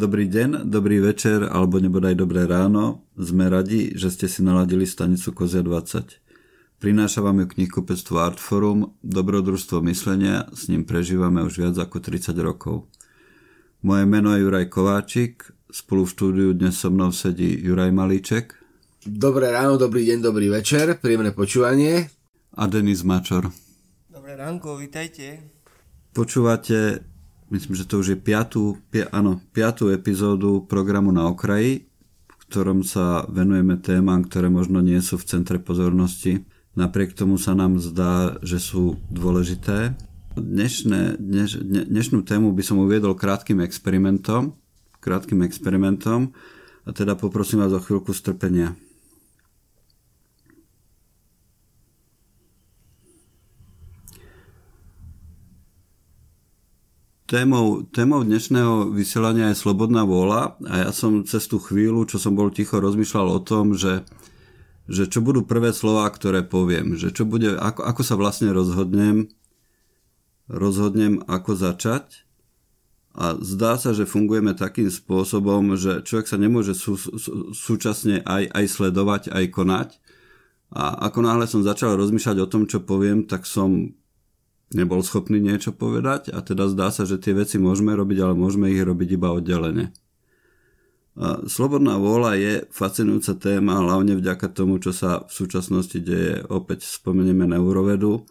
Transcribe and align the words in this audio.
Dobrý 0.00 0.32
deň, 0.32 0.64
dobrý 0.64 0.96
večer 0.96 1.44
alebo 1.44 1.76
nebodaj 1.76 2.16
dobré 2.16 2.48
ráno. 2.48 3.04
Sme 3.20 3.52
radi, 3.52 3.92
že 3.92 4.08
ste 4.08 4.32
si 4.32 4.40
naladili 4.40 4.88
stanicu 4.88 5.28
Kozia 5.36 5.60
20. 5.60 6.80
Prináša 6.80 7.20
vám 7.20 7.44
ju 7.44 7.46
knihkupectvo 7.52 8.16
Artforum, 8.16 8.96
dobrodružstvo 9.04 9.84
myslenia, 9.84 10.48
s 10.56 10.72
ním 10.72 10.88
prežívame 10.88 11.44
už 11.44 11.60
viac 11.60 11.76
ako 11.76 12.00
30 12.00 12.32
rokov. 12.40 12.88
Moje 13.84 14.08
meno 14.08 14.32
je 14.32 14.40
Juraj 14.40 14.72
Kováčik, 14.72 15.44
spolu 15.68 16.08
v 16.08 16.12
štúdiu 16.16 16.48
dnes 16.56 16.80
so 16.80 16.88
mnou 16.88 17.12
sedí 17.12 17.60
Juraj 17.60 17.92
Malíček. 17.92 18.56
Dobré 19.04 19.52
ráno, 19.52 19.76
dobrý 19.76 20.08
deň, 20.08 20.24
dobrý 20.24 20.48
večer, 20.48 20.96
príjemné 20.96 21.36
počúvanie. 21.36 22.08
A 22.56 22.64
Denis 22.72 23.04
Mačor. 23.04 23.52
Dobré 24.08 24.32
ránko, 24.32 24.80
vítajte. 24.80 25.44
Počúvate 26.16 27.04
myslím, 27.50 27.74
že 27.74 27.86
to 27.86 28.00
už 28.00 28.14
je 28.14 28.18
piatú, 28.18 28.78
pi, 28.88 29.04
áno, 29.10 29.42
piatú 29.50 29.90
epizódu 29.90 30.64
programu 30.64 31.10
Na 31.10 31.26
okraji, 31.28 31.86
v 32.26 32.34
ktorom 32.46 32.86
sa 32.86 33.26
venujeme 33.26 33.78
témam, 33.78 34.22
ktoré 34.22 34.48
možno 34.48 34.78
nie 34.82 34.98
sú 35.02 35.18
v 35.18 35.28
centre 35.28 35.58
pozornosti. 35.58 36.46
Napriek 36.78 37.18
tomu 37.18 37.36
sa 37.36 37.58
nám 37.58 37.82
zdá, 37.82 38.38
že 38.46 38.62
sú 38.62 38.98
dôležité. 39.10 39.98
Dnešné, 40.38 41.18
dneš, 41.18 41.58
dnešnú 41.66 42.22
tému 42.22 42.54
by 42.54 42.62
som 42.62 42.78
uviedol 42.78 43.18
krátkým 43.18 43.58
experimentom, 43.66 44.54
krátkým 45.02 45.42
experimentom 45.42 46.30
a 46.86 46.90
teda 46.94 47.18
poprosím 47.18 47.66
vás 47.66 47.74
o 47.74 47.82
chvíľku 47.82 48.14
strpenia. 48.14 48.78
Témou, 57.30 57.86
témou 57.86 58.26
dnešného 58.26 58.90
vysielania 58.90 59.54
je 59.54 59.62
slobodná 59.62 60.02
vôľa 60.02 60.58
a 60.66 60.74
ja 60.82 60.90
som 60.90 61.22
cez 61.22 61.46
tú 61.46 61.62
chvíľu, 61.62 62.02
čo 62.02 62.18
som 62.18 62.34
bol 62.34 62.50
ticho, 62.50 62.82
rozmýšľal 62.82 63.30
o 63.30 63.38
tom, 63.38 63.78
že, 63.78 64.02
že 64.90 65.06
čo 65.06 65.22
budú 65.22 65.46
prvé 65.46 65.70
slova, 65.70 66.10
ktoré 66.10 66.42
poviem, 66.42 66.98
že 66.98 67.14
čo 67.14 67.22
bude, 67.22 67.54
ako, 67.54 67.86
ako 67.86 68.02
sa 68.02 68.18
vlastne 68.18 68.50
rozhodnem, 68.50 69.30
rozhodnem, 70.50 71.22
ako 71.30 71.54
začať. 71.54 72.26
A 73.14 73.38
zdá 73.38 73.78
sa, 73.78 73.94
že 73.94 74.10
fungujeme 74.10 74.50
takým 74.58 74.90
spôsobom, 74.90 75.78
že 75.78 76.02
človek 76.02 76.26
sa 76.26 76.34
nemôže 76.34 76.74
sú, 76.74 76.98
sú, 76.98 77.54
súčasne 77.54 78.26
aj, 78.26 78.50
aj 78.50 78.64
sledovať, 78.66 79.22
aj 79.30 79.44
konať. 79.54 79.88
A 80.74 81.06
ako 81.06 81.22
náhle 81.22 81.46
som 81.46 81.62
začal 81.62 81.94
rozmýšľať 81.94 82.42
o 82.42 82.50
tom, 82.50 82.66
čo 82.66 82.82
poviem, 82.82 83.22
tak 83.22 83.46
som 83.46 83.94
nebol 84.70 85.02
schopný 85.02 85.42
niečo 85.42 85.74
povedať 85.74 86.30
a 86.30 86.42
teda 86.42 86.70
zdá 86.70 86.94
sa, 86.94 87.02
že 87.02 87.18
tie 87.18 87.34
veci 87.34 87.58
môžeme 87.58 87.94
robiť, 87.94 88.18
ale 88.22 88.34
môžeme 88.38 88.70
ich 88.70 88.82
robiť 88.82 89.08
iba 89.18 89.34
oddelene. 89.34 89.90
A 91.18 91.42
slobodná 91.50 91.98
vôľa 91.98 92.38
je 92.38 92.54
fascinujúca 92.70 93.34
téma, 93.36 93.82
hlavne 93.82 94.14
vďaka 94.14 94.46
tomu, 94.54 94.78
čo 94.78 94.94
sa 94.94 95.26
v 95.26 95.32
súčasnosti 95.34 95.98
deje. 95.98 96.46
Opäť 96.46 96.86
spomenieme 96.86 97.50
neurovedu 97.50 98.24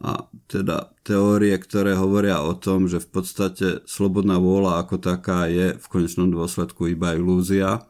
a 0.00 0.24
teda 0.48 0.96
teórie, 1.04 1.52
ktoré 1.60 1.92
hovoria 1.92 2.40
o 2.40 2.56
tom, 2.56 2.88
že 2.88 3.04
v 3.04 3.20
podstate 3.20 3.66
slobodná 3.84 4.40
vôľa 4.40 4.80
ako 4.80 4.96
taká 4.96 5.44
je 5.52 5.76
v 5.76 5.86
konečnom 5.92 6.32
dôsledku 6.32 6.88
iba 6.88 7.12
ilúzia 7.12 7.84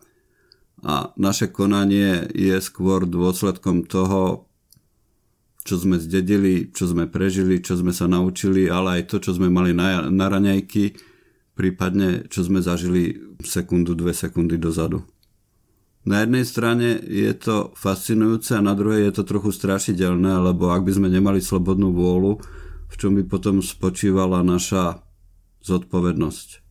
a 0.83 1.15
naše 1.15 1.47
konanie 1.55 2.27
je 2.35 2.59
skôr 2.59 3.07
dôsledkom 3.07 3.87
toho, 3.87 4.50
čo 5.71 5.79
sme 5.79 6.03
zdedili, 6.03 6.75
čo 6.75 6.91
sme 6.91 7.07
prežili, 7.07 7.63
čo 7.63 7.79
sme 7.79 7.95
sa 7.95 8.11
naučili, 8.11 8.67
ale 8.67 8.99
aj 8.99 9.15
to, 9.15 9.17
čo 9.23 9.39
sme 9.39 9.47
mali 9.47 9.71
na, 9.71 10.11
na 10.11 10.27
raňajky, 10.27 10.99
prípadne 11.55 12.27
čo 12.27 12.43
sme 12.43 12.59
zažili 12.59 13.15
sekundu, 13.39 13.95
dve 13.95 14.11
sekundy 14.11 14.59
dozadu. 14.59 15.07
Na 16.03 16.27
jednej 16.27 16.43
strane 16.43 16.99
je 17.07 17.31
to 17.39 17.71
fascinujúce 17.79 18.59
a 18.59 18.67
na 18.67 18.75
druhej 18.75 19.07
je 19.07 19.13
to 19.15 19.23
trochu 19.23 19.55
strašidelné, 19.55 20.43
lebo 20.43 20.75
ak 20.75 20.83
by 20.83 20.91
sme 20.91 21.07
nemali 21.07 21.39
slobodnú 21.39 21.95
vôľu, 21.95 22.43
v 22.91 22.95
čom 22.99 23.15
by 23.15 23.23
potom 23.31 23.63
spočívala 23.63 24.43
naša 24.43 25.07
zodpovednosť. 25.63 26.67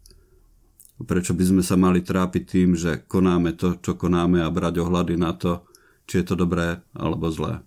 Prečo 1.08 1.32
by 1.32 1.44
sme 1.48 1.64
sa 1.64 1.80
mali 1.80 2.04
trápiť 2.04 2.44
tým, 2.44 2.76
že 2.76 3.00
konáme 3.08 3.56
to, 3.56 3.80
čo 3.80 3.96
konáme 3.96 4.44
a 4.44 4.52
brať 4.52 4.84
ohľady 4.84 5.16
na 5.16 5.32
to, 5.32 5.64
či 6.04 6.20
je 6.20 6.26
to 6.28 6.36
dobré 6.36 6.84
alebo 6.92 7.32
zlé. 7.32 7.64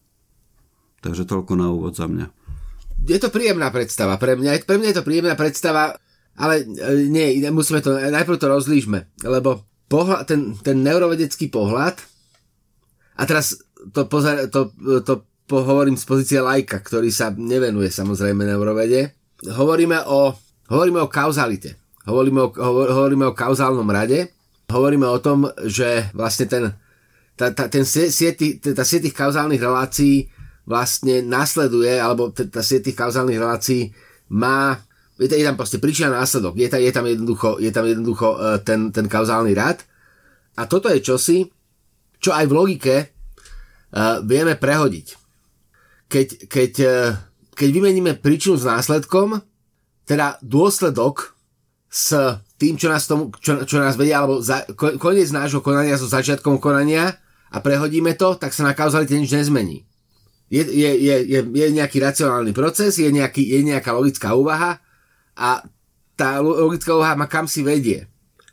Takže 1.03 1.27
toľko 1.27 1.53
na 1.59 1.67
úvod 1.69 1.99
za 1.99 2.07
mňa. 2.07 2.31
Je 3.11 3.19
to 3.19 3.35
príjemná 3.35 3.75
predstava. 3.75 4.15
Pre 4.17 4.39
mňa, 4.39 4.63
pre 4.63 4.79
mňa 4.79 4.89
je 4.95 4.99
to 5.03 5.07
príjemná 5.07 5.35
predstava, 5.35 5.99
ale 6.39 6.63
e, 6.63 7.11
nie, 7.11 7.43
musíme 7.51 7.83
to, 7.83 7.99
najprv 7.99 8.39
to 8.39 8.47
rozlížme, 8.47 9.11
lebo 9.27 9.67
pohľad, 9.91 10.31
ten, 10.31 10.55
ten 10.63 10.79
neurovedecký 10.81 11.51
pohľad, 11.51 11.99
a 13.19 13.23
teraz 13.29 13.59
to, 13.93 14.09
pozor, 14.09 14.49
to, 14.49 14.73
to 15.05 15.15
pohovorím 15.45 15.99
z 15.99 16.05
pozície 16.07 16.39
lajka, 16.41 16.81
ktorý 16.81 17.13
sa 17.13 17.35
nevenuje 17.35 17.93
samozrejme 17.93 18.47
neurovede, 18.47 19.13
hovoríme 19.51 20.07
o, 20.07 20.33
hovoríme 20.71 21.03
o 21.03 21.11
kauzalite. 21.11 21.77
Hovoríme 22.07 22.41
o, 22.43 22.49
hovoríme 22.71 23.31
o 23.31 23.37
kauzálnom 23.37 23.87
rade. 23.91 24.31
Hovoríme 24.71 25.07
o 25.07 25.19
tom, 25.23 25.51
že 25.67 26.11
vlastne 26.17 26.47
ten, 26.49 26.65
tá, 27.37 27.51
tá, 27.53 27.69
ten 27.69 27.85
sieti, 27.87 28.59
tá 28.59 28.83
sieť 28.83 29.13
kauzálnych 29.13 29.61
relácií 29.61 30.31
vlastne 30.63 31.27
nasleduje, 31.27 31.99
alebo 31.99 32.31
tá 32.31 32.63
sieť 32.63 32.91
tých 32.91 32.99
kauzálnych 32.99 33.41
relácií 33.41 33.91
má, 34.31 34.79
je, 35.19 35.43
tam 35.43 35.59
proste 35.59 35.83
príčina 35.83 36.11
následok, 36.15 36.55
je 36.55 36.71
je 36.71 36.93
tam 36.95 37.07
jednoducho, 37.07 37.59
je 37.59 37.71
tam 37.75 37.85
jednoducho 37.87 38.29
uh, 38.39 38.59
ten, 38.63 38.95
ten 38.95 39.07
kauzálny 39.11 39.53
rad. 39.55 39.83
A 40.55 40.69
toto 40.69 40.87
je 40.93 41.03
čosi, 41.03 41.49
čo 42.23 42.31
aj 42.31 42.47
v 42.47 42.57
logike 42.57 42.95
uh, 43.03 44.23
vieme 44.23 44.55
prehodiť. 44.55 45.07
Keď, 46.07 46.27
keď, 46.47 46.73
uh, 46.87 47.17
keď 47.59 47.69
vymeníme 47.69 48.13
príčinu 48.23 48.55
s 48.55 48.63
následkom, 48.67 49.43
teda 50.07 50.39
dôsledok 50.43 51.35
s 51.93 52.15
tým, 52.57 52.79
čo 52.79 52.89
nás, 52.89 53.05
tomu, 53.11 53.35
čo, 53.43 53.67
čo 53.67 53.83
nás 53.83 53.99
vedia, 53.99 54.23
alebo 54.23 54.39
za, 54.39 54.63
koniec 54.79 55.29
nášho 55.35 55.59
konania 55.59 55.99
so 55.99 56.07
začiatkom 56.07 56.63
konania 56.63 57.19
a 57.53 57.59
prehodíme 57.59 58.15
to, 58.15 58.39
tak 58.39 58.55
sa 58.55 58.65
na 58.65 58.73
kauzalite 58.73 59.13
nič 59.19 59.35
nezmení 59.35 59.85
je, 60.53 60.69
je, 60.69 60.91
je, 61.01 61.39
je, 61.49 61.67
nejaký 61.73 61.97
racionálny 61.97 62.53
proces, 62.53 63.01
je, 63.01 63.09
nejaký, 63.09 63.41
je 63.41 63.61
nejaká 63.65 63.97
logická 63.97 64.37
úvaha 64.37 64.85
a 65.33 65.65
tá 66.13 66.45
logická 66.45 66.93
úvaha 66.93 67.17
ma 67.17 67.25
kam 67.25 67.49
si 67.49 67.65
vedie. 67.65 68.05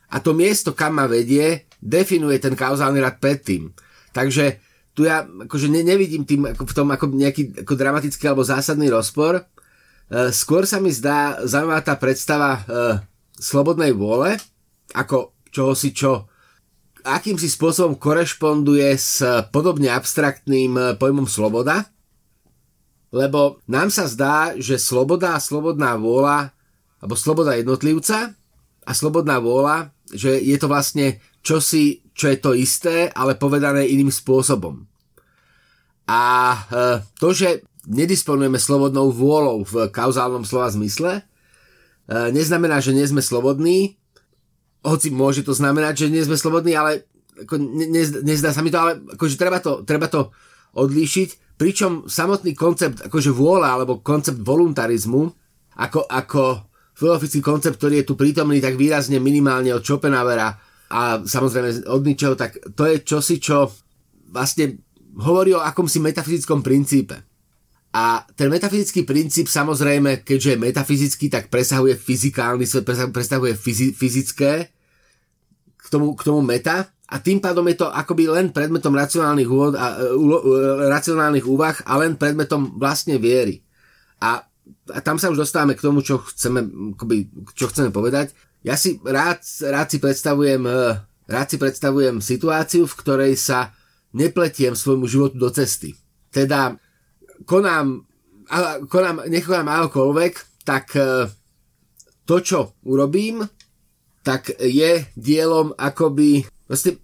A 0.08 0.16
to 0.24 0.32
miesto, 0.32 0.72
kam 0.72 0.96
ma 0.96 1.04
vedie, 1.04 1.68
definuje 1.76 2.40
ten 2.40 2.56
kauzálny 2.56 3.04
rad 3.04 3.20
predtým. 3.20 3.68
Takže 4.16 4.64
tu 4.96 5.04
ja 5.04 5.28
akože 5.28 5.68
ne, 5.68 5.84
nevidím 5.84 6.24
tým 6.24 6.56
ako 6.56 6.64
v 6.64 6.74
tom 6.74 6.88
ako 6.88 7.04
nejaký 7.12 7.68
ako 7.68 7.72
dramatický 7.76 8.24
alebo 8.32 8.48
zásadný 8.48 8.88
rozpor. 8.88 9.36
E, 9.36 9.42
skôr 10.32 10.64
sa 10.64 10.80
mi 10.80 10.88
zdá 10.88 11.36
zaujímavá 11.44 11.84
tá 11.84 11.94
predstava 12.00 12.50
e, 12.56 12.60
slobodnej 13.36 13.92
vôle, 13.92 14.40
ako 14.96 15.36
čoho 15.52 15.76
si 15.76 15.92
čo 15.92 16.29
akýmsi 17.04 17.48
spôsobom 17.50 17.96
korešponduje 17.96 18.90
s 18.96 19.24
podobne 19.54 19.92
abstraktným 19.92 20.96
pojmom 20.96 21.28
sloboda, 21.28 21.88
lebo 23.10 23.58
nám 23.66 23.90
sa 23.90 24.06
zdá, 24.06 24.54
že 24.54 24.78
sloboda 24.78 25.34
a 25.34 25.42
slobodná 25.42 25.98
vôľa, 25.98 26.54
alebo 27.02 27.14
sloboda 27.18 27.58
jednotlivca 27.58 28.34
a 28.86 28.92
slobodná 28.94 29.42
vôľa, 29.42 29.90
že 30.10 30.38
je 30.38 30.56
to 30.58 30.66
vlastne 30.70 31.18
čosi, 31.40 32.02
čo 32.12 32.30
je 32.30 32.38
to 32.38 32.50
isté, 32.54 33.08
ale 33.10 33.38
povedané 33.38 33.88
iným 33.88 34.12
spôsobom. 34.12 34.84
A 36.10 36.22
eh, 36.54 36.96
to, 37.18 37.30
že 37.30 37.62
nedisponujeme 37.86 38.58
slobodnou 38.58 39.14
vôľou 39.14 39.62
v 39.64 39.74
kauzálnom 39.90 40.42
slova 40.42 40.70
zmysle, 40.70 41.22
eh, 41.22 42.28
neznamená, 42.34 42.82
že 42.82 42.94
nie 42.94 43.06
sme 43.06 43.22
slobodní, 43.22 43.99
hoci 44.80 45.08
môže 45.12 45.44
to 45.44 45.52
znamenať, 45.52 46.06
že 46.06 46.12
nie 46.12 46.24
sme 46.24 46.40
slobodní, 46.40 46.72
ale 46.76 47.04
ako 47.44 47.56
ne, 47.56 47.86
ne, 47.88 48.02
nezdá 48.24 48.52
sa 48.52 48.60
mi 48.60 48.72
to, 48.72 48.80
ale 48.80 49.00
akože 49.16 49.36
treba 49.36 49.60
to, 49.60 49.84
treba 49.84 50.08
to 50.08 50.32
odlíšiť, 50.76 51.58
pričom 51.60 52.08
samotný 52.08 52.56
koncept 52.56 53.04
akože 53.04 53.32
vôľa 53.32 53.68
alebo 53.76 54.00
koncept 54.00 54.40
voluntarizmu 54.40 55.28
ako, 55.80 56.08
ako 56.08 56.42
filozofický 56.96 57.40
koncept, 57.40 57.80
ktorý 57.80 58.04
je 58.04 58.08
tu 58.08 58.14
prítomný 58.16 58.60
tak 58.60 58.76
výrazne 58.76 59.20
minimálne 59.20 59.72
od 59.72 59.84
Schopenhauera 59.84 60.56
a 60.90 61.22
samozrejme 61.22 61.88
od 61.88 62.02
ničoho, 62.04 62.34
tak 62.36 62.60
to 62.76 62.84
je 62.84 63.00
čosi, 63.06 63.40
čo 63.40 63.70
vlastne 64.28 64.80
hovorí 65.20 65.54
o 65.54 65.62
akomsi 65.62 66.02
metafyzickom 66.02 66.60
princípe. 66.60 67.29
A 67.90 68.22
ten 68.38 68.46
metafyzický 68.46 69.02
princíp 69.02 69.50
samozrejme, 69.50 70.22
keďže 70.22 70.54
je 70.54 70.62
metafyzický, 70.62 71.26
tak 71.26 71.50
presahuje 71.50 71.98
fyzikálny 71.98 72.62
svet, 72.62 72.86
presahuje 72.86 73.58
fyzi, 73.58 73.90
fyzické 73.90 74.70
k 75.74 75.86
tomu, 75.90 76.14
k 76.14 76.22
tomu 76.22 76.38
meta 76.38 76.86
a 77.10 77.18
tým 77.18 77.42
pádom 77.42 77.66
je 77.66 77.82
to 77.82 77.90
akoby 77.90 78.30
len 78.30 78.54
predmetom 78.54 78.94
racionálnych, 78.94 79.50
úvod 79.50 79.74
a, 79.74 79.98
uh, 79.98 80.14
uh, 80.14 80.86
racionálnych 80.86 81.42
úvah 81.42 81.74
a 81.82 81.98
len 81.98 82.14
predmetom 82.14 82.78
vlastne 82.78 83.18
viery. 83.18 83.66
A, 84.22 84.46
a 84.94 84.98
tam 85.02 85.18
sa 85.18 85.26
už 85.26 85.42
dostávame 85.42 85.74
k 85.74 85.82
tomu, 85.82 86.06
čo 86.06 86.22
chceme, 86.22 86.62
akoby, 86.94 87.26
čo 87.58 87.66
chceme 87.66 87.90
povedať. 87.90 88.30
ja 88.62 88.78
si 88.78 89.02
rád, 89.02 89.42
rád 89.66 89.88
si 89.90 89.98
predstavujem 89.98 90.62
e, 90.62 91.00
rád 91.26 91.46
si 91.48 91.56
predstavujem 91.56 92.22
situáciu, 92.22 92.84
v 92.84 92.98
ktorej 93.00 93.32
sa 93.34 93.74
nepletiem 94.14 94.74
svojmu 94.74 95.06
životu 95.06 95.38
do 95.38 95.50
cesty. 95.50 95.94
Teda 96.30 96.78
konám, 97.44 98.04
konám 98.88 99.28
nekonám 99.28 99.68
akokoľvek, 99.68 100.64
tak 100.64 100.96
e, 100.96 101.28
to, 102.28 102.36
čo 102.40 102.60
urobím, 102.86 103.42
tak 104.20 104.52
je 104.60 105.06
dielom 105.16 105.72
akoby, 105.74 106.44
vlastne 106.68 107.00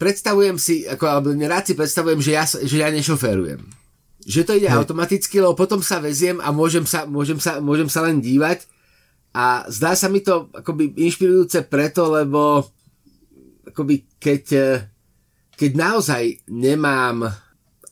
predstavujem 0.00 0.56
si, 0.56 0.88
ako, 0.88 1.04
alebo 1.04 1.28
rád 1.34 1.68
si 1.68 1.74
predstavujem, 1.76 2.20
že 2.24 2.32
ja, 2.32 2.44
že 2.46 2.76
ja 2.80 2.88
nešoférujem. 2.88 3.60
Že 4.24 4.42
to 4.46 4.52
ide 4.56 4.68
Hej. 4.72 4.78
automaticky, 4.80 5.36
lebo 5.40 5.52
potom 5.52 5.84
sa 5.84 6.00
veziem 6.00 6.40
a 6.40 6.48
môžem 6.52 6.88
sa, 6.88 7.04
môžem 7.04 7.36
sa, 7.36 7.60
môžem 7.60 7.88
sa 7.92 8.04
len 8.08 8.20
dívať 8.20 8.64
a 9.36 9.68
zdá 9.68 9.92
sa 9.94 10.08
mi 10.08 10.24
to 10.24 10.48
akoby 10.56 10.96
inšpirujúce 10.96 11.68
preto, 11.68 12.08
lebo 12.08 12.64
akoby 13.68 14.08
keď, 14.18 14.44
eh, 14.56 14.80
keď 15.54 15.70
naozaj 15.76 16.22
nemám 16.48 17.28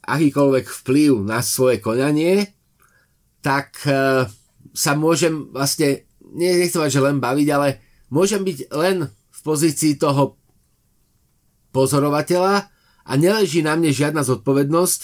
akýkoľvek 0.08 0.66
vplyv 0.66 1.12
na 1.28 1.44
svoje 1.44 1.84
konanie, 1.84 2.48
tak 3.44 3.76
uh, 3.84 4.24
sa 4.72 4.92
môžem 4.96 5.52
vlastne, 5.52 6.08
nechcem 6.32 6.88
že 6.88 7.00
len 7.04 7.20
baviť, 7.20 7.48
ale 7.52 7.68
môžem 8.08 8.42
byť 8.42 8.58
len 8.72 9.08
v 9.08 9.40
pozícii 9.44 10.00
toho 10.00 10.40
pozorovateľa 11.70 12.54
a 13.08 13.12
neleží 13.16 13.60
na 13.60 13.76
mne 13.76 13.92
žiadna 13.92 14.24
zodpovednosť, 14.24 15.00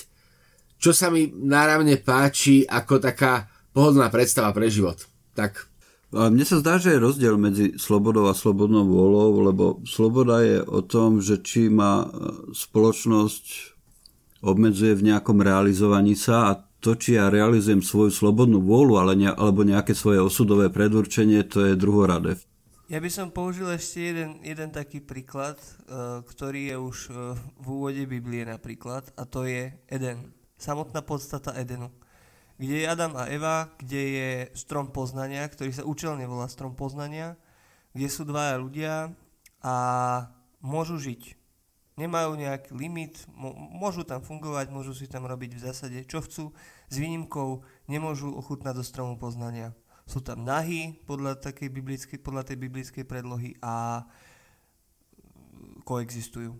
čo 0.81 0.91
sa 0.93 1.09
mi 1.09 1.31
náravne 1.31 1.97
páči 2.00 2.65
ako 2.65 3.00
taká 3.00 3.49
pohodlná 3.73 4.09
predstava 4.12 4.53
pre 4.53 4.69
život. 4.69 5.00
Tak 5.33 5.75
mne 6.15 6.47
sa 6.47 6.62
zdá, 6.62 6.79
že 6.79 6.95
je 6.95 7.03
rozdiel 7.03 7.35
medzi 7.35 7.75
slobodou 7.75 8.31
a 8.31 8.39
slobodnou 8.39 8.87
vôľou, 8.87 9.50
lebo 9.50 9.65
sloboda 9.83 10.47
je 10.47 10.62
o 10.62 10.79
tom, 10.79 11.19
že 11.19 11.43
či 11.43 11.67
ma 11.67 12.07
e, 12.07 12.09
spoločnosť 12.55 13.74
obmedzuje 14.44 14.93
v 14.94 15.12
nejakom 15.12 15.41
realizovaní 15.41 16.12
sa 16.12 16.52
a 16.52 16.61
to, 16.85 16.93
či 16.93 17.17
ja 17.17 17.32
realizujem 17.32 17.81
svoju 17.81 18.12
slobodnú 18.12 18.61
vôľu 18.61 19.00
ale 19.00 19.12
ne, 19.17 19.32
alebo 19.32 19.64
nejaké 19.64 19.96
svoje 19.96 20.20
osudové 20.20 20.69
predurčenie, 20.69 21.41
to 21.49 21.73
je 21.73 21.81
druhoradé. 21.81 22.37
Ja 22.93 23.00
by 23.00 23.08
som 23.08 23.32
použil 23.32 23.73
ešte 23.73 24.12
jeden, 24.12 24.44
jeden 24.44 24.69
taký 24.69 25.00
príklad, 25.00 25.56
uh, 25.88 26.20
ktorý 26.29 26.69
je 26.69 26.76
už 26.76 26.96
uh, 27.08 27.32
v 27.56 27.67
úvode 27.67 28.05
Biblie 28.05 28.44
napríklad, 28.44 29.08
a 29.17 29.25
to 29.25 29.49
je 29.49 29.73
Eden. 29.88 30.37
Samotná 30.61 31.00
podstata 31.00 31.56
Edenu 31.56 31.88
kde 32.58 32.87
je 32.87 32.90
Adam 32.90 33.19
a 33.19 33.26
Eva, 33.26 33.75
kde 33.82 34.02
je 34.02 34.31
strom 34.55 34.94
poznania, 34.94 35.43
ktorý 35.50 35.75
sa 35.75 35.87
účelne 35.87 36.23
volá 36.31 36.47
strom 36.47 36.79
poznania, 36.79 37.35
kde 37.94 38.06
sú 38.06 38.23
dvaja 38.23 38.55
ľudia 38.62 38.94
a 39.62 39.75
môžu 40.62 40.99
žiť. 41.02 41.35
Nemajú 41.94 42.35
nejaký 42.35 42.75
limit, 42.75 43.23
môžu 43.70 44.02
tam 44.02 44.19
fungovať, 44.19 44.67
môžu 44.75 44.99
si 44.99 45.06
tam 45.06 45.31
robiť 45.31 45.55
v 45.55 45.62
zásade 45.62 45.99
čo 46.11 46.26
chcú, 46.26 46.50
s 46.91 46.94
výnimkou 46.99 47.62
nemôžu 47.87 48.35
ochutnať 48.35 48.75
do 48.75 48.85
stromu 48.85 49.14
poznania. 49.14 49.70
Sú 50.02 50.19
tam 50.19 50.43
nahy 50.43 50.99
podľa, 51.06 51.38
takej 51.38 51.70
biblickej, 51.70 52.19
podľa 52.19 52.50
tej 52.50 52.58
biblickej 52.67 53.05
predlohy 53.06 53.55
a 53.62 54.05
koexistujú. 55.87 56.58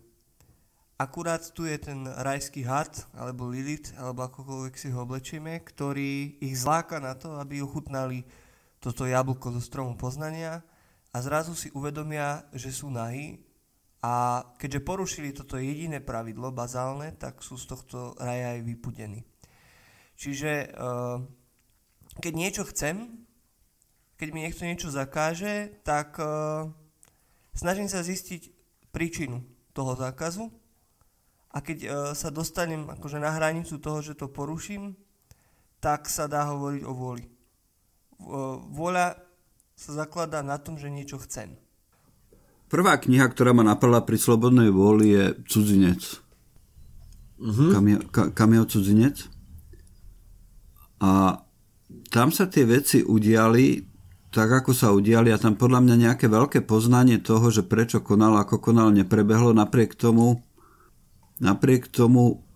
Akurát 0.95 1.43
tu 1.51 1.67
je 1.67 1.75
ten 1.83 2.07
rajský 2.07 2.63
had, 2.63 2.95
alebo 3.19 3.51
Lilith, 3.51 3.91
alebo 3.99 4.31
akokoľvek 4.31 4.75
si 4.79 4.95
ho 4.95 5.03
oblečieme, 5.03 5.59
ktorý 5.59 6.39
ich 6.39 6.55
zláka 6.55 7.03
na 7.03 7.19
to, 7.19 7.35
aby 7.43 7.59
ochutnali 7.59 8.23
toto 8.79 9.03
jablko 9.03 9.51
zo 9.59 9.63
stromu 9.65 9.99
poznania 9.99 10.63
a 11.11 11.17
zrazu 11.19 11.59
si 11.59 11.75
uvedomia, 11.75 12.47
že 12.55 12.71
sú 12.71 12.95
nahy 12.95 13.43
a 14.05 14.45
keďže 14.61 14.85
porušili 14.85 15.33
toto 15.33 15.57
jediné 15.57 16.05
pravidlo, 16.05 16.53
bazálne, 16.53 17.17
tak 17.17 17.41
sú 17.41 17.57
z 17.57 17.73
tohto 17.73 18.13
raja 18.21 18.61
aj 18.61 18.61
vypudení. 18.61 19.25
Čiže 20.21 20.53
eh, 20.69 21.17
keď 22.21 22.33
niečo 22.37 22.69
chcem, 22.69 23.25
keď 24.21 24.29
mi 24.37 24.45
niekto 24.45 24.69
niečo 24.69 24.93
zakáže, 24.93 25.81
tak 25.89 26.21
eh, 26.21 26.69
snažím 27.57 27.89
sa 27.89 28.05
zistiť 28.05 28.53
príčinu 28.93 29.41
toho 29.73 29.97
zákazu 29.97 30.53
a 31.55 31.59
keď 31.63 31.79
uh, 31.83 31.91
sa 32.19 32.35
dostanem 32.35 32.87
akože 32.91 33.19
na 33.23 33.31
hranicu 33.31 33.79
toho, 33.79 34.03
že 34.03 34.19
to 34.19 34.27
poruším, 34.31 34.99
tak 35.79 36.11
sa 36.11 36.27
dá 36.27 36.51
hovoriť 36.51 36.83
o 36.83 36.93
vôli. 36.95 37.27
Vôľa 38.75 39.19
sa 39.75 39.91
zakladá 39.95 40.43
na 40.43 40.59
tom, 40.59 40.79
že 40.79 40.91
niečo 40.91 41.19
chcem. 41.23 41.55
Prvá 42.75 42.99
kniha, 42.99 43.31
ktorá 43.31 43.55
ma 43.55 43.63
napadla 43.63 44.03
pri 44.03 44.19
slobodnej 44.19 44.75
vôli 44.75 45.15
je 45.15 45.25
Cudzinec. 45.47 46.03
Uh-huh. 47.39 47.71
Kamio, 47.71 48.03
ka, 48.11 48.35
kamio 48.35 48.67
Cudzinec. 48.67 49.31
A 50.99 51.39
tam 52.11 52.35
sa 52.35 52.51
tie 52.51 52.67
veci 52.67 53.07
udiali 53.07 53.79
tak, 54.35 54.51
ako 54.51 54.75
sa 54.75 54.91
udiali 54.91 55.31
a 55.31 55.39
tam 55.39 55.55
podľa 55.55 55.87
mňa 55.87 55.97
nejaké 56.11 56.27
veľké 56.27 56.67
poznanie 56.67 57.23
toho, 57.23 57.55
že 57.55 57.63
prečo 57.63 58.03
konal, 58.03 58.35
ako 58.43 58.59
konal, 58.59 58.91
neprebehlo. 58.91 59.55
Napriek 59.55 59.95
tomu 59.95 60.43
Napriek 61.43 61.91
tomu 61.91 62.47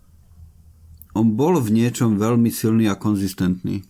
on 1.17 1.35
bol 1.35 1.59
v 1.59 1.75
niečom 1.75 2.15
veľmi 2.15 2.47
silný 2.53 2.87
a 2.87 2.95
konzistentný. 2.95 3.83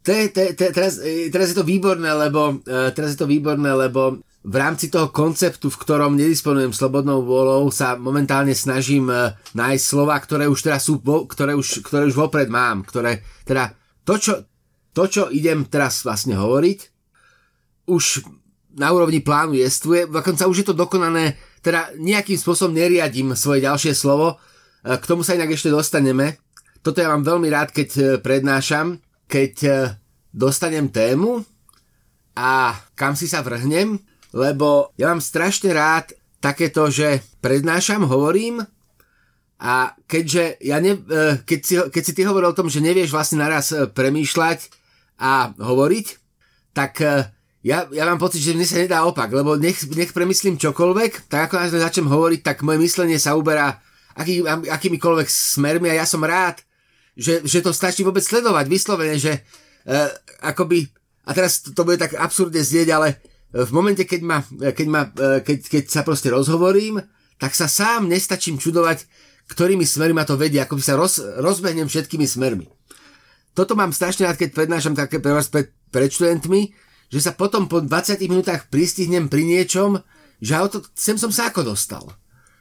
To 0.00 0.10
je, 0.16 0.32
to 0.32 0.40
teraz, 0.72 0.96
e, 0.96 1.28
teraz 1.28 1.52
je 1.52 1.60
to 1.60 1.66
výborné, 1.66 2.08
lebo, 2.08 2.56
uh, 2.56 2.88
teraz 2.96 3.12
je 3.12 3.20
to 3.20 3.28
výborné, 3.28 3.68
lebo 3.76 4.24
v 4.40 4.54
rámci 4.56 4.88
toho 4.88 5.12
konceptu, 5.12 5.68
v 5.68 5.80
ktorom 5.84 6.16
nedisponujem 6.16 6.72
slobodnou 6.72 7.20
vôľou, 7.20 7.68
sa 7.68 8.00
momentálne 8.00 8.56
snažím 8.56 9.12
uh, 9.12 9.36
nájsť 9.52 9.84
slova, 9.84 10.16
ktoré 10.16 10.48
už 10.48 10.60
teraz 10.64 10.88
sú, 10.88 10.96
ktoré 11.04 11.52
už, 11.52 11.84
ktoré 11.84 12.08
už 12.08 12.16
vopred 12.16 12.48
mám, 12.48 12.80
ktoré, 12.88 13.20
teda 13.44 13.76
to 14.08 14.16
čo, 14.16 14.34
to, 14.96 15.04
čo 15.06 15.22
idem 15.28 15.68
teraz 15.68 16.00
vlastne 16.08 16.40
hovoriť, 16.40 16.78
už 17.92 18.24
na 18.80 18.88
úrovni 18.94 19.20
plánu 19.20 19.58
jestvuje, 19.58 20.08
dokonca 20.08 20.48
už 20.48 20.56
je 20.62 20.66
to 20.72 20.78
dokonané 20.78 21.36
teda 21.60 21.92
nejakým 22.00 22.38
spôsobom 22.40 22.72
neriadím 22.72 23.36
svoje 23.36 23.64
ďalšie 23.64 23.92
slovo, 23.92 24.36
e, 24.80 24.96
k 24.96 25.04
tomu 25.04 25.20
sa 25.20 25.36
inak 25.36 25.52
ešte 25.52 25.68
dostaneme. 25.68 26.40
Toto 26.80 27.04
ja 27.04 27.12
mám 27.12 27.26
veľmi 27.26 27.48
rád, 27.52 27.76
keď 27.76 27.88
e, 27.96 28.02
prednášam, 28.22 28.96
keď 29.28 29.52
e, 29.68 29.70
dostanem 30.32 30.88
tému 30.88 31.44
a 32.38 32.72
kam 32.96 33.12
si 33.12 33.28
sa 33.28 33.44
vrhnem, 33.44 34.00
lebo 34.30 34.94
ja 34.96 35.10
mám 35.10 35.22
strašne 35.22 35.74
rád 35.74 36.14
takéto, 36.40 36.88
že 36.88 37.20
prednášam, 37.44 38.06
hovorím 38.08 38.64
a 39.60 39.92
keďže 40.08 40.56
ja 40.64 40.80
ne, 40.80 40.96
keď, 41.44 41.60
si, 41.60 41.74
keď 41.76 42.02
si 42.02 42.12
ty 42.16 42.24
hovoril 42.24 42.54
o 42.54 42.56
tom, 42.56 42.72
že 42.72 42.80
nevieš 42.80 43.12
vlastne 43.12 43.44
naraz 43.44 43.76
premýšľať 43.92 44.72
a 45.20 45.52
hovoriť, 45.52 46.06
tak 46.72 47.04
ja, 47.60 47.84
ja 47.92 48.04
mám 48.08 48.16
pocit, 48.16 48.40
že 48.40 48.56
mne 48.56 48.64
sa 48.64 48.80
nedá 48.80 49.04
opak, 49.04 49.28
lebo 49.28 49.60
nech, 49.60 49.84
nech 49.92 50.16
premyslím 50.16 50.56
čokoľvek, 50.56 51.28
tak 51.28 51.52
ako 51.52 51.60
ja 51.60 51.68
začnem 51.68 52.08
hovoriť, 52.08 52.40
tak 52.40 52.64
moje 52.64 52.80
myslenie 52.80 53.20
sa 53.20 53.36
uberá 53.36 53.76
aký, 54.16 54.40
akýmikoľvek 54.48 55.28
smermi 55.28 55.92
a 55.92 56.00
ja 56.00 56.06
som 56.08 56.24
rád, 56.24 56.64
že, 57.12 57.44
že 57.44 57.60
to 57.60 57.76
stačí 57.76 58.00
vôbec 58.00 58.24
sledovať, 58.24 58.64
vyslovene, 58.64 59.20
že 59.20 59.44
uh, 59.84 60.08
akoby, 60.40 60.88
a 61.28 61.30
teraz 61.36 61.60
to, 61.60 61.76
to 61.76 61.84
bude 61.84 62.00
tak 62.00 62.16
absurdne 62.16 62.64
znieť, 62.64 62.88
ale 62.96 63.20
v 63.50 63.70
momente, 63.74 64.06
keď, 64.06 64.20
ma, 64.22 64.38
keď, 64.46 64.86
ma, 64.86 65.02
e, 65.10 65.42
keď, 65.42 65.58
keď 65.66 65.84
sa 65.90 66.02
proste 66.06 66.30
rozhovorím, 66.30 67.02
tak 67.40 67.56
sa 67.56 67.66
sám 67.66 68.06
nestačím 68.06 68.62
čudovať, 68.62 69.08
ktorými 69.50 69.82
smermi 69.82 70.14
ma 70.14 70.28
to 70.28 70.38
vedie, 70.38 70.62
ako 70.62 70.78
by 70.78 70.82
sa 70.84 70.94
roz, 70.94 71.18
rozbehnem 71.18 71.90
všetkými 71.90 72.22
smermi. 72.28 72.70
Toto 73.50 73.74
mám 73.74 73.90
strašne 73.90 74.30
rád, 74.30 74.38
keď 74.38 74.54
prednášam 74.54 74.94
také 74.94 75.18
pre 75.18 75.34
vás 75.34 75.50
pred, 75.50 75.74
pred 75.90 76.06
študentmi, 76.06 76.70
že 77.10 77.18
sa 77.18 77.34
potom 77.34 77.66
po 77.66 77.82
20 77.82 78.22
minútach 78.30 78.70
pristihnem 78.70 79.26
pri 79.26 79.42
niečom, 79.42 79.98
že 80.38 80.54
auto, 80.54 80.86
sem 80.94 81.18
som 81.18 81.34
sa 81.34 81.50
ako 81.50 81.74
dostal. 81.74 82.06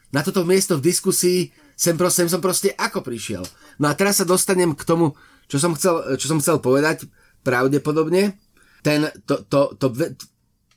Na 0.09 0.25
toto 0.25 0.41
miesto 0.41 0.81
v 0.81 0.89
diskusii 0.89 1.53
sem, 1.77 1.93
sem 2.09 2.25
som 2.25 2.41
proste 2.41 2.73
ako 2.73 3.05
prišiel. 3.05 3.45
No 3.77 3.87
a 3.87 3.93
teraz 3.93 4.17
sa 4.17 4.25
dostanem 4.25 4.73
k 4.73 4.81
tomu, 4.81 5.13
čo 5.45 5.61
som 5.61 5.77
chcel, 5.77 6.17
čo 6.17 6.25
som 6.25 6.41
chcel 6.41 6.57
povedať 6.57 7.05
pravdepodobne. 7.45 8.41
Ten, 8.81 9.13
to, 9.29 9.45
to, 9.45 9.77
to, 9.77 9.93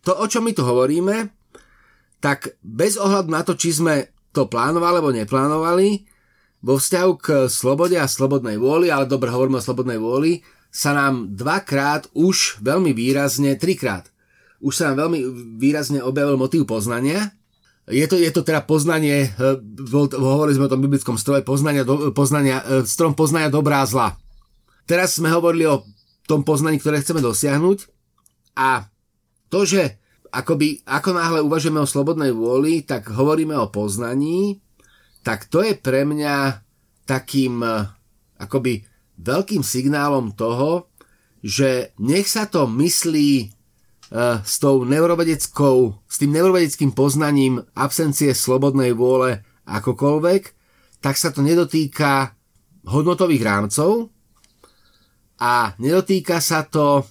to, 0.02 0.12
o 0.18 0.26
čom 0.26 0.46
my 0.46 0.52
tu 0.52 0.66
hovoríme, 0.66 1.30
tak 2.22 2.54
bez 2.62 2.98
ohľadu 2.98 3.28
na 3.30 3.42
to, 3.42 3.58
či 3.58 3.74
sme 3.74 4.10
to 4.30 4.46
plánovali 4.46 4.94
alebo 4.98 5.10
neplánovali, 5.14 5.88
vo 6.62 6.78
vzťahu 6.78 7.12
k 7.18 7.26
slobode 7.50 7.98
a 7.98 8.06
slobodnej 8.06 8.54
vôli, 8.54 8.86
ale 8.86 9.10
dobre 9.10 9.34
hovoríme 9.34 9.58
o 9.58 9.66
slobodnej 9.66 9.98
vôli, 9.98 10.46
sa 10.70 10.94
nám 10.94 11.34
dvakrát 11.34 12.08
už 12.14 12.62
veľmi 12.62 12.94
výrazne, 12.94 13.58
trikrát, 13.58 14.08
už 14.62 14.72
sa 14.72 14.84
nám 14.90 15.06
veľmi 15.06 15.20
výrazne 15.58 15.98
objavil 15.98 16.38
motív 16.38 16.64
poznania. 16.70 17.34
Je 17.90 18.06
to, 18.06 18.14
je 18.14 18.30
to 18.30 18.46
teda 18.46 18.62
poznanie, 18.62 19.26
e, 19.26 19.58
hovorili 20.14 20.54
sme 20.54 20.70
o 20.70 20.72
tom 20.72 20.86
biblickom 20.86 21.18
stroje, 21.18 21.42
poznania, 21.42 21.82
poznania, 22.14 22.62
e, 22.62 22.86
strom 22.86 23.18
poznania 23.18 23.50
dobrá 23.50 23.82
a 23.82 23.90
zla. 23.90 24.08
Teraz 24.86 25.18
sme 25.18 25.34
hovorili 25.34 25.66
o 25.66 25.82
tom 26.30 26.46
poznaní, 26.46 26.78
ktoré 26.78 27.02
chceme 27.02 27.18
dosiahnuť 27.18 27.90
a 28.54 28.86
to, 29.52 29.68
že 29.68 30.00
akoby, 30.32 30.80
ako 30.88 31.10
náhle 31.12 31.40
uvažujeme 31.44 31.84
o 31.84 31.86
slobodnej 31.86 32.32
vôli, 32.32 32.80
tak 32.88 33.12
hovoríme 33.12 33.52
o 33.60 33.68
poznaní, 33.68 34.64
tak 35.20 35.52
to 35.52 35.60
je 35.60 35.76
pre 35.76 36.08
mňa 36.08 36.64
takým 37.04 37.60
akoby 38.40 38.88
veľkým 39.20 39.60
signálom 39.60 40.32
toho, 40.32 40.88
že 41.44 41.92
nech 42.00 42.26
sa 42.26 42.48
to 42.48 42.64
myslí 42.70 43.50
uh, 43.50 44.40
s 44.40 44.56
tou 44.62 44.86
neurovedeckou, 44.86 46.00
s 46.06 46.16
tým 46.16 46.32
neurovedeckým 46.38 46.94
poznaním 46.94 47.60
absencie 47.74 48.32
slobodnej 48.32 48.94
vôle 48.94 49.42
akokoľvek, 49.66 50.42
tak 51.02 51.14
sa 51.18 51.34
to 51.34 51.42
nedotýka 51.42 52.34
hodnotových 52.86 53.42
rámcov 53.42 54.10
a 55.42 55.74
nedotýka 55.82 56.38
sa 56.38 56.62
to 56.66 57.06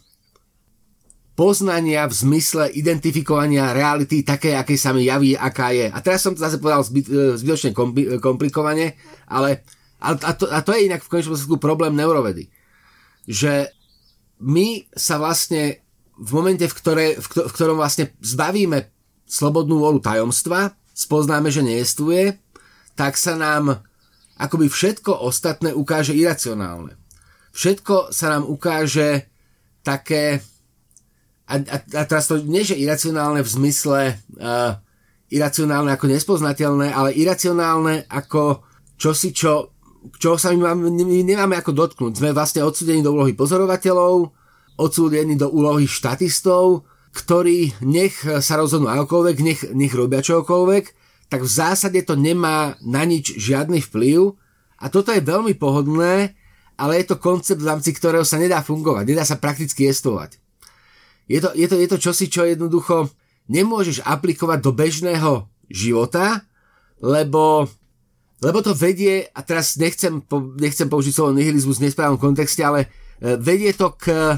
poznania 1.32 2.06
v 2.06 2.14
zmysle 2.14 2.64
identifikovania 2.76 3.72
reality 3.72 4.22
také, 4.22 4.54
aké 4.54 4.76
sa 4.76 4.92
mi 4.92 5.08
javí, 5.08 5.34
aká 5.34 5.72
je. 5.72 5.88
A 5.88 5.98
teraz 6.04 6.22
som 6.22 6.36
to 6.36 6.44
zase 6.44 6.60
povedal 6.60 6.84
zbyt, 6.84 7.06
e, 7.08 7.40
zbytočne 7.40 7.72
komplikovane, 8.20 9.00
ale 9.32 9.64
a, 10.02 10.34
to, 10.34 10.50
a 10.50 10.60
to 10.66 10.76
je 10.76 10.90
inak 10.90 11.06
v 11.06 11.10
konečnom 11.10 11.38
dôsledku 11.38 11.58
problém 11.62 11.94
neurovedy. 11.96 12.50
Že 13.30 13.70
my 14.42 14.90
sa 14.98 15.22
vlastne 15.22 15.86
v 16.18 16.32
momente, 16.34 16.66
v, 16.68 16.74
ktoré, 16.74 17.06
v, 17.18 17.26
v 17.26 17.52
ktorom 17.54 17.78
vlastne 17.78 18.14
zbavíme 18.20 18.90
slobodnú 19.26 19.80
volu 19.80 20.04
tajomstva, 20.04 20.76
spoznáme, 20.92 21.50
že 21.50 21.64
neestuje, 21.64 22.36
tak 23.00 23.16
sa 23.16 23.40
nám 23.40 23.80
akoby 24.36 24.68
všetko 24.68 25.22
ostatné 25.22 25.72
ukáže 25.72 26.12
iracionálne. 26.18 26.98
Všetko 27.54 28.12
sa 28.12 28.38
nám 28.38 28.50
ukáže 28.50 29.32
také 29.82 30.44
a, 31.52 31.56
a, 31.60 31.78
a 31.84 32.02
teraz 32.08 32.32
to 32.32 32.40
nie, 32.40 32.64
že 32.64 32.80
iracionálne 32.80 33.44
v 33.44 33.50
zmysle 33.52 34.00
uh, 34.40 34.80
iracionálne 35.28 35.92
ako 35.92 36.08
nespoznateľné, 36.08 36.96
ale 36.96 37.12
iracionálne 37.12 38.08
ako 38.08 38.64
čosi, 38.96 39.36
čo 39.36 39.76
čo 40.18 40.34
sa 40.34 40.50
my, 40.50 40.74
máme, 40.74 40.90
my 40.90 41.22
nemáme 41.22 41.54
ako 41.54 41.78
dotknúť. 41.78 42.18
Sme 42.18 42.34
vlastne 42.34 42.66
odsúdení 42.66 43.06
do 43.06 43.14
úlohy 43.14 43.38
pozorovateľov, 43.38 44.34
odsúdení 44.82 45.38
do 45.38 45.46
úlohy 45.54 45.86
štatistov, 45.86 46.90
ktorí 47.14 47.78
nech 47.86 48.18
sa 48.42 48.58
rozhodnú 48.58 48.90
akokoľvek, 48.90 49.38
nech, 49.46 49.62
nech 49.78 49.94
robia 49.94 50.26
čokoľvek, 50.26 50.84
tak 51.30 51.46
v 51.46 51.54
zásade 51.54 52.02
to 52.02 52.18
nemá 52.18 52.82
na 52.82 53.06
nič 53.06 53.38
žiadny 53.38 53.78
vplyv 53.86 54.34
a 54.82 54.90
toto 54.90 55.14
je 55.14 55.22
veľmi 55.22 55.54
pohodlné, 55.54 56.34
ale 56.82 56.92
je 56.98 57.06
to 57.14 57.22
koncept, 57.22 57.62
v 57.62 57.70
rámci 57.70 57.94
ktorého 57.94 58.26
sa 58.26 58.42
nedá 58.42 58.66
fungovať, 58.66 59.06
nedá 59.06 59.22
sa 59.22 59.38
prakticky 59.38 59.86
jestovať. 59.86 60.41
Je 61.32 61.40
to, 61.40 61.56
je 61.56 61.68
to, 61.72 61.76
je 61.80 61.88
to 61.88 61.98
čosi, 61.98 62.28
čo 62.28 62.44
jednoducho 62.44 63.08
nemôžeš 63.48 64.04
aplikovať 64.04 64.60
do 64.60 64.72
bežného 64.76 65.48
života, 65.72 66.44
lebo 67.00 67.72
lebo 68.42 68.66
to 68.66 68.74
vedie, 68.74 69.30
a 69.38 69.46
teraz 69.46 69.78
nechcem, 69.78 70.18
nechcem 70.58 70.90
použiť 70.90 71.14
slovo 71.14 71.38
nihilizmus 71.38 71.78
v 71.78 71.86
nesprávnom 71.86 72.18
kontexte, 72.18 72.66
ale 72.66 72.90
e, 73.22 73.38
vedie 73.38 73.70
to 73.70 73.94
k, 73.94 74.34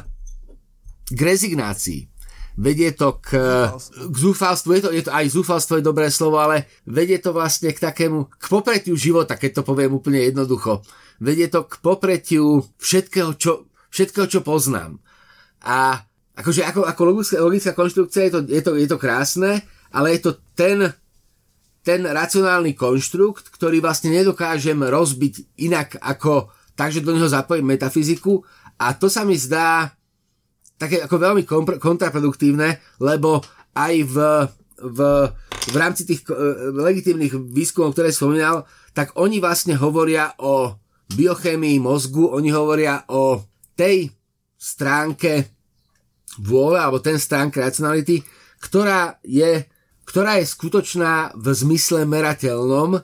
k 1.07 1.19
rezignácii. 1.23 2.12
Vedie 2.59 2.91
to 2.91 3.17
k, 3.23 3.39
k 3.79 4.15
zúfalstvu, 4.19 4.69
je 4.75 4.81
to, 4.83 4.89
je 4.91 5.01
to, 5.07 5.12
aj 5.15 5.25
zúfalstvo 5.31 5.79
je 5.79 5.88
dobré 5.88 6.12
slovo, 6.12 6.38
ale 6.38 6.67
vedie 6.83 7.15
to 7.17 7.31
vlastne 7.31 7.71
k 7.71 7.79
takému, 7.79 8.27
k 8.27 8.45
popretiu 8.51 8.93
života, 9.00 9.39
keď 9.39 9.63
to 9.63 9.67
poviem 9.71 9.95
úplne 9.95 10.19
jednoducho. 10.19 10.83
Vedie 11.23 11.47
to 11.47 11.63
k 11.63 11.79
popretiu 11.79 12.59
všetkého, 12.83 13.39
čo, 13.39 13.71
všetkého, 13.88 14.27
čo 14.27 14.43
poznám. 14.43 15.00
A 15.63 16.03
akože 16.33 16.61
ako, 16.65 16.81
ako 16.85 17.01
logická, 17.05 17.37
logická 17.41 17.71
konštrukcia 17.77 18.21
je 18.27 18.31
to, 18.33 18.39
je, 18.49 18.61
to, 18.61 18.71
je 18.77 18.87
to 18.89 18.97
krásne, 18.97 19.61
ale 19.93 20.17
je 20.17 20.29
to 20.29 20.31
ten 20.57 20.93
ten 21.83 21.99
racionálny 22.07 22.73
konštrukt, 22.79 23.51
ktorý 23.51 23.83
vlastne 23.83 24.15
nedokážem 24.15 24.79
rozbiť 24.79 25.59
inak 25.67 25.99
ako 25.99 26.47
tak, 26.79 26.95
že 26.95 27.03
do 27.03 27.11
neho 27.11 27.27
zapojím 27.27 27.75
metafyziku. 27.75 28.39
A 28.79 28.95
to 28.95 29.11
sa 29.11 29.27
mi 29.27 29.35
zdá 29.35 29.91
také 30.79 31.03
ako 31.03 31.15
veľmi 31.19 31.43
kontraproduktívne, 31.77 32.79
lebo 33.03 33.43
aj 33.75 33.93
v, 34.09 34.15
v, 34.79 34.99
v 35.69 35.75
rámci 35.75 36.07
tých 36.07 36.23
uh, 36.31 36.71
legitímnych 36.71 37.35
výskumov, 37.51 37.93
ktoré 37.93 38.15
spomínal, 38.15 38.63
tak 38.95 39.13
oni 39.19 39.43
vlastne 39.43 39.75
hovoria 39.75 40.33
o 40.39 40.79
biochémii 41.13 41.83
mozgu, 41.83 42.31
oni 42.31 42.49
hovoria 42.55 43.03
o 43.11 43.43
tej 43.75 44.07
stránke 44.55 45.52
vôle, 46.39 46.79
alebo 46.79 47.03
ten 47.03 47.19
stránke 47.19 47.61
racionality, 47.61 48.23
ktorá 48.59 49.19
je 49.21 49.67
ktorá 50.03 50.39
je 50.39 50.51
skutočná 50.51 51.31
v 51.35 51.47
zmysle 51.55 52.03
merateľnom, 52.03 52.99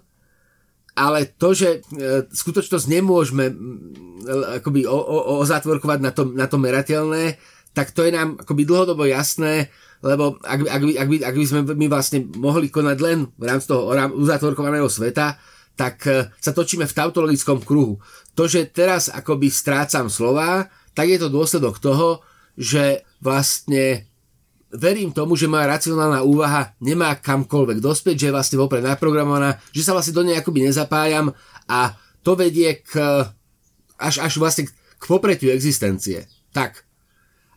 ale 0.99 1.19
to, 1.39 1.55
že 1.55 1.79
e, 1.79 2.27
skutočnosť 2.27 2.85
nemôžeme 2.91 3.55
akoby 4.59 4.83
ozatvorkovať 5.39 5.99
na 6.03 6.11
to, 6.11 6.27
na 6.35 6.45
to 6.51 6.59
merateľné, 6.59 7.39
tak 7.71 7.95
to 7.95 8.03
je 8.03 8.11
nám 8.11 8.35
akoby 8.35 8.67
dlhodobo 8.67 9.07
jasné, 9.07 9.71
lebo 10.03 10.35
ak, 10.43 10.59
ak, 10.67 10.81
by, 10.83 10.91
ak, 10.99 11.07
by, 11.07 11.15
ak 11.23 11.35
by 11.39 11.45
sme 11.47 11.61
my 11.71 11.87
vlastne 11.87 12.27
mohli 12.35 12.67
konať 12.67 12.97
len 12.99 13.31
v 13.39 13.43
rámci 13.47 13.71
toho 13.71 13.87
uzatvorkovaného 14.19 14.91
sveta, 14.91 15.39
tak 15.79 16.03
e, 16.03 16.27
sa 16.35 16.51
točíme 16.51 16.83
v 16.83 16.97
tautologickom 16.99 17.63
kruhu. 17.63 18.03
To, 18.35 18.43
že 18.43 18.67
teraz 18.67 19.07
akoby 19.07 19.47
strácam 19.47 20.11
slova, 20.11 20.67
tak 20.91 21.07
je 21.07 21.19
to 21.19 21.31
dôsledok 21.31 21.79
toho, 21.79 22.19
že 22.59 23.07
vlastne 23.23 24.03
verím 24.69 25.15
tomu, 25.15 25.33
že 25.39 25.49
moja 25.49 25.65
racionálna 25.65 26.21
úvaha 26.27 26.75
nemá 26.83 27.15
kamkoľvek 27.17 27.79
dospieť, 27.79 28.15
že 28.19 28.27
je 28.29 28.35
vlastne 28.35 28.57
vopred 28.59 28.83
naprogramovaná, 28.83 29.57
že 29.71 29.81
sa 29.81 29.95
vlastne 29.95 30.13
do 30.13 30.27
nej 30.27 30.37
akoby 30.37 30.67
nezapájam 30.67 31.33
a 31.65 31.95
to 32.21 32.35
vedie 32.35 32.83
k 32.83 32.99
až, 33.97 34.21
až 34.21 34.37
vlastne 34.37 34.67
k 34.69 35.03
popretiu 35.07 35.49
existencie. 35.55 36.27
Tak. 36.51 36.83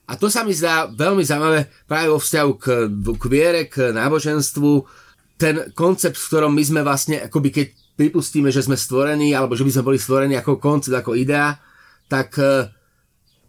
A 0.06 0.18
to 0.18 0.30
sa 0.30 0.42
mi 0.42 0.54
zdá 0.54 0.90
veľmi 0.90 1.22
zaujímavé 1.22 1.70
práve 1.86 2.08
vo 2.10 2.18
vzťahu 2.18 2.50
k, 2.58 2.64
k 2.90 3.24
viere, 3.30 3.60
k 3.70 3.94
náboženstvu. 3.94 4.70
Ten 5.38 5.74
koncept, 5.74 6.18
v 6.18 6.28
ktorom 6.28 6.52
my 6.52 6.62
sme 6.62 6.80
vlastne, 6.82 7.22
akoby 7.22 7.48
keď 7.50 7.66
pripustíme, 7.96 8.50
že 8.50 8.66
sme 8.66 8.74
stvorení, 8.74 9.32
alebo 9.32 9.54
že 9.54 9.62
by 9.62 9.72
sme 9.72 9.86
boli 9.86 9.98
stvorení 9.98 10.34
ako 10.38 10.58
koncept, 10.58 10.94
ako 10.94 11.14
idea, 11.14 11.54
tak 12.10 12.34
e, 12.40 12.68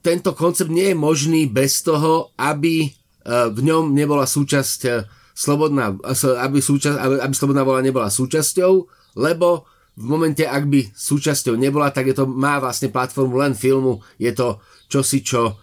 tento 0.03 0.35
koncept 0.35 0.67
nie 0.67 0.91
je 0.91 0.97
možný 0.99 1.47
bez 1.47 1.79
toho, 1.79 2.35
aby 2.35 2.91
v 3.25 3.59
ňom 3.63 3.95
nebola 3.95 4.27
súčasť 4.27 4.79
e, 4.83 4.91
slobodná, 5.31 5.95
aby, 6.43 6.59
súčasť, 6.59 6.97
aby, 6.99 7.15
aby 7.23 7.33
slobodná 7.33 7.63
vola 7.63 7.79
nebola 7.79 8.11
súčasťou, 8.11 8.71
lebo 9.15 9.63
v 9.93 10.05
momente, 10.09 10.43
ak 10.43 10.67
by 10.67 10.91
súčasťou 10.91 11.55
nebola, 11.55 11.93
tak 11.93 12.11
je 12.11 12.15
to, 12.17 12.25
má 12.25 12.57
vlastne 12.57 12.89
platformu 12.89 13.37
len 13.39 13.53
filmu, 13.53 14.01
je 14.17 14.33
to 14.33 14.59
čosi, 14.89 15.21
čo, 15.23 15.55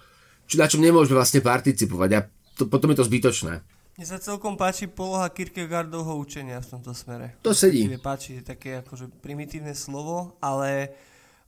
čo 0.47 0.55
na 0.57 0.71
čom 0.71 0.81
nemôžeme 0.81 1.19
vlastne 1.19 1.43
participovať 1.43 2.11
a 2.17 2.21
to, 2.57 2.71
potom 2.71 2.95
je 2.95 2.99
to 3.03 3.09
zbytočné. 3.11 3.61
Mne 3.99 4.07
sa 4.07 4.17
celkom 4.17 4.57
páči 4.57 4.89
poloha 4.89 5.29
Kierkegaardovho 5.29 6.17
učenia 6.17 6.63
v 6.65 6.67
tomto 6.73 6.97
smere. 6.97 7.37
To 7.45 7.53
sedí. 7.53 7.85
Páči 8.01 8.41
také 8.41 8.81
akože 8.81 9.13
primitívne 9.21 9.77
slovo, 9.77 10.41
ale 10.41 10.97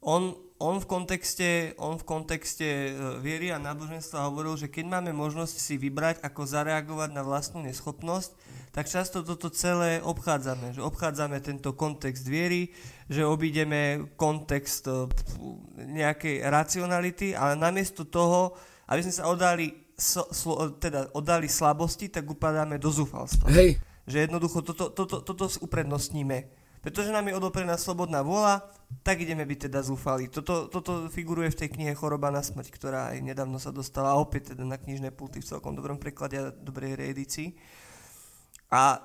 on 0.04 0.36
on 0.62 0.78
v 0.78 0.86
kontexte, 0.86 1.74
on 1.74 1.98
v 1.98 2.06
kontexte 2.06 2.62
e, 2.64 2.90
viery 3.18 3.50
a 3.50 3.58
náboženstva 3.58 4.30
hovoril, 4.30 4.54
že 4.54 4.70
keď 4.70 4.94
máme 4.94 5.10
možnosť 5.10 5.58
si 5.58 5.74
vybrať, 5.74 6.22
ako 6.22 6.46
zareagovať 6.46 7.10
na 7.10 7.26
vlastnú 7.26 7.66
neschopnosť, 7.66 8.30
tak 8.70 8.86
často 8.86 9.26
toto 9.26 9.50
celé 9.50 9.98
obchádzame. 10.06 10.78
Že 10.78 10.86
obchádzame 10.86 11.42
tento 11.42 11.74
kontext 11.74 12.22
viery, 12.22 12.70
že 13.10 13.26
obídeme 13.26 14.06
kontext 14.14 14.86
e, 14.86 15.10
nejakej 15.82 16.46
racionality, 16.46 17.34
ale 17.34 17.58
namiesto 17.58 18.06
toho, 18.06 18.54
aby 18.86 19.02
sme 19.02 19.14
sa 19.18 19.26
slo, 20.30 20.78
teda 20.78 21.10
oddali 21.10 21.50
slabosti, 21.50 22.06
tak 22.06 22.22
upadáme 22.30 22.78
do 22.78 22.94
zúfalstva. 22.94 23.50
Hej. 23.50 23.82
Že 24.06 24.30
jednoducho 24.30 24.62
toto, 24.62 24.94
toto, 24.94 25.26
toto 25.26 25.44
uprednostníme 25.58 26.61
pretože 26.82 27.14
nám 27.14 27.30
je 27.30 27.38
odoprená 27.38 27.78
slobodná 27.78 28.26
vôľa, 28.26 28.66
tak 29.06 29.22
ideme 29.22 29.46
byť 29.46 29.70
teda 29.70 29.80
zúfali. 29.86 30.26
Toto, 30.26 30.66
toto 30.66 31.06
figuruje 31.08 31.54
v 31.54 31.58
tej 31.64 31.68
knihe 31.72 31.94
Choroba 31.94 32.34
na 32.34 32.42
smrť, 32.42 32.68
ktorá 32.74 33.14
aj 33.14 33.22
nedávno 33.22 33.56
sa 33.62 33.70
dostala 33.70 34.18
opäť 34.18 34.52
teda 34.52 34.66
na 34.66 34.76
knižné 34.76 35.14
pulty 35.14 35.38
v 35.38 35.48
celkom 35.48 35.78
dobrom 35.78 35.96
preklade 35.96 36.36
a 36.36 36.50
dobrej 36.50 36.98
reedícii. 36.98 37.54
A 38.72 38.98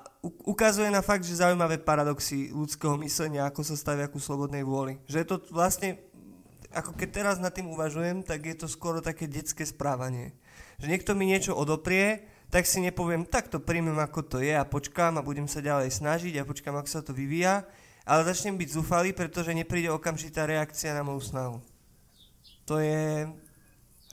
ukazuje 0.48 0.88
na 0.90 1.04
fakt, 1.04 1.28
že 1.28 1.38
zaujímavé 1.38 1.78
paradoxy 1.78 2.50
ľudského 2.50 2.96
myslenia, 3.04 3.44
ako 3.46 3.62
sa 3.62 3.76
stavia 3.76 4.08
ku 4.08 4.16
slobodnej 4.16 4.64
vôli. 4.64 4.96
Že 5.06 5.16
je 5.22 5.28
to 5.28 5.36
vlastne, 5.52 6.00
ako 6.72 6.96
keď 6.96 7.08
teraz 7.12 7.36
nad 7.36 7.52
tým 7.52 7.68
uvažujem, 7.70 8.24
tak 8.24 8.48
je 8.48 8.56
to 8.56 8.66
skoro 8.66 9.04
také 9.04 9.28
detské 9.28 9.68
správanie. 9.68 10.32
Že 10.80 10.86
niekto 10.88 11.12
mi 11.12 11.28
niečo 11.28 11.52
odoprie, 11.52 12.24
tak 12.48 12.64
si 12.64 12.80
nepoviem, 12.80 13.28
tak 13.28 13.52
to 13.52 13.60
príjmem 13.60 13.96
ako 14.00 14.24
to 14.24 14.38
je 14.40 14.56
a 14.56 14.64
počkám 14.64 15.20
a 15.20 15.26
budem 15.26 15.44
sa 15.44 15.60
ďalej 15.60 15.92
snažiť 15.92 16.40
a 16.40 16.48
počkám, 16.48 16.80
ako 16.80 16.88
sa 16.88 17.04
to 17.04 17.12
vyvíja, 17.12 17.68
ale 18.08 18.24
začnem 18.24 18.56
byť 18.56 18.68
zúfalý, 18.72 19.12
pretože 19.12 19.52
nepríde 19.52 19.92
okamžitá 19.92 20.48
reakcia 20.48 20.96
na 20.96 21.04
moju 21.04 21.20
snahu. 21.20 21.56
To 22.64 22.80
je... 22.80 23.28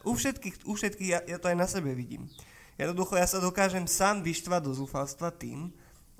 U 0.04 0.13
všetkých, 0.13 0.68
u 0.68 0.75
všetkých 0.75 1.10
ja, 1.10 1.20
ja 1.24 1.38
to 1.39 1.48
aj 1.48 1.58
na 1.58 1.68
sebe 1.68 1.96
vidím. 1.96 2.27
Jednoducho 2.75 3.15
ja 3.15 3.24
sa 3.24 3.39
dokážem 3.39 3.88
sám 3.88 4.20
vyštvať 4.20 4.62
do 4.68 4.72
zúfalstva 4.75 5.32
tým, 5.32 5.72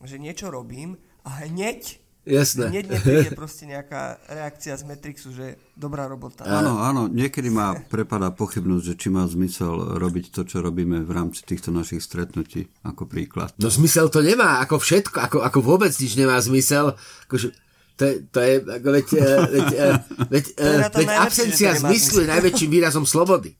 že 0.08 0.16
niečo 0.16 0.48
robím 0.48 0.96
a 1.28 1.44
hneď 1.44 2.00
Jasné. 2.25 2.74
Hneď 2.74 2.89
nepríde 2.89 3.32
proste 3.38 3.70
nejaká 3.70 4.17
reakcia 4.25 4.74
z 4.74 4.84
Matrixu, 4.89 5.29
že 5.29 5.62
dobrá 5.77 6.10
robota. 6.10 6.41
Áno, 6.41 6.82
áno, 6.82 7.05
niekedy 7.05 7.53
ma 7.53 7.77
prepadá 7.77 8.34
pochybnosť, 8.34 8.84
že 8.84 8.96
či 8.98 9.08
má 9.13 9.29
zmysel 9.29 10.01
robiť 10.01 10.34
to, 10.34 10.41
čo 10.41 10.65
robíme 10.65 11.05
v 11.05 11.12
rámci 11.13 11.46
týchto 11.46 11.70
našich 11.70 12.01
stretnutí, 12.01 12.65
ako 12.82 13.05
príklad. 13.05 13.53
No 13.62 13.70
zmysel 13.70 14.10
to 14.10 14.25
nemá, 14.25 14.58
ako 14.65 14.82
všetko, 14.82 15.17
ako, 15.22 15.38
ako 15.46 15.60
vôbec 15.62 15.94
nič 15.94 16.17
nemá 16.17 16.41
zmysel. 16.41 16.98
Akože, 17.29 17.53
to 17.94 18.03
je, 18.10 18.13
to 18.34 18.39
je 18.41 18.53
ako 18.74 18.89
veď, 18.89 19.08
eh, 19.13 19.41
veď, 19.46 19.67
eh, 19.77 19.96
veď, 20.34 20.46
tom 20.89 21.00
veď 21.05 21.10
absencia 21.22 21.72
zmyslu 21.77 22.25
je 22.25 22.27
najväčším 22.34 22.70
výrazom 22.74 23.05
slobody. 23.05 23.53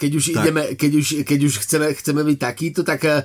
Keď 0.00 0.10
už, 0.16 0.24
Tak. 0.32 0.36
ideme, 0.40 0.62
keď 0.72 0.92
už, 0.96 1.06
keď 1.20 1.40
už 1.44 1.54
chceme, 1.68 1.86
chceme 1.92 2.20
byť 2.20 2.38
takýto, 2.40 2.80
tak 2.84 3.00
uh, 3.08 3.24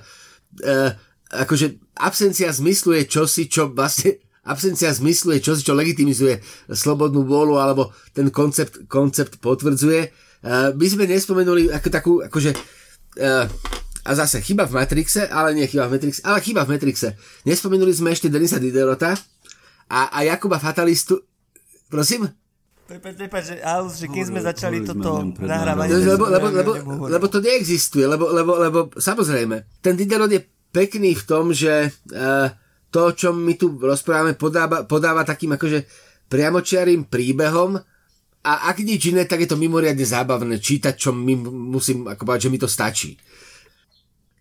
akože 1.28 1.80
absencia 2.00 2.48
zmyslu 2.48 2.96
je 2.96 3.04
čosi, 3.12 3.52
čo 3.52 3.68
vlastne 3.76 4.24
absencia 4.46 4.90
zmyslu 4.90 5.38
je 5.38 5.46
čosi, 5.46 5.62
čo 5.62 5.78
legitimizuje 5.78 6.42
slobodnú 6.74 7.26
vôľu 7.26 7.62
alebo 7.62 7.94
ten 8.14 8.34
koncept, 8.34 8.90
koncept 8.90 9.38
potvrdzuje. 9.38 10.10
Uh, 10.42 10.74
my 10.74 10.88
sme 10.90 11.06
nespomenuli 11.06 11.70
ako 11.70 11.88
takú, 11.94 12.14
akože 12.26 12.52
uh, 13.22 13.46
a 14.02 14.12
zase 14.18 14.42
chyba 14.42 14.66
v 14.66 14.82
Matrixe, 14.82 15.30
ale 15.30 15.54
nie 15.54 15.70
chyba 15.70 15.86
v 15.86 15.94
Matrixe, 15.98 16.26
ale 16.26 16.42
chyba 16.42 16.66
v 16.66 16.74
Matrixe. 16.74 17.14
Nespomenuli 17.46 17.94
sme 17.94 18.10
ešte 18.10 18.34
Denisa 18.34 18.58
Diderota 18.58 19.14
a, 19.94 20.10
a 20.10 20.20
Jakuba 20.26 20.58
Fatalistu. 20.58 21.22
Prosím? 21.86 22.26
Prepač, 22.90 23.14
prepač, 23.16 23.44
že, 23.54 23.56
Alus, 23.62 24.02
že 24.02 24.10
keď 24.10 24.24
sme 24.26 24.42
začali 24.42 24.78
toto 24.84 25.22
nahrávanie... 25.38 25.96
tak 25.96 26.18
Lebo, 26.18 26.26
lebo, 26.28 26.48
lebo, 26.50 26.72
lebo 27.08 27.26
to 27.30 27.40
neexistuje, 27.40 28.04
lebo, 28.04 28.34
lebo, 28.34 28.52
lebo 28.58 28.80
samozrejme, 28.98 29.80
ten 29.80 29.94
Diderot 29.96 30.34
je 30.34 30.44
pekný 30.74 31.16
v 31.16 31.24
tom, 31.24 31.54
že 31.54 31.88
uh, 32.12 32.52
to, 32.92 33.10
o 33.10 33.16
čom 33.16 33.40
my 33.40 33.56
tu 33.56 33.72
rozprávame, 33.80 34.36
podáva, 34.36 34.84
podáva 34.84 35.24
takým 35.24 35.56
akože 35.56 35.88
priamočiarým 36.28 37.08
príbehom 37.08 37.80
a 38.42 38.54
ak 38.74 38.82
nič 38.84 39.14
iné, 39.14 39.24
tak 39.24 39.46
je 39.46 39.50
to 39.50 39.60
mimoriadne 39.60 40.04
zábavné 40.04 40.58
čítať, 40.58 40.94
čo 40.98 41.16
my 41.16 41.34
musím 41.72 42.10
ako 42.10 42.22
povedať, 42.26 42.50
že 42.50 42.52
mi 42.52 42.60
to 42.60 42.70
stačí. 42.70 43.14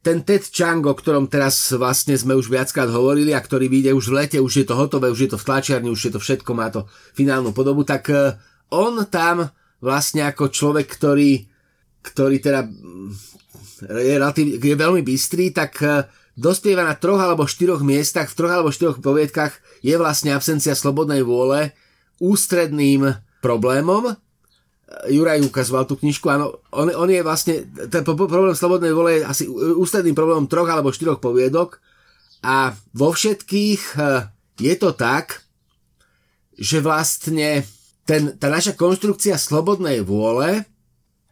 Ten 0.01 0.25
Ted 0.25 0.49
Chang, 0.49 0.81
o 0.81 0.97
ktorom 0.97 1.29
teraz 1.29 1.77
vlastne 1.77 2.17
sme 2.17 2.33
už 2.33 2.49
viackrát 2.49 2.89
hovorili 2.89 3.37
a 3.37 3.45
ktorý 3.45 3.69
vyjde 3.69 3.93
už 3.93 4.09
v 4.09 4.17
lete, 4.25 4.39
už 4.41 4.65
je 4.65 4.67
to 4.67 4.73
hotové, 4.73 5.13
už 5.13 5.29
je 5.29 5.31
to 5.37 5.39
v 5.39 5.45
tlačiarni, 5.45 5.93
už 5.93 6.09
je 6.09 6.13
to 6.17 6.21
všetko, 6.21 6.51
má 6.57 6.73
to 6.73 6.89
finálnu 7.13 7.53
podobu, 7.53 7.85
tak 7.85 8.09
eh, 8.09 8.33
on 8.73 9.05
tam 9.13 9.53
vlastne 9.85 10.25
ako 10.25 10.49
človek, 10.49 10.89
ktorý, 10.89 11.45
ktorý 12.01 12.37
teda 12.41 12.65
je, 14.01 14.15
relatív, 14.17 14.57
je 14.57 14.73
veľmi 14.73 15.05
bystrý, 15.05 15.53
tak 15.53 15.77
eh, 15.85 16.09
dospieva 16.39 16.87
na 16.87 16.95
troch 16.95 17.19
alebo 17.19 17.49
štyroch 17.49 17.83
miestach, 17.83 18.31
v 18.31 18.37
troch 18.37 18.53
alebo 18.53 18.75
štyroch 18.75 19.03
poviedkach 19.03 19.59
je 19.83 19.95
vlastne 19.99 20.35
absencia 20.35 20.77
slobodnej 20.77 21.27
vôle 21.27 21.75
ústredným 22.21 23.17
problémom. 23.41 24.15
Juraj 25.07 25.47
ukazoval 25.47 25.87
tú 25.87 25.95
knižku, 25.95 26.27
áno, 26.27 26.59
on, 26.75 26.91
on 26.91 27.07
je 27.07 27.23
vlastne, 27.23 27.55
ten 27.89 28.03
problém 28.03 28.59
slobodnej 28.59 28.91
vole 28.91 29.23
je 29.23 29.23
asi 29.23 29.45
ústredným 29.51 30.19
problémom 30.19 30.51
troch 30.51 30.67
alebo 30.67 30.91
štyroch 30.91 31.23
poviedok 31.23 31.79
a 32.41 32.73
vo 32.97 33.13
všetkých 33.13 33.83
eh, 33.97 34.27
je 34.61 34.75
to 34.77 34.91
tak, 34.97 35.45
že 36.57 36.83
vlastne 36.83 37.65
ten, 38.05 38.35
tá 38.37 38.51
naša 38.51 38.75
konštrukcia 38.77 39.39
slobodnej 39.39 40.03
vôle, 40.03 40.67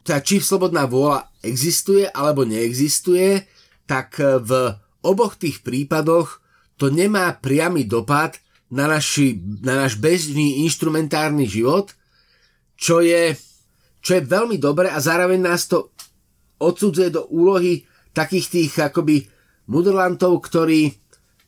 teda 0.07 0.23
či 0.23 0.41
slobodná 0.41 0.87
vôľa 0.87 1.29
existuje 1.43 2.07
alebo 2.09 2.47
neexistuje, 2.47 3.43
tak 3.89 4.21
eh, 4.21 4.39
v 4.39 4.77
oboch 5.09 5.41
tých 5.41 5.65
prípadoch 5.65 6.45
to 6.77 6.93
nemá 6.93 7.33
priamy 7.41 7.89
dopad 7.89 8.37
na, 8.69 8.85
naši, 8.85 9.41
na 9.65 9.85
náš 9.85 9.97
bežný 9.97 10.63
inštrumentárny 10.69 11.49
život, 11.49 11.97
čo 12.77 13.01
je, 13.01 13.35
čo 14.05 14.21
je 14.21 14.23
veľmi 14.23 14.61
dobre 14.61 14.93
a 14.93 15.01
zároveň 15.01 15.41
nás 15.41 15.67
to 15.67 15.91
odsudzuje 16.61 17.09
do 17.09 17.27
úlohy 17.33 17.89
takých 18.13 18.47
tých 18.53 18.73
akoby 18.79 19.27
mudrlantov, 19.67 20.39
ktorí 20.45 20.93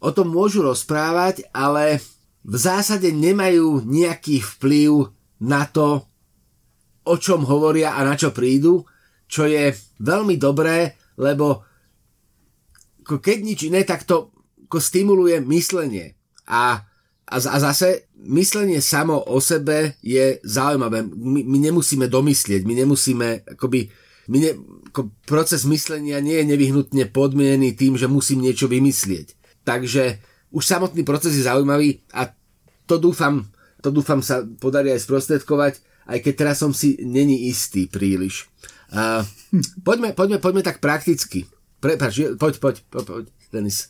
o 0.01 0.11
tom 0.11 0.33
môžu 0.33 0.65
rozprávať, 0.65 1.45
ale 1.53 2.01
v 2.41 2.57
zásade 2.57 3.13
nemajú 3.13 3.85
nejaký 3.85 4.41
vplyv 4.57 5.13
na 5.45 5.69
to, 5.69 6.09
o 7.05 7.15
čom 7.21 7.45
hovoria 7.45 7.97
a 7.97 8.05
na 8.05 8.17
čo 8.17 8.33
prídu, 8.33 8.85
čo 9.29 9.45
je 9.45 9.73
veľmi 10.01 10.41
dobré, 10.41 10.97
lebo 11.21 11.70
keď 13.19 13.39
nič 13.43 13.61
iné, 13.67 13.83
tak 13.83 14.07
to 14.07 14.31
ako 14.71 14.79
stimuluje 14.79 15.43
myslenie. 15.51 16.15
A, 16.47 16.87
a, 17.27 17.37
a 17.37 17.57
zase 17.59 18.07
myslenie 18.23 18.79
samo 18.79 19.19
o 19.19 19.43
sebe 19.43 19.99
je 19.99 20.39
zaujímavé. 20.47 21.03
My, 21.03 21.43
my 21.43 21.59
nemusíme 21.59 22.07
domyslieť, 22.07 22.63
my 22.63 22.75
nemusíme 22.87 23.27
akoby, 23.59 23.91
my 24.31 24.39
ne, 24.39 24.51
ako 24.95 25.11
proces 25.27 25.67
myslenia 25.67 26.23
nie 26.23 26.39
je 26.39 26.47
nevyhnutne 26.55 27.11
podmienený 27.11 27.75
tým, 27.75 27.99
že 27.99 28.07
musím 28.07 28.47
niečo 28.47 28.71
vymyslieť. 28.71 29.35
Takže 29.67 30.23
už 30.55 30.63
samotný 30.63 31.03
proces 31.03 31.35
je 31.35 31.47
zaujímavý 31.47 32.07
a 32.15 32.31
to 32.87 32.99
dúfam, 32.99 33.51
to 33.83 33.91
dúfam 33.91 34.23
sa 34.23 34.43
podarí 34.43 34.95
aj 34.95 35.07
sprostredkovať, 35.07 35.83
aj 36.11 36.19
keď 36.23 36.35
teraz 36.35 36.57
som 36.59 36.75
si 36.75 36.99
není 37.03 37.51
istý 37.51 37.87
príliš. 37.87 38.51
Uh, 38.91 39.23
poďme, 39.87 40.11
poďme, 40.15 40.43
poďme 40.43 40.63
tak 40.67 40.83
prakticky. 40.83 41.47
Prepač, 41.81 42.21
poď, 42.37 42.55
poď, 42.61 42.77
poď, 42.93 43.05
poď, 43.09 43.25
Denis. 43.49 43.89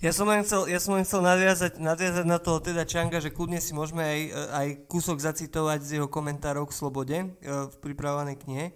Ja 0.00 0.12
som 0.12 0.28
len 0.28 0.44
chcel, 0.44 0.68
ja 0.68 0.76
som 0.76 0.96
len 0.96 1.08
chcel 1.08 1.24
nadviazať, 1.24 1.80
nadviazať 1.80 2.24
na 2.28 2.36
toho 2.36 2.60
teda 2.60 2.84
Čanga, 2.84 3.16
že 3.20 3.32
kľudne 3.32 3.60
si 3.64 3.72
môžeme 3.72 4.04
aj, 4.04 4.20
aj 4.52 4.68
kúsok 4.92 5.20
zacitovať 5.20 5.80
z 5.84 5.90
jeho 6.00 6.08
komentárov 6.08 6.68
k 6.68 6.76
slobode 6.76 7.16
e, 7.16 7.26
v 7.44 7.74
pripravovanej 7.80 8.36
knihe, 8.44 8.66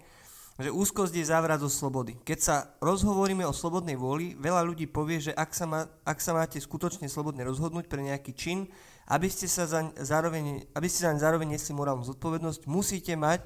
že 0.57 0.73
úzkosť 0.73 1.13
je 1.13 1.25
závrat 1.25 1.61
zo 1.61 1.69
slobody. 1.69 2.17
Keď 2.25 2.39
sa 2.41 2.55
rozhovoríme 2.81 3.45
o 3.45 3.53
slobodnej 3.53 3.97
vôli, 3.97 4.33
veľa 4.37 4.65
ľudí 4.65 4.89
povie, 4.89 5.21
že 5.21 5.33
ak 5.33 5.53
sa, 5.53 5.65
má, 5.69 5.85
ak 6.05 6.17
sa 6.17 6.33
máte 6.33 6.57
skutočne 6.57 7.05
slobodne 7.05 7.45
rozhodnúť 7.45 7.85
pre 7.85 8.01
nejaký 8.01 8.33
čin, 8.33 8.69
aby 9.09 9.29
ste, 9.29 9.45
sa 9.45 9.69
zaň 9.69 9.93
zároveň, 10.01 10.69
aby 10.73 10.87
ste 10.89 11.05
zaň 11.05 11.21
zároveň 11.21 11.53
nesli 11.53 11.73
morálnu 11.73 12.05
zodpovednosť, 12.05 12.65
musíte 12.65 13.13
mať 13.13 13.45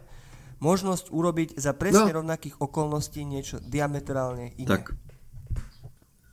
možnosť 0.63 1.12
urobiť 1.12 1.60
za 1.60 1.75
presne 1.75 2.12
No. 2.12 2.23
rovnakých 2.23 2.60
okolností 2.63 3.28
niečo 3.28 3.60
diametrálne 3.60 4.56
iné. 4.56 4.80
Tak, 4.80 4.95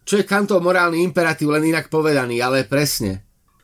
Čo 0.02 0.18
je 0.18 0.26
Kantov 0.26 0.62
morálny 0.62 1.02
imperatív, 1.06 1.54
len 1.54 1.70
inak 1.70 1.86
povedaný, 1.86 2.42
ale 2.42 2.66
presne. 2.66 3.22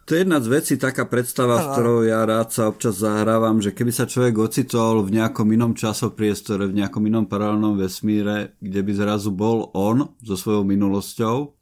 To 0.09 0.17
je 0.17 0.25
jedna 0.25 0.41
z 0.41 0.49
vecí, 0.49 0.81
taká 0.81 1.05
predstava, 1.05 1.61
s 1.61 1.67
ktorou 1.77 2.01
ja 2.01 2.25
rád 2.25 2.49
sa 2.49 2.73
občas 2.73 3.05
zahrávam, 3.05 3.61
že 3.61 3.77
keby 3.77 3.93
sa 3.93 4.09
človek 4.09 4.41
ocitol 4.41 5.05
v 5.05 5.21
nejakom 5.21 5.45
inom 5.53 5.77
časopriestore, 5.77 6.65
v 6.65 6.81
nejakom 6.81 7.05
inom 7.05 7.29
paralelnom 7.29 7.77
vesmíre, 7.77 8.57
kde 8.57 8.81
by 8.81 8.93
zrazu 8.97 9.29
bol 9.29 9.69
on 9.77 10.09
so 10.25 10.33
svojou 10.33 10.65
minulosťou, 10.65 11.53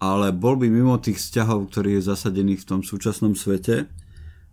ale 0.00 0.32
bol 0.32 0.56
by 0.56 0.72
mimo 0.72 0.96
tých 0.96 1.20
vzťahov, 1.20 1.68
ktorý 1.68 2.00
je 2.00 2.08
zasadený 2.08 2.56
v 2.56 2.64
tom 2.64 2.80
súčasnom 2.80 3.36
svete, 3.36 3.92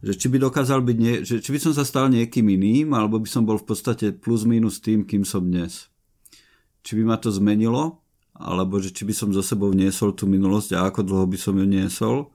že 0.04 0.14
či 0.20 0.28
by 0.28 0.36
dokázal 0.44 0.84
byť, 0.84 0.98
nie, 1.00 1.24
že 1.24 1.40
či 1.40 1.56
by 1.56 1.60
som 1.64 1.72
sa 1.72 1.88
stal 1.88 2.12
niekým 2.12 2.52
iným, 2.52 2.92
alebo 2.92 3.16
by 3.16 3.32
som 3.32 3.48
bol 3.48 3.56
v 3.56 3.64
podstate 3.64 4.12
plus 4.12 4.44
minus 4.44 4.84
tým, 4.84 5.08
kým 5.08 5.24
som 5.24 5.48
dnes. 5.48 5.88
Či 6.84 7.00
by 7.00 7.04
ma 7.08 7.16
to 7.16 7.32
zmenilo, 7.32 8.04
alebo 8.40 8.80
že 8.80 8.96
či 8.96 9.04
by 9.04 9.12
som 9.12 9.30
zo 9.36 9.44
sebou 9.44 9.76
niesol 9.76 10.16
tú 10.16 10.24
minulosť 10.24 10.80
a 10.80 10.88
ako 10.88 11.04
dlho 11.04 11.26
by 11.28 11.38
som 11.38 11.60
ju 11.60 11.68
niesol. 11.68 12.32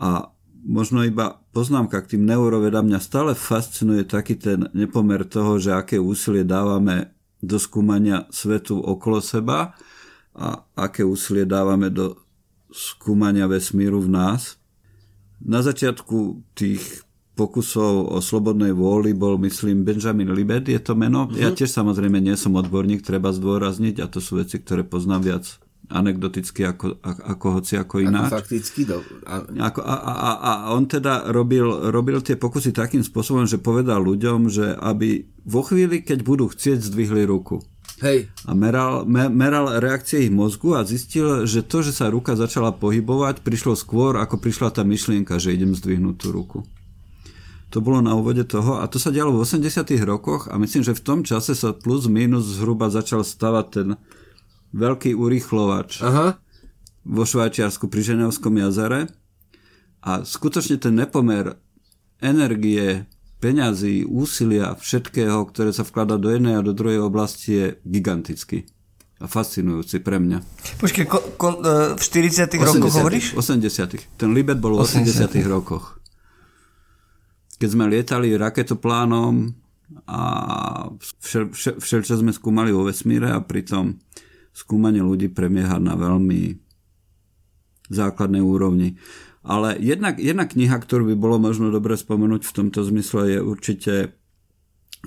A 0.00 0.32
možno 0.64 1.04
iba 1.04 1.44
poznámka 1.52 2.00
k 2.00 2.16
tým 2.16 2.24
neurovedám, 2.24 2.88
mňa 2.88 3.00
stále 3.04 3.32
fascinuje 3.36 4.08
taký 4.08 4.40
ten 4.40 4.72
nepomer 4.72 5.28
toho, 5.28 5.60
že 5.60 5.76
aké 5.76 6.00
úsilie 6.00 6.42
dávame 6.42 7.12
do 7.44 7.60
skúmania 7.60 8.24
svetu 8.32 8.80
okolo 8.80 9.20
seba 9.20 9.76
a 10.32 10.64
aké 10.72 11.04
úsilie 11.04 11.44
dávame 11.44 11.92
do 11.92 12.16
skúmania 12.72 13.44
vesmíru 13.44 14.00
v 14.00 14.10
nás. 14.10 14.56
Na 15.44 15.60
začiatku 15.60 16.40
tých 16.56 17.03
pokusov 17.34 18.14
o 18.14 18.18
slobodnej 18.22 18.70
vôli 18.70 19.10
bol, 19.12 19.36
myslím, 19.42 19.82
Benjamin 19.82 20.30
Libet 20.30 20.70
je 20.70 20.78
to 20.78 20.94
meno. 20.94 21.26
Ja 21.34 21.50
tiež 21.50 21.70
samozrejme 21.70 22.22
nie 22.22 22.38
som 22.38 22.54
odborník, 22.54 23.02
treba 23.02 23.34
zdôrazniť 23.34 23.98
a 24.02 24.06
to 24.06 24.22
sú 24.22 24.38
veci, 24.38 24.62
ktoré 24.62 24.86
poznám 24.86 25.22
viac 25.34 25.44
anekdoticky 25.84 26.64
ako, 26.64 26.96
ako, 27.04 27.20
ako 27.28 27.46
hoci 27.60 27.72
ako 27.76 27.94
Ako 28.00 28.06
ináč. 28.08 28.30
fakticky 28.32 28.88
do... 28.88 29.04
A, 29.28 29.44
Ako, 29.44 29.84
a, 29.84 29.94
a, 30.00 30.30
a 30.40 30.52
on 30.72 30.88
teda 30.88 31.28
robil, 31.28 31.92
robil 31.92 32.24
tie 32.24 32.40
pokusy 32.40 32.72
takým 32.72 33.04
spôsobom, 33.04 33.44
že 33.44 33.60
povedal 33.60 34.00
ľuďom, 34.00 34.48
že 34.48 34.72
aby 34.80 35.28
vo 35.44 35.60
chvíli, 35.60 36.00
keď 36.00 36.24
budú 36.24 36.48
chcieť, 36.48 36.88
zdvihli 36.88 37.28
ruku. 37.28 37.60
hej, 38.00 38.32
A 38.48 38.56
meral, 38.56 39.04
me, 39.04 39.28
meral 39.28 39.76
reakcie 39.76 40.24
ich 40.24 40.32
mozgu 40.32 40.72
a 40.72 40.88
zistil, 40.88 41.44
že 41.44 41.60
to, 41.60 41.84
že 41.84 41.92
sa 41.92 42.08
ruka 42.08 42.32
začala 42.32 42.72
pohybovať, 42.72 43.44
prišlo 43.44 43.76
skôr, 43.76 44.16
ako 44.16 44.40
prišla 44.40 44.72
tá 44.72 44.82
myšlienka, 44.88 45.36
že 45.36 45.52
idem 45.52 45.76
zdvihnúť 45.76 46.16
tú 46.16 46.28
ruku. 46.32 46.58
To 47.74 47.82
bolo 47.82 47.98
na 47.98 48.14
úvode 48.14 48.46
toho 48.46 48.78
a 48.78 48.86
to 48.86 49.02
sa 49.02 49.10
dialo 49.10 49.34
v 49.34 49.42
80 49.42 49.82
rokoch 50.06 50.46
a 50.46 50.54
myslím, 50.62 50.86
že 50.86 50.94
v 50.94 51.02
tom 51.02 51.20
čase 51.26 51.58
sa 51.58 51.74
plus 51.74 52.06
minus 52.06 52.46
zhruba 52.46 52.86
začal 52.86 53.26
stavať 53.26 53.66
ten 53.74 53.88
veľký 54.70 55.18
urýchlovač 55.18 55.98
Aha. 56.06 56.38
vo 57.02 57.22
Švajčiarsku 57.26 57.90
pri 57.90 58.14
Ženevskom 58.14 58.62
jazere 58.62 59.10
a 60.06 60.22
skutočne 60.22 60.78
ten 60.78 60.94
nepomer 60.94 61.58
energie, 62.22 63.10
peňazí, 63.42 64.06
úsilia, 64.06 64.78
všetkého, 64.78 65.42
ktoré 65.50 65.74
sa 65.74 65.82
vkladá 65.82 66.14
do 66.14 66.30
jednej 66.30 66.54
a 66.54 66.62
do 66.62 66.70
druhej 66.70 67.02
oblasti 67.02 67.50
je 67.58 67.66
gigantický 67.82 68.70
a 69.18 69.26
fascinujúci 69.26 69.98
pre 69.98 70.22
mňa. 70.22 70.38
Počkej, 70.78 71.04
ko, 71.10 71.18
ko, 71.34 71.58
e, 71.58 71.98
v 71.98 72.02
40 72.02 72.54
rokoch 72.54 72.94
hovoríš? 73.02 73.34
80 73.34 74.14
Ten 74.14 74.30
Libet 74.30 74.62
bol 74.62 74.78
v 74.78 74.86
80 74.86 75.26
rokoch. 75.50 76.03
Keď 77.64 77.72
sme 77.72 77.88
lietali 77.88 78.36
raketoplánom 78.36 79.56
a 80.04 80.20
všel, 81.00 81.48
všel, 81.48 81.80
všel, 81.80 82.00
čo 82.04 82.20
sme 82.20 82.28
skúmali 82.28 82.68
vo 82.68 82.84
vesmíre 82.84 83.32
a 83.32 83.40
pritom 83.40 83.96
skúmanie 84.52 85.00
ľudí 85.00 85.32
premieha 85.32 85.80
na 85.80 85.96
veľmi 85.96 86.60
základnej 87.88 88.44
úrovni. 88.44 89.00
Ale 89.40 89.80
jedna, 89.80 90.12
jedna 90.12 90.44
kniha, 90.44 90.76
ktorú 90.76 91.08
by 91.08 91.16
bolo 91.16 91.40
možno 91.40 91.72
dobre 91.72 91.96
spomenúť 91.96 92.44
v 92.44 92.52
tomto 92.52 92.84
zmysle 92.84 93.32
je 93.32 93.38
určite 93.40 94.12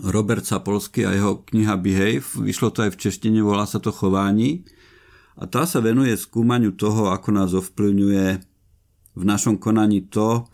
Robert 0.02 0.42
Sapolsky 0.42 1.06
a 1.06 1.14
jeho 1.14 1.46
kniha 1.46 1.78
Behave. 1.78 2.26
Vyšlo 2.42 2.74
to 2.74 2.90
aj 2.90 2.98
v 2.98 3.02
češtine, 3.06 3.38
volá 3.46 3.70
sa 3.70 3.78
to 3.78 3.94
Chování. 3.94 4.66
A 5.38 5.46
tá 5.46 5.70
sa 5.70 5.78
venuje 5.78 6.18
skúmaniu 6.18 6.74
toho, 6.74 7.14
ako 7.14 7.38
nás 7.38 7.54
ovplyvňuje 7.54 8.26
v 9.14 9.24
našom 9.30 9.62
konaní 9.62 10.10
to, 10.10 10.50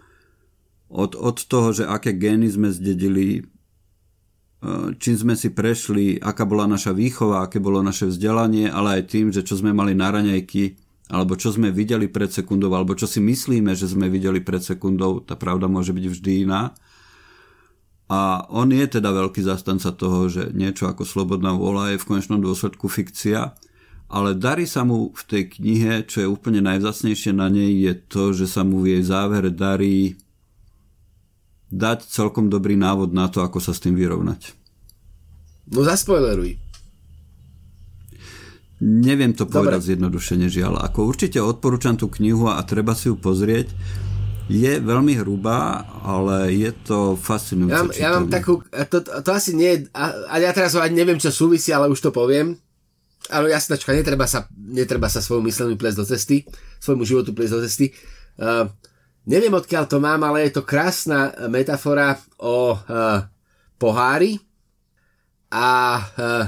od, 0.94 1.18
od 1.18 1.38
toho, 1.50 1.74
že 1.74 1.90
aké 1.90 2.14
gény 2.14 2.54
sme 2.54 2.70
zdedili, 2.70 3.42
čím 5.02 5.16
sme 5.18 5.34
si 5.34 5.50
prešli, 5.50 6.22
aká 6.22 6.46
bola 6.46 6.70
naša 6.70 6.94
výchova, 6.94 7.44
aké 7.44 7.58
bolo 7.58 7.82
naše 7.82 8.08
vzdelanie, 8.08 8.70
ale 8.70 9.02
aj 9.02 9.04
tým, 9.10 9.34
že 9.34 9.42
čo 9.42 9.58
sme 9.58 9.74
mali 9.74 9.98
na 9.98 10.14
raňajky, 10.14 10.78
alebo 11.12 11.36
čo 11.36 11.52
sme 11.52 11.74
videli 11.74 12.08
pred 12.08 12.32
sekundou, 12.32 12.72
alebo 12.72 12.96
čo 12.96 13.10
si 13.10 13.20
myslíme, 13.20 13.74
že 13.76 13.90
sme 13.90 14.08
videli 14.08 14.40
pred 14.40 14.62
sekundou, 14.62 15.20
tá 15.20 15.36
pravda 15.36 15.68
môže 15.68 15.92
byť 15.92 16.06
vždy 16.08 16.32
iná. 16.48 16.72
A 18.08 18.46
on 18.54 18.70
je 18.70 18.86
teda 18.86 19.10
veľký 19.10 19.42
zastanca 19.42 19.90
toho, 19.90 20.30
že 20.30 20.54
niečo 20.54 20.86
ako 20.86 21.04
slobodná 21.04 21.58
vola 21.58 21.90
je 21.92 21.98
v 21.98 22.08
konečnom 22.08 22.40
dôsledku 22.40 22.86
fikcia, 22.86 23.58
ale 24.14 24.38
darí 24.38 24.70
sa 24.70 24.86
mu 24.86 25.10
v 25.10 25.24
tej 25.26 25.44
knihe, 25.58 26.06
čo 26.06 26.22
je 26.22 26.30
úplne 26.30 26.62
najvzácnejšie 26.62 27.34
na 27.34 27.50
nej, 27.50 27.82
je 27.82 27.94
to, 27.98 28.30
že 28.30 28.46
sa 28.46 28.62
mu 28.62 28.86
v 28.86 28.96
jej 28.96 29.04
závere 29.10 29.50
darí 29.50 30.14
dať 31.74 32.06
celkom 32.06 32.54
dobrý 32.54 32.78
návod 32.78 33.18
na 33.18 33.26
to, 33.34 33.42
ako 33.42 33.58
sa 33.58 33.74
s 33.74 33.82
tým 33.82 33.98
vyrovnať. 33.98 34.54
No 35.74 35.82
zaspoileruj. 35.82 36.62
Neviem 38.84 39.32
to 39.32 39.48
povedať 39.48 39.80
Dobre. 39.80 39.90
zjednodušene, 39.96 40.48
žiaľ. 40.52 40.84
Ako 40.86 41.08
určite 41.08 41.40
odporúčam 41.40 41.96
tú 41.96 42.12
knihu 42.20 42.52
a 42.52 42.60
treba 42.68 42.92
si 42.92 43.08
ju 43.08 43.16
pozrieť. 43.16 43.72
Je 44.52 44.76
veľmi 44.84 45.16
hrubá, 45.24 45.88
ale 46.04 46.52
je 46.52 46.72
to 46.84 47.16
fascinujúce. 47.16 47.96
Ja, 47.96 48.12
ja 48.12 48.20
mám 48.20 48.28
takú, 48.28 48.60
to, 48.92 49.00
to, 49.00 49.30
asi 49.32 49.56
nie, 49.56 49.88
a, 49.96 50.28
a 50.28 50.36
ja 50.36 50.52
teraz 50.52 50.76
ani 50.76 51.00
neviem, 51.00 51.16
čo 51.16 51.32
súvisí, 51.32 51.72
ale 51.72 51.88
už 51.88 52.04
to 52.04 52.12
poviem. 52.12 52.60
Ale 53.32 53.56
jasnačka, 53.56 53.96
netreba 53.96 54.28
sa, 54.28 54.52
netreba 54.52 55.08
sa 55.08 55.24
svojmu 55.24 55.48
mysleniu 55.48 55.80
plesť 55.80 55.98
do 56.04 56.06
cesty, 56.06 56.44
svojmu 56.84 57.08
životu 57.08 57.32
plesť 57.32 57.54
do 57.56 57.60
cesty. 57.64 57.96
Uh, 58.36 58.68
Neviem, 59.24 59.56
odkiaľ 59.56 59.88
to 59.88 60.04
mám, 60.04 60.20
ale 60.28 60.48
je 60.48 60.60
to 60.60 60.68
krásna 60.68 61.32
metafora 61.48 62.20
o 62.44 62.76
uh, 62.76 63.24
pohári. 63.80 64.36
A 65.48 65.96
uh, 65.96 66.44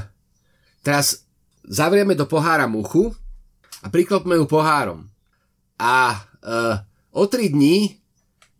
teraz 0.83 1.23
zavrieme 1.63 2.19
do 2.19 2.27
pohára 2.27 2.67
muchu 2.67 3.15
a 3.79 3.87
priklopme 3.87 4.35
ju 4.35 4.43
pohárom. 4.43 5.07
A 5.79 6.19
uh, 6.43 6.75
o 7.15 7.23
3 7.23 7.55
dní 7.55 7.95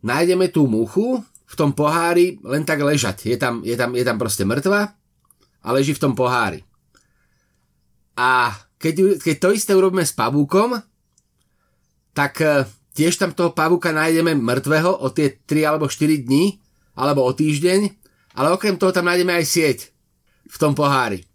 nájdeme 0.00 0.48
tú 0.48 0.64
muchu 0.64 1.20
v 1.46 1.54
tom 1.54 1.76
pohári 1.76 2.40
len 2.40 2.64
tak 2.64 2.80
ležať. 2.80 3.28
Je 3.28 3.36
tam, 3.36 3.60
je 3.68 3.76
tam, 3.76 3.92
je 3.92 4.04
tam 4.06 4.16
proste 4.16 4.48
mŕtva 4.48 4.96
a 5.60 5.68
leží 5.76 5.92
v 5.92 6.02
tom 6.02 6.16
pohári. 6.16 6.64
A 8.16 8.48
keď, 8.80 9.20
keď 9.20 9.36
to 9.36 9.48
isté 9.52 9.72
urobíme 9.76 10.08
s 10.08 10.16
pavúkom, 10.16 10.80
tak 12.16 12.40
Tiež 12.96 13.20
tam 13.20 13.36
toho 13.36 13.52
pavúka 13.52 13.92
nájdeme 13.92 14.32
mŕtvého 14.32 15.04
o 15.04 15.12
tie 15.12 15.36
3 15.44 15.68
alebo 15.68 15.84
4 15.84 16.24
dní, 16.24 16.56
alebo 16.96 17.28
o 17.28 17.32
týždeň, 17.36 17.92
ale 18.40 18.48
okrem 18.56 18.80
toho 18.80 18.88
tam 18.88 19.04
nájdeme 19.04 19.36
aj 19.36 19.44
sieť 19.44 19.78
v 20.48 20.56
tom 20.56 20.72
pohári. 20.72 21.28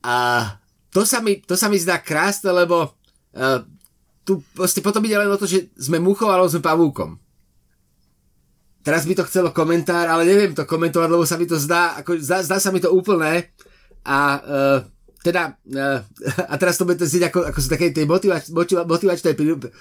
A 0.00 0.48
to 0.88 1.04
sa 1.04 1.20
mi, 1.20 1.36
to 1.44 1.52
sa 1.52 1.68
mi 1.68 1.76
zdá 1.76 2.00
krásne, 2.00 2.48
lebo 2.48 2.88
uh, 3.36 3.60
tu 4.24 4.40
proste 4.56 4.80
potom 4.80 5.04
ide 5.04 5.20
len 5.20 5.28
o 5.28 5.36
to, 5.36 5.44
že 5.44 5.68
sme 5.76 6.00
muchou 6.00 6.32
alebo 6.32 6.48
sme 6.48 6.64
pavúkom. 6.64 7.20
Teraz 8.82 9.06
by 9.06 9.14
to 9.14 9.28
chcelo 9.28 9.54
komentár, 9.54 10.10
ale 10.10 10.26
neviem 10.26 10.56
to 10.56 10.66
komentovať, 10.66 11.08
lebo 11.12 11.22
sa 11.22 11.38
mi 11.38 11.46
to 11.46 11.54
zdá, 11.54 12.02
ako, 12.02 12.18
zdá, 12.18 12.42
zdá 12.42 12.58
sa 12.58 12.74
mi 12.74 12.82
to 12.82 12.90
úplné 12.90 13.52
a 14.02 14.18
uh, 14.42 14.78
teda, 15.22 15.56
uh, 15.56 15.98
a 16.52 16.54
teraz 16.60 16.76
to 16.76 16.84
bude 16.84 17.00
znieť 17.00 17.32
ako, 17.32 17.40
ako 17.48 17.58
sú 17.58 17.68
také 17.70 17.94
tej 17.94 18.04
motivač, 18.04 18.50
motivačnej 18.86 19.34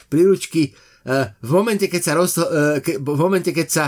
príručky, 0.07 0.71
uh, 1.05 1.33
v 1.41 1.51
momente, 1.51 1.85
keď 1.91 2.01
sa 2.01 2.13
roz, 2.15 2.39
uh, 2.39 2.79
ke, 2.79 3.01
v 3.01 3.19
momente, 3.19 3.51
keď 3.51 3.67
sa, 3.67 3.85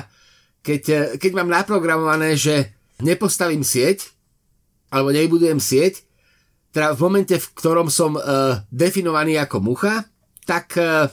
keď, 0.66 1.16
keď 1.22 1.32
mám 1.38 1.50
naprogramované, 1.50 2.36
že 2.36 2.76
nepostavím 3.00 3.64
sieť, 3.64 4.12
alebo 4.94 5.10
nebudujem 5.10 5.58
sieť, 5.58 6.06
teda 6.74 6.98
v 6.98 7.00
momente, 7.06 7.36
v 7.38 7.48
ktorom 7.54 7.88
som 7.88 8.18
uh, 8.18 8.60
definovaný 8.74 9.38
ako 9.40 9.62
mucha, 9.62 10.10
tak, 10.44 10.74
uh, 10.76 11.08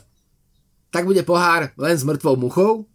tak 0.91 1.07
bude 1.07 1.23
pohár 1.23 1.71
len 1.79 1.95
s 1.95 2.03
mŕtvou 2.03 2.35
muchou 2.41 2.90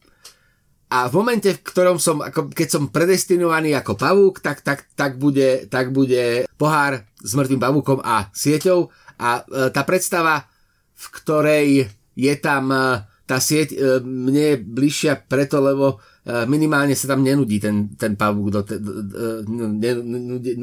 a 0.85 1.09
v 1.09 1.13
momente, 1.17 1.49
v 1.49 1.65
ktorom 1.65 1.97
som, 1.97 2.21
ako, 2.21 2.53
keď 2.53 2.67
som 2.69 2.93
predestinovaný 2.93 3.73
ako 3.73 3.97
pavúk, 3.97 4.37
tak, 4.37 4.61
tak, 4.61 4.85
tak, 4.93 5.17
bude, 5.17 5.65
tak 5.65 5.89
bude 5.89 6.45
pohár 6.61 7.01
s 7.17 7.33
mŕtvým 7.33 7.57
pavúkom 7.57 7.99
a 8.05 8.29
sieťou. 8.29 8.93
A 9.17 9.41
e, 9.41 9.73
tá 9.73 9.81
predstava, 9.81 10.45
v 10.93 11.05
ktorej 11.09 11.67
je 12.13 12.33
tam 12.37 12.69
e, 12.69 13.01
tá 13.25 13.41
sieť, 13.41 13.73
e, 13.73 13.77
mne 14.05 14.43
je 14.53 14.57
bližšia 14.61 15.25
preto, 15.25 15.57
lebo 15.57 15.97
e, 16.21 16.45
minimálne 16.45 16.93
sa 16.93 17.17
tam 17.17 17.25
nenudí 17.25 17.57
ten, 17.57 17.89
ten 17.97 18.13
pavúk 18.13 18.53
do, 18.53 18.61
te, 18.61 18.77
do, 18.77 19.01
do, 19.01 19.17
ne, 19.49 19.91
nudí, 20.05 20.53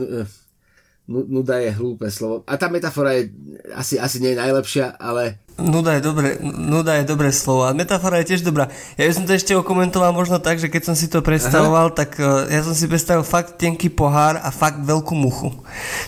nuda 1.09 1.59
je 1.59 1.71
hlúpe 1.75 2.07
slovo. 2.11 2.47
A 2.47 2.55
tá 2.55 2.71
metafora 2.71 3.19
je 3.19 3.35
asi, 3.75 3.99
asi 3.99 4.23
nie 4.23 4.35
je 4.35 4.43
najlepšia, 4.43 4.95
ale... 5.03 5.43
Nuda 5.53 6.01
je, 6.01 6.01
dobré, 6.01 6.41
nuda 6.41 6.97
je 6.97 7.05
dobré 7.05 7.29
slovo 7.29 7.69
a 7.69 7.77
metafora 7.77 8.25
je 8.25 8.33
tiež 8.33 8.41
dobrá. 8.41 8.73
Ja 8.97 9.05
by 9.05 9.13
som 9.13 9.29
to 9.29 9.37
ešte 9.37 9.53
okomentoval 9.53 10.17
možno 10.17 10.41
tak, 10.41 10.57
že 10.57 10.73
keď 10.73 10.83
som 10.89 10.95
si 10.97 11.13
to 11.13 11.21
predstavoval, 11.21 11.93
Aha. 11.93 11.97
tak 11.99 12.17
uh, 12.17 12.49
ja 12.49 12.65
som 12.65 12.73
si 12.73 12.89
predstavil 12.89 13.21
fakt 13.21 13.61
tenký 13.61 13.93
pohár 13.93 14.41
a 14.41 14.49
fakt 14.49 14.81
veľkú 14.81 15.13
muchu. 15.13 15.53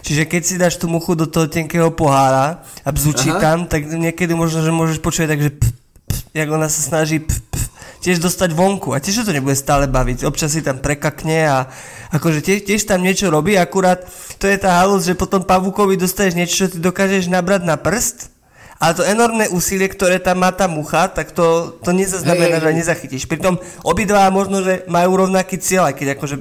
Čiže 0.01 0.25
keď 0.25 0.43
si 0.43 0.55
dáš 0.57 0.81
tú 0.81 0.89
muchu 0.89 1.13
do 1.13 1.29
toho 1.29 1.45
tenkého 1.45 1.93
pohára 1.93 2.65
a 2.81 2.89
bzučí 2.89 3.29
Aha. 3.37 3.43
tam, 3.43 3.59
tak 3.69 3.85
niekedy 3.85 4.33
možno, 4.33 4.65
že 4.65 4.73
môžeš 4.73 5.05
počuť 5.05 5.29
tak, 5.29 5.41
že 5.45 5.51
pf, 5.53 5.71
pf, 6.09 6.21
jak 6.33 6.49
ona 6.49 6.73
sa 6.73 6.81
snaží 6.81 7.21
pf, 7.21 7.37
pf, 7.53 7.65
tiež 8.05 8.21
dostať 8.21 8.53
vonku 8.53 8.93
a 8.93 9.01
tiež 9.01 9.25
to 9.25 9.33
nebude 9.33 9.57
stále 9.57 9.89
baviť. 9.89 10.29
Občas 10.29 10.53
si 10.53 10.61
tam 10.61 10.77
prekakne 10.85 11.49
a 11.49 11.59
akože 12.13 12.45
tiež, 12.45 12.61
tiež 12.69 12.85
tam 12.85 13.01
niečo 13.01 13.33
robí, 13.33 13.57
akurát 13.57 14.05
to 14.37 14.45
je 14.45 14.61
tá 14.61 14.85
halus, 14.85 15.09
že 15.09 15.17
potom 15.17 15.41
pavúkovi 15.41 15.97
dostaneš 15.97 16.37
niečo, 16.37 16.55
čo 16.61 16.67
ty 16.69 16.85
dokážeš 16.85 17.33
nabrať 17.33 17.65
na 17.65 17.81
prst 17.81 18.34
ale 18.79 18.93
to 18.95 19.03
enormné 19.07 19.49
úsilie, 19.51 19.87
ktoré 19.87 20.19
tam 20.19 20.43
má 20.43 20.51
tá 20.51 20.67
mucha, 20.67 21.07
tak 21.09 21.31
to, 21.31 21.79
to 21.81 21.91
nezaznamená, 21.95 22.59
že 22.59 22.75
nezachytíš. 22.75 23.25
Pritom 23.31 23.57
obidva 23.87 24.29
možno, 24.29 24.61
že 24.61 24.83
majú 24.91 25.25
rovnaký 25.25 25.57
cieľ, 25.63 25.91
aj 25.91 25.95
keď 25.97 26.09
akože 26.19 26.37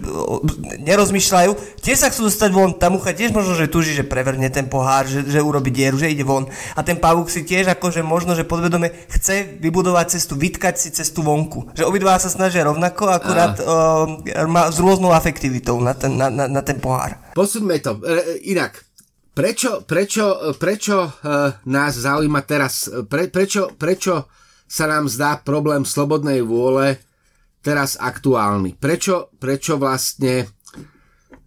nerozmýšľajú, 0.83 1.51
tiež 1.79 1.97
sa 2.03 2.09
chcú 2.09 2.27
dostať 2.27 2.49
von, 2.51 2.73
tá 2.75 2.89
mucha 2.89 3.13
tiež 3.13 3.31
možno, 3.31 3.53
že 3.53 3.69
tuží, 3.69 3.93
že 3.93 4.05
prevrne 4.05 4.49
ten 4.49 4.65
pohár, 4.67 5.05
že, 5.05 5.23
že 5.23 5.39
urobí 5.39 5.69
dieru, 5.69 5.95
že 5.95 6.11
ide 6.11 6.25
von. 6.25 6.49
A 6.73 6.81
ten 6.81 6.97
pavúk 6.97 7.29
si 7.29 7.45
tiež 7.45 7.69
akože 7.77 8.01
možno, 8.01 8.33
že 8.33 8.47
podvedome 8.47 8.91
chce 9.07 9.59
vybudovať 9.61 10.19
cestu, 10.19 10.33
vytkať 10.35 10.75
si 10.75 10.89
cestu 10.91 11.23
vonku. 11.23 11.71
Že 11.77 11.87
obidva 11.87 12.17
sa 12.19 12.27
snažia 12.27 12.65
rovnako, 12.67 13.07
akurát 13.09 13.55
uh, 13.61 14.47
má 14.49 14.67
s 14.69 14.77
rôznou 14.81 15.13
afektivitou 15.13 15.79
na 15.79 15.93
ten, 15.93 16.13
na, 16.13 16.27
na, 16.27 16.45
na 16.49 16.61
ten 16.61 16.77
pohár. 16.81 17.15
Posúďme 17.33 17.81
to. 17.81 17.97
E, 18.05 18.45
inak, 18.53 18.77
Prečo, 19.33 19.81
prečo, 19.81 20.53
prečo 20.61 21.09
uh, 21.09 21.49
nás 21.65 21.93
zaujíma 21.97 22.45
teraz, 22.45 22.85
pre, 23.09 23.33
prečo, 23.33 23.73
prečo 23.73 24.29
sa 24.69 24.85
nám 24.85 25.09
zdá 25.09 25.41
problém 25.41 25.81
slobodnej 25.89 26.45
vôle 26.45 27.01
teraz 27.65 27.97
aktuálny? 27.97 28.77
Prečo, 28.77 29.33
prečo 29.41 29.81
vlastne 29.81 30.53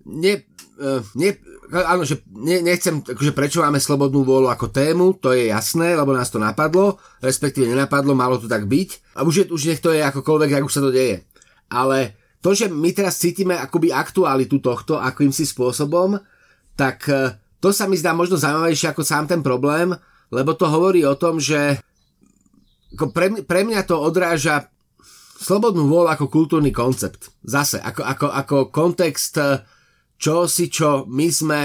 ne, 0.02 0.34
uh, 0.82 0.98
ne, 1.14 1.30
áno, 1.70 2.02
že 2.02 2.26
ne, 2.34 2.58
nechcem, 2.58 3.06
akože 3.06 3.30
prečo 3.30 3.62
máme 3.62 3.78
slobodnú 3.78 4.26
vôľu 4.26 4.50
ako 4.50 4.66
tému, 4.74 5.22
to 5.22 5.30
je 5.30 5.54
jasné, 5.54 5.94
lebo 5.94 6.10
nás 6.10 6.26
to 6.26 6.42
napadlo, 6.42 6.98
respektíve 7.22 7.70
nenapadlo, 7.70 8.18
malo 8.18 8.42
to 8.42 8.50
tak 8.50 8.66
byť. 8.66 9.14
A 9.14 9.22
už, 9.22 9.34
je, 9.34 9.44
už 9.46 9.62
nech 9.62 9.78
to 9.78 9.94
je 9.94 10.02
akokoľvek, 10.02 10.58
ako 10.58 10.70
sa 10.74 10.82
to 10.82 10.90
deje. 10.90 11.22
Ale 11.70 12.18
to, 12.42 12.50
že 12.50 12.66
my 12.66 12.90
teraz 12.90 13.22
cítime 13.22 13.54
akoby 13.54 13.94
aktualitu 13.94 14.58
tohto 14.58 14.98
akýmsi 14.98 15.46
spôsobom, 15.46 16.18
tak 16.74 17.06
uh, 17.14 17.30
to 17.60 17.72
sa 17.72 17.88
mi 17.88 17.96
zdá 17.96 18.12
možno 18.12 18.36
zaujímavejšie 18.36 18.92
ako 18.92 19.02
sám 19.02 19.24
ten 19.26 19.40
problém, 19.40 19.96
lebo 20.30 20.52
to 20.52 20.66
hovorí 20.68 21.06
o 21.06 21.16
tom, 21.16 21.40
že 21.40 21.80
ako 22.96 23.12
pre, 23.12 23.42
pre 23.44 23.66
mňa 23.66 23.84
to 23.84 23.96
odráža 24.00 24.72
slobodnú 25.36 25.84
vôľu 25.88 26.16
ako 26.16 26.26
kultúrny 26.32 26.72
koncept. 26.72 27.28
Zase, 27.44 27.76
ako, 27.76 28.02
ako, 28.02 28.26
ako 28.32 28.56
kontext 28.72 29.36
čo 30.16 30.48
si 30.48 30.72
čo 30.72 31.04
my 31.04 31.28
sme, 31.28 31.62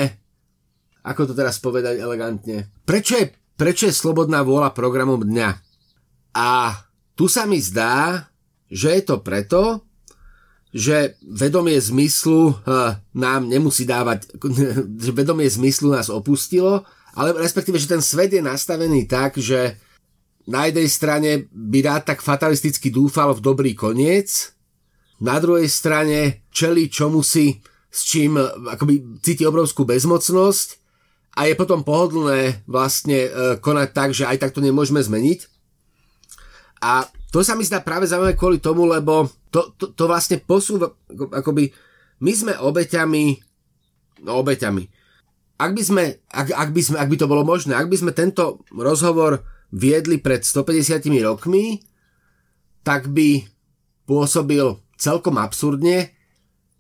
ako 1.07 1.31
to 1.31 1.33
teraz 1.33 1.57
povedať 1.63 2.03
elegantne, 2.03 2.67
prečo 2.83 3.15
je, 3.15 3.31
prečo 3.55 3.87
je 3.87 3.95
slobodná 3.95 4.43
vôľa 4.43 4.75
programom 4.75 5.23
dňa? 5.23 5.49
A 6.35 6.75
tu 7.15 7.31
sa 7.31 7.47
mi 7.47 7.63
zdá, 7.63 8.27
že 8.67 8.99
je 8.99 9.03
to 9.07 9.23
preto, 9.23 9.83
že 10.71 11.19
vedomie 11.19 11.75
zmyslu 11.75 12.55
uh, 12.55 12.95
nám 13.11 13.47
nemusí 13.51 13.83
dávať, 13.83 14.31
že 15.03 15.11
vedomie 15.11 15.47
zmyslu 15.47 15.91
nás 15.91 16.07
opustilo, 16.07 16.87
ale 17.11 17.35
respektíve, 17.35 17.75
že 17.75 17.91
ten 17.91 17.99
svet 17.99 18.31
je 18.31 18.39
nastavený 18.39 19.03
tak, 19.03 19.35
že 19.35 19.75
na 20.47 20.65
jednej 20.71 20.87
strane 20.87 21.29
by 21.51 21.79
rád 21.83 22.15
tak 22.15 22.23
fatalisticky 22.23 22.87
dúfal 22.87 23.35
v 23.35 23.43
dobrý 23.43 23.71
koniec, 23.75 24.55
na 25.21 25.37
druhej 25.37 25.69
strane 25.69 26.47
čeli 26.49 26.89
čomu 26.89 27.21
s 27.21 27.99
čím 28.07 28.39
akoby 28.71 29.21
cíti 29.21 29.45
obrovskú 29.45 29.85
bezmocnosť 29.85 30.81
a 31.37 31.45
je 31.45 31.53
potom 31.53 31.85
pohodlné 31.85 32.65
vlastne 32.65 33.27
uh, 33.27 33.31
konať 33.61 33.89
tak, 33.91 34.09
že 34.15 34.25
aj 34.25 34.37
tak 34.41 34.51
to 34.55 34.63
nemôžeme 34.63 34.97
zmeniť. 34.97 35.45
A 36.81 37.05
to 37.31 37.39
sa 37.41 37.55
mi 37.55 37.63
zdá 37.63 37.79
práve 37.79 38.05
zaujímavé 38.05 38.35
kvôli 38.35 38.59
tomu, 38.59 38.83
lebo 38.83 39.31
to, 39.47 39.71
to, 39.79 39.95
to 39.95 40.03
vlastne 40.05 40.43
posúva, 40.43 40.91
akoby 41.31 41.71
my 42.19 42.31
sme 42.35 42.53
obeťami, 42.59 43.39
no 44.27 44.43
obeťami. 44.43 44.83
Ak 45.61 45.71
by, 45.71 45.81
sme, 45.81 46.03
ak, 46.27 46.51
ak, 46.51 46.69
by 46.75 46.81
sme, 46.81 46.97
ak 46.99 47.07
by 47.07 47.17
to 47.17 47.29
bolo 47.31 47.47
možné, 47.47 47.77
ak 47.77 47.87
by 47.87 47.97
sme 47.97 48.11
tento 48.11 48.65
rozhovor 48.73 49.45
viedli 49.71 50.19
pred 50.19 50.43
150 50.43 51.07
rokmi, 51.23 51.79
tak 52.83 53.07
by 53.13 53.45
pôsobil 54.09 54.75
celkom 54.97 55.39
absurdne. 55.39 56.11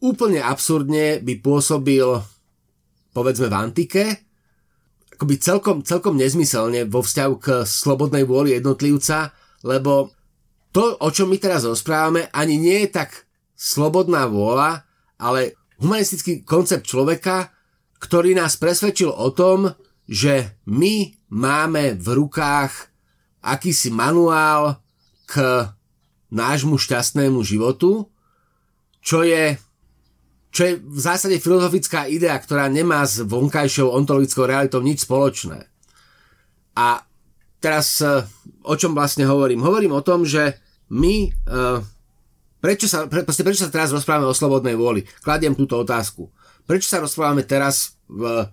Úplne 0.01 0.41
absurdne 0.41 1.21
by 1.21 1.33
pôsobil 1.39 2.05
povedzme 3.13 3.47
v 3.51 3.55
antike, 3.55 4.03
akoby 5.13 5.35
celkom, 5.37 5.77
celkom 5.85 6.17
nezmyselne 6.17 6.89
vo 6.89 7.05
vzťahu 7.05 7.33
k 7.37 7.47
slobodnej 7.67 8.25
vôli 8.25 8.57
jednotlivca, 8.57 9.35
lebo 9.61 10.09
to, 10.71 10.95
o 10.97 11.09
čom 11.11 11.27
my 11.31 11.37
teraz 11.37 11.67
rozprávame, 11.67 12.31
ani 12.31 12.55
nie 12.55 12.87
je 12.87 12.95
tak 12.95 13.27
slobodná 13.55 14.25
vôľa, 14.25 14.87
ale 15.19 15.59
humanistický 15.77 16.47
koncept 16.47 16.87
človeka, 16.87 17.51
ktorý 18.01 18.33
nás 18.33 18.57
presvedčil 18.57 19.11
o 19.11 19.29
tom, 19.35 19.75
že 20.09 20.57
my 20.65 21.13
máme 21.29 21.95
v 21.99 22.07
rukách 22.17 22.89
akýsi 23.45 23.93
manuál 23.93 24.81
k 25.29 25.67
nášmu 26.31 26.79
šťastnému 26.79 27.43
životu, 27.43 28.09
čo 29.03 29.21
je, 29.27 29.59
čo 30.53 30.61
je 30.65 30.73
v 30.79 30.99
zásade 30.99 31.37
filozofická 31.37 32.07
idea, 32.07 32.37
ktorá 32.37 32.71
nemá 32.71 33.03
s 33.03 33.21
vonkajšou 33.21 33.91
ontologickou 33.91 34.47
realitou 34.47 34.79
nič 34.79 35.03
spoločné. 35.03 35.67
A 36.77 37.03
teraz 37.61 38.01
eh, 38.01 38.25
o 38.65 38.75
čom 38.75 38.97
vlastne 38.97 39.23
hovorím? 39.29 39.61
Hovorím 39.61 39.93
o 39.93 40.05
tom, 40.05 40.25
že 40.25 40.59
my 40.91 41.31
uh, 41.47 41.79
prečo, 42.59 42.83
sa, 42.83 43.07
pre, 43.07 43.23
prečo 43.23 43.63
sa 43.63 43.71
teraz 43.71 43.95
rozprávame 43.95 44.27
o 44.27 44.35
slobodnej 44.35 44.75
vôli? 44.75 45.07
Kladiem 45.23 45.55
túto 45.55 45.79
otázku. 45.79 46.27
Prečo 46.67 46.91
sa 46.91 46.99
rozprávame 46.99 47.47
teraz 47.47 47.95
v 48.11 48.51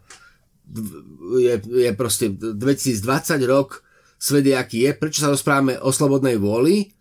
je, 1.41 1.55
je 1.65 1.91
proste 1.97 2.29
2020 2.29 3.41
rok, 3.49 3.81
svet 4.21 4.45
je 4.45 4.55
aký 4.55 4.85
je, 4.85 4.91
prečo 4.93 5.25
sa 5.25 5.33
rozprávame 5.33 5.81
o 5.81 5.89
slobodnej 5.89 6.37
vôli 6.37 6.93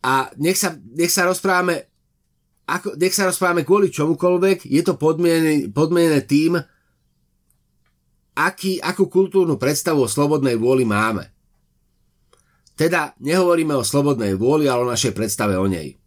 a 0.00 0.32
nech 0.40 0.56
sa, 0.56 0.72
nech 0.96 1.12
sa 1.12 1.28
rozprávame 1.28 1.90
ako, 2.64 2.94
nech 2.96 3.12
sa 3.12 3.26
rozprávame 3.26 3.66
kvôli 3.66 3.90
čomukoľvek, 3.90 4.64
je 4.64 4.82
to 4.86 4.94
podmienené, 4.94 5.74
podmienené 5.74 6.22
tým, 6.22 6.56
aký, 8.46 8.80
akú 8.80 9.10
kultúrnu 9.10 9.60
predstavu 9.60 10.06
o 10.06 10.10
slobodnej 10.10 10.56
vôli 10.56 10.88
máme. 10.88 11.28
Teda 12.78 13.12
nehovoríme 13.20 13.76
o 13.76 13.84
slobodnej 13.84 14.38
vôli, 14.40 14.64
ale 14.64 14.88
o 14.88 14.92
našej 14.92 15.12
predstave 15.12 15.58
o 15.60 15.68
nej. 15.68 16.00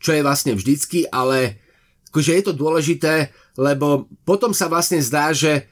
Čo 0.00 0.16
je 0.16 0.24
vlastne 0.24 0.56
vždycky, 0.56 1.04
ale 1.12 1.60
akože 2.08 2.32
je 2.40 2.44
to 2.48 2.54
dôležité, 2.56 3.28
lebo 3.60 4.08
potom 4.24 4.56
sa 4.56 4.72
vlastne 4.72 4.96
zdá, 5.04 5.36
že 5.36 5.68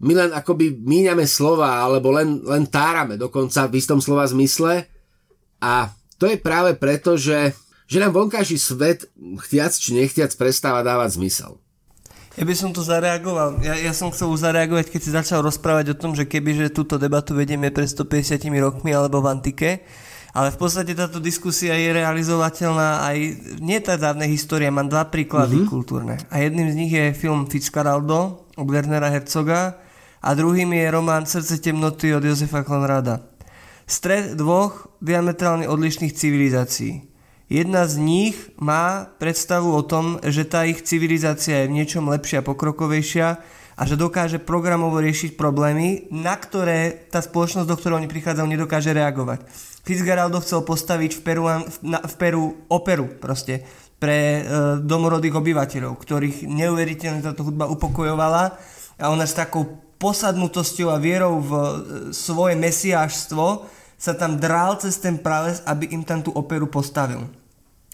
my 0.00 0.12
len 0.16 0.30
akoby 0.32 0.76
míňame 0.80 1.24
slova, 1.24 1.80
alebo 1.80 2.12
len, 2.12 2.40
len 2.44 2.68
tárame 2.68 3.16
dokonca 3.16 3.68
v 3.68 3.76
istom 3.80 4.00
slova 4.00 4.28
zmysle 4.28 4.84
a 5.60 5.92
to 6.20 6.28
je 6.28 6.36
práve 6.36 6.76
preto, 6.76 7.16
že, 7.16 7.56
že 7.88 8.00
nám 8.00 8.12
vonkajší 8.12 8.56
svet, 8.60 9.08
chtiac 9.48 9.72
či 9.72 9.96
nechtiac, 9.96 10.32
prestáva 10.36 10.84
dávať 10.84 11.16
zmysel. 11.16 11.56
Ja 12.38 12.46
by 12.46 12.54
som 12.54 12.70
to 12.70 12.86
zareagoval. 12.86 13.58
Ja, 13.58 13.74
ja 13.74 13.90
som 13.90 14.14
chcel 14.14 14.30
zareagovať, 14.30 14.94
keď 14.94 15.00
si 15.02 15.10
začal 15.10 15.42
rozprávať 15.42 15.94
o 15.94 15.98
tom, 15.98 16.14
že 16.14 16.30
keby 16.30 16.54
že 16.54 16.66
túto 16.70 16.94
debatu 16.94 17.34
vedieme 17.34 17.74
pred 17.74 17.90
150 17.90 18.38
rokmi 18.62 18.94
alebo 18.94 19.18
v 19.18 19.34
antike, 19.34 19.82
ale 20.30 20.54
v 20.54 20.58
podstate 20.62 20.94
táto 20.94 21.18
diskusia 21.18 21.74
je 21.74 21.90
realizovateľná 21.90 23.02
aj 23.02 23.18
nie 23.58 23.82
tá 23.82 23.98
dávnej 23.98 24.30
histórie. 24.30 24.70
Mám 24.70 24.86
dva 24.86 25.10
príklady 25.10 25.58
mm-hmm. 25.58 25.72
kultúrne. 25.74 26.22
A 26.30 26.38
jedným 26.38 26.70
z 26.70 26.78
nich 26.78 26.92
je 26.94 27.10
film 27.18 27.50
Fitzcarraldo 27.50 28.46
od 28.54 28.68
Wernera 28.70 29.10
Herzoga 29.10 29.82
a 30.22 30.28
druhým 30.30 30.70
je 30.70 30.86
román 30.86 31.26
Srdce 31.26 31.58
temnoty 31.58 32.14
od 32.14 32.22
Josefa 32.22 32.62
Konrada. 32.62 33.26
Stred 33.90 34.38
dvoch 34.38 34.86
diametrálne 35.02 35.66
odlišných 35.66 36.14
civilizácií. 36.14 37.09
Jedna 37.50 37.82
z 37.90 37.98
nich 37.98 38.38
má 38.62 39.10
predstavu 39.18 39.74
o 39.74 39.82
tom, 39.82 40.22
že 40.22 40.46
tá 40.46 40.62
ich 40.70 40.86
civilizácia 40.86 41.66
je 41.66 41.68
v 41.68 41.82
niečom 41.82 42.06
lepšia, 42.06 42.46
pokrokovejšia 42.46 43.42
a 43.74 43.82
že 43.82 43.98
dokáže 43.98 44.38
programovo 44.38 45.02
riešiť 45.02 45.34
problémy, 45.34 46.06
na 46.14 46.38
ktoré 46.38 47.10
tá 47.10 47.18
spoločnosť, 47.18 47.66
do 47.66 47.74
ktorej 47.74 47.98
oni 47.98 48.06
prichádzajú, 48.06 48.46
nedokáže 48.46 48.94
reagovať. 48.94 49.50
Fitzgeraldo 49.82 50.38
chcel 50.46 50.62
postaviť 50.62 51.10
v 51.18 51.20
Peru, 51.26 51.44
v 51.82 52.14
Peru 52.22 52.54
operu 52.70 53.10
proste 53.18 53.66
pre 53.98 54.18
e, 54.38 54.42
domorodých 54.86 55.34
obyvateľov, 55.34 55.98
ktorých 55.98 56.46
neuveriteľne 56.46 57.26
táto 57.26 57.42
hudba 57.42 57.66
upokojovala 57.66 58.54
a 58.94 59.10
ona 59.10 59.26
s 59.26 59.34
takou 59.34 59.66
posadnutosťou 59.98 60.86
a 60.86 61.02
vierou 61.02 61.42
v 61.42 61.50
e, 61.50 61.66
svoje 62.14 62.54
mesiášstvo 62.54 63.66
sa 63.98 64.14
tam 64.14 64.38
drál 64.38 64.78
cez 64.78 65.02
ten 65.02 65.18
prales, 65.18 65.66
aby 65.66 65.90
im 65.90 66.06
tam 66.06 66.22
tú 66.22 66.30
operu 66.30 66.70
postavil. 66.70 67.39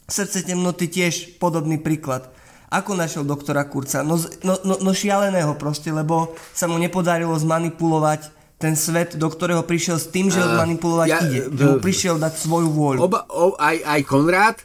Srdce 0.06 0.46
temnoty 0.46 0.86
tiež 0.86 1.42
podobný 1.42 1.82
príklad. 1.82 2.30
Ako 2.70 2.94
našiel 2.94 3.26
doktora 3.26 3.66
Kurca? 3.66 4.02
No, 4.06 4.18
no, 4.42 4.54
no, 4.62 4.74
no 4.82 4.90
šialeného 4.90 5.54
proste, 5.58 5.94
lebo 5.94 6.34
sa 6.50 6.66
mu 6.66 6.78
nepodarilo 6.78 7.34
zmanipulovať 7.34 8.34
ten 8.56 8.74
svet, 8.74 9.14
do 9.20 9.28
ktorého 9.28 9.62
prišiel 9.62 10.00
s 10.00 10.08
tým, 10.08 10.32
že 10.32 10.40
ho 10.40 10.48
zmanipulovať 10.56 11.08
ja, 11.10 11.20
ide. 11.22 11.40
Že 11.52 11.64
mu 11.66 11.76
prišiel 11.78 12.16
dať 12.16 12.34
svoju 12.40 12.68
vôľu. 12.72 13.00
Oba, 13.04 13.28
o, 13.28 13.52
aj, 13.54 13.76
aj 13.84 14.00
Konrad, 14.08 14.56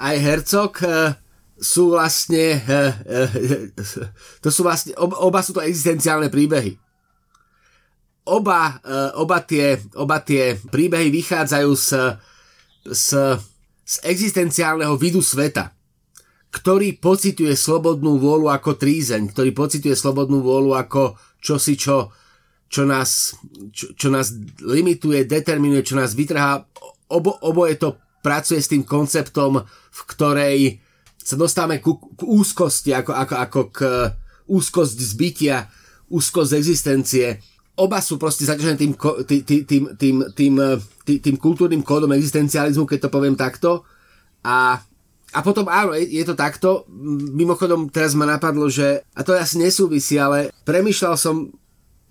aj 0.00 0.16
Hercog 0.16 0.72
uh, 0.82 1.12
sú 1.58 1.92
vlastne, 1.92 2.58
uh, 2.58 2.92
uh, 2.94 3.28
to 4.42 4.48
sú 4.48 4.64
vlastne, 4.64 4.96
oba, 4.96 5.20
oba 5.20 5.44
sú 5.44 5.52
to 5.54 5.62
existenciálne 5.62 6.32
príbehy. 6.32 6.78
Oba, 8.24 8.80
uh, 8.80 9.10
oba, 9.20 9.44
tie, 9.44 9.76
oba 9.94 10.24
tie 10.24 10.56
príbehy 10.56 11.12
vychádzajú 11.12 11.70
z, 11.76 11.88
z 12.88 13.06
z 13.88 14.04
existenciálneho 14.04 15.00
vidu 15.00 15.24
sveta, 15.24 15.72
ktorý 16.52 17.00
pocituje 17.00 17.56
slobodnú 17.56 18.20
vôľu 18.20 18.52
ako 18.52 18.76
trízeň, 18.76 19.32
ktorý 19.32 19.56
pocituje 19.56 19.96
slobodnú 19.96 20.44
vôľu 20.44 20.76
ako 20.76 21.16
čosi, 21.40 21.80
čo, 21.80 22.12
čo, 22.68 22.84
nás, 22.84 23.32
čo, 23.72 23.96
čo 23.96 24.12
nás 24.12 24.36
limituje, 24.60 25.24
determinuje, 25.24 25.88
čo 25.88 25.96
nás 25.96 26.12
vytrhá. 26.12 26.68
Obo, 27.08 27.40
oboje 27.40 27.80
to 27.80 27.96
pracuje 28.20 28.60
s 28.60 28.68
tým 28.68 28.84
konceptom, 28.84 29.64
v 29.64 30.00
ktorej 30.04 30.84
sa 31.16 31.40
dostávame 31.40 31.80
ku, 31.80 31.96
k 31.96 32.20
úzkosti, 32.24 32.92
ako, 32.92 33.12
ako, 33.12 33.34
ako 33.40 33.60
k 33.72 33.78
úzkosť 34.48 34.96
zbytia, 34.96 35.56
úzkosť 36.12 36.52
existencie. 36.56 37.40
Oba 37.78 38.02
sú 38.02 38.18
proste 38.18 38.42
zaťažené 38.42 38.74
tým, 38.74 38.92
tým, 38.98 39.40
tým, 39.46 39.62
tým, 39.64 39.82
tým, 39.94 40.16
tým 40.34 40.54
tý, 41.08 41.24
tým 41.24 41.40
kultúrnym 41.40 41.80
kódom 41.80 42.12
existencializmu, 42.12 42.84
keď 42.84 43.08
to 43.08 43.14
poviem 43.14 43.32
takto. 43.32 43.88
A, 44.44 44.76
a 45.32 45.38
potom 45.40 45.64
áno, 45.72 45.96
je, 45.96 46.20
to 46.20 46.36
takto. 46.36 46.84
Mimochodom 47.32 47.88
teraz 47.88 48.12
ma 48.12 48.28
napadlo, 48.28 48.68
že, 48.68 49.08
a 49.16 49.24
to 49.24 49.32
asi 49.32 49.56
nesúvisí, 49.56 50.20
ale 50.20 50.52
premyšľal 50.68 51.16
som, 51.16 51.48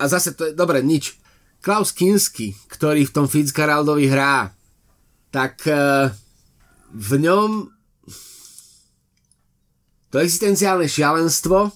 a 0.01 0.10
zase 0.10 0.34
to 0.34 0.49
je, 0.49 0.51
dobre, 0.58 0.82
nič. 0.82 1.13
Klaus 1.62 1.93
Kinski, 1.93 2.58
ktorý 2.73 3.06
v 3.06 3.13
tom 3.13 3.25
Fitzgeraldovi 3.30 4.10
hrá, 4.10 4.49
tak 5.30 5.62
uh, 5.69 6.10
v 6.89 7.12
ňom 7.21 7.69
to 10.10 10.17
existenciálne 10.17 10.89
šialenstvo 10.89 11.69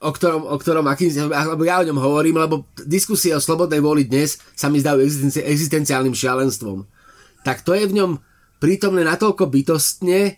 o 0.00 0.10
ktorom, 0.12 0.44
o 0.44 0.56
ktorom 0.60 0.84
akým, 0.88 1.08
alebo 1.32 1.64
ja 1.64 1.80
o 1.80 1.86
ňom 1.88 1.96
hovorím, 1.96 2.36
lebo 2.36 2.68
diskusie 2.84 3.32
o 3.32 3.40
slobodnej 3.40 3.80
vôli 3.80 4.04
dnes 4.04 4.36
sa 4.52 4.68
mi 4.68 4.80
zdajú 4.80 5.00
existenci, 5.00 5.40
existenciálnym 5.40 6.12
šialenstvom. 6.12 6.84
Tak 7.46 7.64
to 7.64 7.72
je 7.72 7.88
v 7.88 7.96
ňom 7.96 8.10
prítomné 8.60 9.06
natoľko 9.06 9.48
bytostne, 9.48 10.36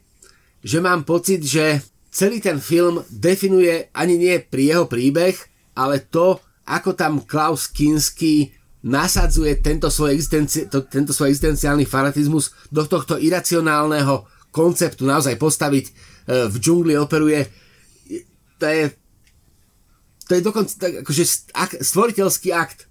že 0.62 0.78
mám 0.78 1.02
pocit, 1.02 1.42
že 1.42 1.82
celý 2.10 2.38
ten 2.42 2.62
film 2.62 3.02
definuje 3.10 3.90
ani 3.94 4.14
nie 4.18 4.36
pri 4.42 4.74
jeho 4.74 4.84
príbeh, 4.86 5.34
ale 5.78 6.02
to, 6.02 6.38
ako 6.66 6.94
tam 6.94 7.22
Klaus 7.22 7.70
Kinski 7.70 8.50
nasadzuje 8.82 9.58
tento 9.58 9.90
svoj, 9.90 10.14
existenci- 10.14 10.70
to, 10.70 10.86
tento 10.86 11.10
svoj 11.10 11.34
existenciálny 11.34 11.82
fanatizmus 11.82 12.54
do 12.70 12.86
tohto 12.86 13.18
iracionálneho 13.18 14.26
konceptu 14.54 15.02
naozaj 15.02 15.34
postaviť 15.34 15.84
e, 15.86 15.92
v 16.46 16.54
džungli 16.58 16.94
operuje. 16.94 17.42
To 18.58 18.66
je 18.66 18.90
to 20.28 20.36
je 20.36 20.44
dokonca 20.44 20.72
tak, 20.76 20.92
akože 21.02 21.24
ak, 21.56 21.80
stvoriteľský 21.80 22.52
akt. 22.52 22.84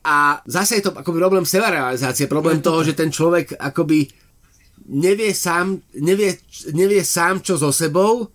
A 0.00 0.40
zase 0.48 0.80
je 0.80 0.88
to 0.88 0.96
akoby 0.96 1.20
problém 1.20 1.44
sebarealizácie, 1.44 2.24
problém 2.24 2.64
toho, 2.64 2.80
že 2.80 2.96
ten 2.96 3.12
človek 3.12 3.52
akoby 3.60 4.08
nevie 4.88 5.36
sám, 5.36 5.84
nevie, 6.00 6.40
nevie 6.72 7.04
sám 7.04 7.44
čo 7.44 7.60
so 7.60 7.68
sebou, 7.68 8.32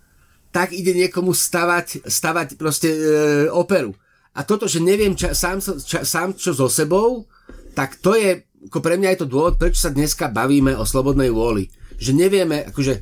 tak 0.54 0.70
ide 0.70 0.94
niekomu 0.94 1.34
stavať, 1.34 2.06
stavať 2.06 2.54
proste 2.54 2.88
e, 2.88 3.00
operu. 3.50 3.92
A 4.38 4.46
toto, 4.46 4.70
že 4.70 4.78
neviem 4.78 5.18
ča, 5.18 5.34
sám, 5.34 5.58
ča, 5.60 6.06
sám 6.06 6.38
čo 6.38 6.54
so 6.54 6.70
sebou, 6.70 7.26
tak 7.74 7.98
to 7.98 8.14
je, 8.14 8.46
ako 8.70 8.78
pre 8.78 8.94
mňa 8.96 9.16
je 9.16 9.20
to 9.26 9.32
dôvod, 9.32 9.58
prečo 9.58 9.84
sa 9.84 9.92
dneska 9.92 10.30
bavíme 10.30 10.72
o 10.78 10.86
slobodnej 10.86 11.34
vôli. 11.34 11.68
Že 11.98 12.12
nevieme, 12.14 12.62
akože 12.70 12.94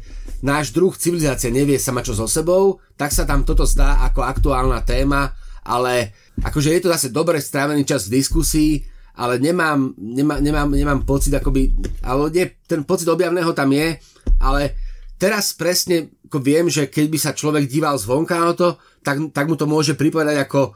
náš 0.44 0.76
druh 0.76 0.92
civilizácie 0.92 1.48
nevie 1.48 1.80
sa 1.80 1.96
mať 1.96 2.12
čo 2.12 2.14
so 2.20 2.28
sebou, 2.28 2.78
tak 3.00 3.16
sa 3.16 3.24
tam 3.24 3.48
toto 3.48 3.64
zdá 3.64 4.04
ako 4.04 4.20
aktuálna 4.28 4.84
téma, 4.84 5.32
ale 5.64 6.12
akože 6.44 6.68
je 6.76 6.80
to 6.84 6.92
zase 6.92 7.08
dobre 7.08 7.40
strávený 7.40 7.88
čas 7.88 8.06
v 8.06 8.20
diskusii, 8.20 8.72
ale 9.16 9.40
nemám, 9.40 9.96
nemá, 9.96 10.36
nemám, 10.44 10.68
nemám 10.68 11.00
pocit 11.08 11.32
akoby, 11.32 11.72
ale 12.04 12.28
nie, 12.28 12.46
ten 12.68 12.84
pocit 12.84 13.08
objavného 13.08 13.56
tam 13.56 13.72
je, 13.72 13.96
ale 14.36 14.76
teraz 15.16 15.56
presne 15.56 16.12
ako 16.28 16.42
viem, 16.42 16.66
že 16.68 16.90
keď 16.90 17.06
by 17.08 17.18
sa 17.22 17.30
človek 17.32 17.64
díval 17.70 17.96
zvonka 17.96 18.36
na 18.36 18.52
to, 18.52 18.76
tak, 19.06 19.22
tak 19.32 19.46
mu 19.48 19.54
to 19.56 19.64
môže 19.70 19.96
pripadať 19.96 20.44
ako 20.44 20.74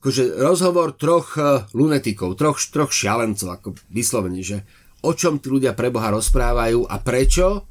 akože 0.00 0.40
rozhovor 0.40 0.96
troch 0.96 1.36
uh, 1.36 1.68
lunetikov, 1.76 2.32
troch, 2.40 2.56
troch 2.72 2.88
šialencov, 2.88 3.48
ako 3.52 3.68
vyslovene, 3.92 4.40
že 4.40 4.64
o 5.04 5.12
čom 5.12 5.36
tí 5.36 5.52
ľudia 5.52 5.76
pre 5.76 5.92
Boha 5.92 6.08
rozprávajú 6.08 6.88
a 6.88 6.96
prečo 7.04 7.68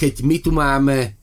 keď 0.00 0.14
my 0.24 0.36
tu 0.40 0.50
máme 0.56 1.20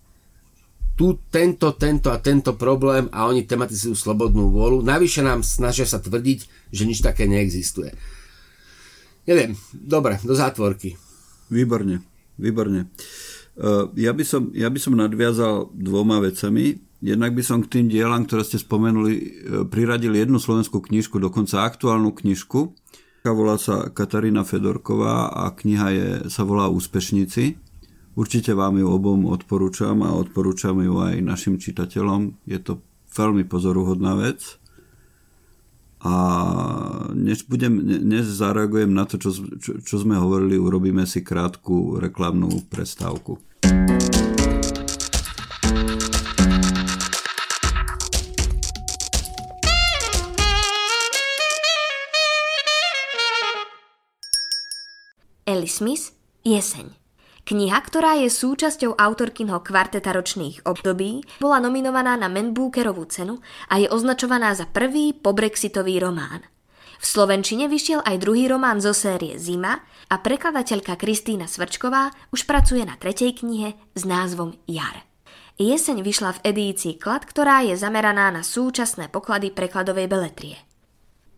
tu 0.93 1.17
tento, 1.33 1.73
tento 1.77 2.13
a 2.13 2.21
tento 2.21 2.53
problém 2.53 3.09
a 3.09 3.25
oni 3.25 3.45
tematizujú 3.45 3.97
slobodnú 3.97 4.53
vôľu. 4.53 4.85
Navyše 4.85 5.25
nám 5.25 5.41
snažia 5.41 5.89
sa 5.89 5.97
tvrdiť, 5.97 6.69
že 6.69 6.85
nič 6.85 7.01
také 7.01 7.25
neexistuje. 7.25 7.93
Neviem, 9.25 9.57
dobre, 9.73 10.21
do 10.21 10.33
zátvorky. 10.37 10.93
Výborne, 11.49 12.05
výborne. 12.37 12.89
Uh, 13.57 13.89
ja 13.97 14.13
by, 14.13 14.23
som, 14.25 14.49
ja 14.53 14.69
by 14.69 14.79
som 14.81 14.93
nadviazal 14.97 15.73
dvoma 15.73 16.21
vecami. 16.21 16.77
Jednak 17.01 17.37
by 17.37 17.43
som 17.45 17.61
k 17.61 17.77
tým 17.77 17.85
dielam, 17.93 18.25
ktoré 18.25 18.41
ste 18.45 18.57
spomenuli, 18.57 19.13
uh, 19.13 19.25
priradil 19.69 20.17
jednu 20.17 20.37
slovenskú 20.41 20.81
knižku, 20.81 21.17
dokonca 21.21 21.65
aktuálnu 21.65 22.13
knižku. 22.13 22.73
Volá 23.27 23.59
sa 23.59 23.91
Katarína 23.91 24.47
Fedorková 24.47 25.27
a 25.27 25.51
kniha 25.51 25.87
je, 25.91 26.07
sa 26.31 26.47
volá 26.47 26.71
Úspešníci 26.71 27.66
Určite 28.17 28.57
vám 28.57 28.81
ju 28.81 28.89
obom 28.89 29.29
odporúčam 29.29 30.01
a 30.01 30.17
odporúčam 30.17 30.73
ju 30.81 30.97
aj 30.97 31.21
našim 31.21 31.61
čitateľom. 31.61 32.49
Je 32.49 32.57
to 32.57 32.81
veľmi 33.13 33.45
pozoruhodná 33.45 34.17
vec. 34.17 34.57
A 36.01 36.13
než, 37.13 37.45
budem, 37.45 37.77
než 37.85 38.25
zareagujem 38.25 38.89
na 38.89 39.05
to, 39.05 39.21
čo, 39.21 39.37
čo, 39.61 39.77
čo 39.77 39.95
sme 40.01 40.17
hovorili, 40.17 40.57
urobíme 40.57 41.05
si 41.05 41.21
krátku 41.21 42.01
reklamnú 42.01 42.65
prestávku. 42.73 43.37
Ellie 55.45 55.69
Smith, 55.69 56.17
Jeseň. 56.41 57.06
Kniha, 57.47 57.79
ktorá 57.79 58.19
je 58.19 58.27
súčasťou 58.27 58.99
autorkinho 58.99 59.63
kvarteta 59.63 60.11
ročných 60.11 60.67
období, 60.67 61.23
bola 61.39 61.63
nominovaná 61.63 62.19
na 62.19 62.27
Man 62.27 62.51
Bookerovú 62.51 63.07
cenu 63.07 63.39
a 63.71 63.79
je 63.79 63.87
označovaná 63.87 64.51
za 64.51 64.67
prvý 64.67 65.15
pobrexitový 65.15 66.03
román. 66.03 66.43
V 66.99 67.05
Slovenčine 67.07 67.71
vyšiel 67.71 68.03
aj 68.03 68.19
druhý 68.19 68.51
román 68.51 68.83
zo 68.83 68.91
série 68.91 69.39
Zima 69.39 69.79
a 70.11 70.15
prekladateľka 70.19 70.99
Kristýna 70.99 71.47
Svrčková 71.47 72.11
už 72.35 72.43
pracuje 72.43 72.83
na 72.83 72.99
tretej 72.99 73.39
knihe 73.39 73.79
s 73.95 74.03
názvom 74.03 74.59
Jar. 74.67 75.07
Jeseň 75.55 76.03
vyšla 76.03 76.35
v 76.35 76.51
edícii 76.51 76.99
Klad, 76.99 77.23
ktorá 77.23 77.63
je 77.63 77.79
zameraná 77.79 78.27
na 78.27 78.43
súčasné 78.43 79.07
poklady 79.07 79.55
prekladovej 79.55 80.11
beletrie. 80.11 80.59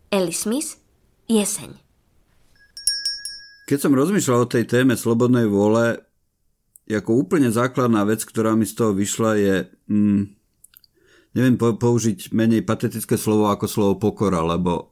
Ellie 0.10 0.34
Smith, 0.34 0.82
Jeseň. 1.30 1.88
Keď 3.70 3.78
som 3.86 3.94
rozmýšľal 3.94 4.50
o 4.50 4.52
tej 4.52 4.66
téme 4.66 4.98
slobodnej 4.98 5.46
vôle, 5.46 6.02
ako 6.90 7.22
úplne 7.22 7.54
základná 7.54 8.02
vec, 8.02 8.26
ktorá 8.26 8.58
mi 8.58 8.66
z 8.66 8.74
toho 8.74 8.98
vyšla 8.98 9.32
je, 9.38 9.56
mm, 9.94 10.22
neviem 11.38 11.54
použiť 11.54 12.34
menej 12.34 12.66
patetické 12.66 13.14
slovo 13.14 13.54
ako 13.54 13.70
slovo 13.70 13.94
pokora, 14.02 14.42
lebo 14.42 14.90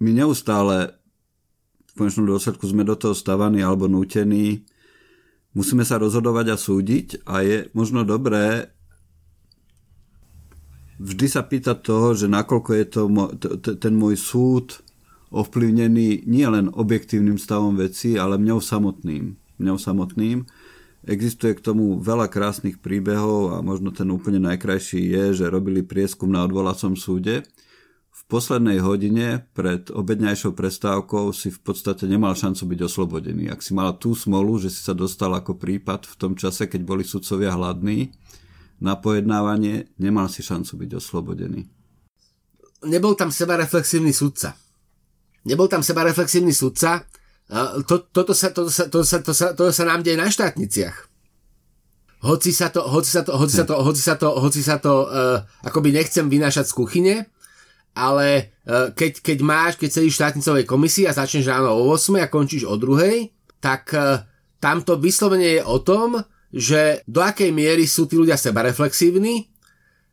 my 0.00 0.16
neustále 0.16 0.96
v 1.92 1.92
konečnom 1.92 2.24
dôsledku 2.24 2.64
sme 2.64 2.88
do 2.88 2.96
toho 2.96 3.12
stavaní 3.12 3.60
alebo 3.60 3.84
nútení, 3.84 4.64
musíme 5.52 5.84
sa 5.84 6.00
rozhodovať 6.00 6.46
a 6.48 6.56
súdiť 6.56 7.28
a 7.28 7.44
je 7.44 7.68
možno 7.76 8.08
dobré 8.08 8.72
vždy 11.00 11.26
sa 11.28 11.44
pýtať 11.44 11.80
toho, 11.80 12.12
že 12.12 12.28
nakoľko 12.28 12.70
je 12.76 12.86
to 12.88 13.00
ten 13.80 13.92
môj 13.96 14.20
súd 14.20 14.84
ovplyvnený 15.30 16.26
nielen 16.26 16.74
objektívnym 16.74 17.38
stavom 17.38 17.78
veci, 17.78 18.18
ale 18.18 18.36
mňou 18.36 18.58
samotným. 18.58 19.38
Mňou 19.62 19.78
samotným. 19.78 20.44
Existuje 21.06 21.56
k 21.56 21.64
tomu 21.64 21.96
veľa 21.96 22.28
krásnych 22.28 22.82
príbehov 22.82 23.56
a 23.56 23.64
možno 23.64 23.88
ten 23.88 24.10
úplne 24.12 24.42
najkrajší 24.42 25.00
je, 25.00 25.24
že 25.42 25.48
robili 25.48 25.80
prieskum 25.80 26.28
na 26.28 26.44
odvolacom 26.44 26.92
súde. 26.92 27.46
V 28.10 28.22
poslednej 28.28 28.84
hodine 28.84 29.48
pred 29.56 29.88
obedňajšou 29.88 30.52
prestávkou 30.52 31.32
si 31.32 31.48
v 31.48 31.60
podstate 31.62 32.04
nemal 32.04 32.36
šancu 32.36 32.68
byť 32.68 32.80
oslobodený. 32.84 33.48
Ak 33.48 33.64
si 33.64 33.72
mal 33.72 33.96
tú 33.96 34.12
smolu, 34.12 34.60
že 34.60 34.68
si 34.68 34.84
sa 34.84 34.92
dostal 34.92 35.32
ako 35.32 35.56
prípad 35.56 36.04
v 36.04 36.14
tom 36.20 36.32
čase, 36.36 36.68
keď 36.68 36.84
boli 36.84 37.02
sudcovia 37.06 37.56
hladní 37.56 38.12
na 38.76 38.98
pojednávanie, 38.98 39.88
nemal 39.96 40.28
si 40.28 40.44
šancu 40.44 40.84
byť 40.84 40.90
oslobodený. 41.00 41.64
Nebol 42.84 43.16
tam 43.16 43.32
seba 43.32 43.56
reflexívny 43.56 44.12
sudca 44.12 44.52
nebol 45.44 45.68
tam 45.70 45.84
seba 45.84 46.04
reflexívny 46.04 46.52
sudca, 46.52 47.04
to, 47.86 48.06
toto, 48.14 48.30
sa, 48.30 48.54
toto, 48.54 48.70
sa, 48.70 48.86
toto, 48.86 49.06
sa, 49.06 49.18
to 49.18 49.32
sa, 49.34 49.46
to 49.52 49.62
sa 49.74 49.84
nám 49.84 50.06
deje 50.06 50.14
na 50.14 50.30
štátniciach. 50.30 51.10
Hoci 52.20 52.52
sa 52.52 52.68
to, 52.70 52.84
hoci 52.84 53.10
sa 53.10 53.24
to, 53.26 53.32
hoci 53.34 53.54
sa 53.56 53.64
to, 53.64 53.74
hoci 53.80 54.02
sa 54.02 54.14
to, 54.14 54.28
hoci 54.38 54.60
sa 54.60 54.76
to 54.76 55.08
uh, 55.08 55.40
akoby 55.64 55.90
nechcem 55.90 56.28
vynášať 56.28 56.68
z 56.68 56.76
kuchyne, 56.76 57.16
ale 57.96 58.54
uh, 58.68 58.92
keď, 58.92 59.24
keď 59.24 59.38
máš, 59.40 59.72
keď 59.80 59.88
sedíš 59.88 60.14
v 60.14 60.20
štátnicovej 60.20 60.64
komisii 60.68 61.08
a 61.08 61.16
začneš 61.16 61.48
ráno 61.48 61.74
o 61.74 61.90
8 61.90 62.20
a 62.20 62.28
končíš 62.30 62.68
o 62.68 62.76
2, 62.76 63.58
tak 63.58 63.90
uh, 63.96 64.22
tamto 64.60 65.00
vyslovene 65.00 65.58
je 65.58 65.62
o 65.64 65.80
tom, 65.80 66.20
že 66.52 67.02
do 67.08 67.24
akej 67.24 67.50
miery 67.50 67.88
sú 67.88 68.06
tí 68.06 68.20
ľudia 68.20 68.36
sebareflexívni 68.36 69.48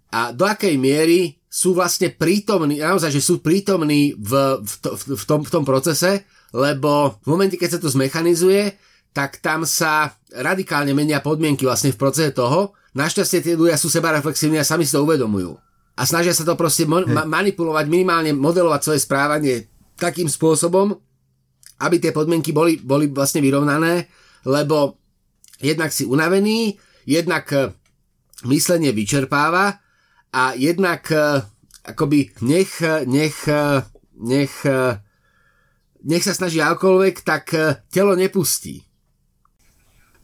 a 0.09 0.31
do 0.31 0.47
akej 0.47 0.79
miery 0.79 1.36
sú 1.57 1.73
vlastne 1.73 2.13
prítomní, 2.13 2.77
naozaj, 2.77 3.09
že 3.09 3.17
sú 3.17 3.41
prítomní 3.41 4.13
v, 4.13 4.61
v, 4.61 4.73
to, 4.77 4.93
v, 4.93 5.23
tom, 5.25 5.41
v 5.41 5.49
tom 5.49 5.65
procese, 5.65 6.29
lebo 6.53 7.17
v 7.25 7.27
momente, 7.33 7.57
keď 7.57 7.69
sa 7.73 7.79
to 7.81 7.89
zmechanizuje, 7.89 8.77
tak 9.09 9.41
tam 9.41 9.65
sa 9.65 10.13
radikálne 10.29 10.93
menia 10.93 11.17
podmienky 11.17 11.65
vlastne 11.65 11.89
v 11.89 11.97
procese 11.97 12.29
toho. 12.29 12.77
Našťastie 12.93 13.41
tí 13.41 13.51
ľudia 13.57 13.73
sú 13.73 13.89
seba 13.89 14.13
reflexívni 14.13 14.61
a 14.61 14.69
sami 14.69 14.85
si 14.85 14.93
to 14.93 15.01
uvedomujú. 15.01 15.57
A 15.97 16.05
snažia 16.05 16.37
sa 16.37 16.45
to 16.45 16.53
proste 16.53 16.85
ma- 16.85 17.25
manipulovať, 17.25 17.89
minimálne 17.89 18.37
modelovať 18.37 18.81
svoje 18.85 18.99
správanie 19.01 19.65
takým 19.97 20.29
spôsobom, 20.29 20.93
aby 21.81 21.97
tie 21.97 22.13
podmienky 22.13 22.53
boli, 22.53 22.77
boli 22.77 23.09
vlastne 23.09 23.41
vyrovnané, 23.41 24.05
lebo 24.45 25.01
jednak 25.57 25.89
si 25.89 26.05
unavený, 26.05 26.77
jednak 27.09 27.49
eh, 27.49 27.73
myslenie 28.45 28.93
vyčerpáva 28.93 29.86
a 30.33 30.53
jednak 30.55 31.07
uh, 31.11 31.43
akoby 31.87 32.35
nech, 32.43 32.83
nech, 33.07 33.37
nech, 34.19 34.53
nech 36.03 36.23
sa 36.23 36.33
snaží 36.35 36.59
akoľvek, 36.59 37.15
tak 37.23 37.55
telo 37.87 38.11
nepustí. 38.19 38.83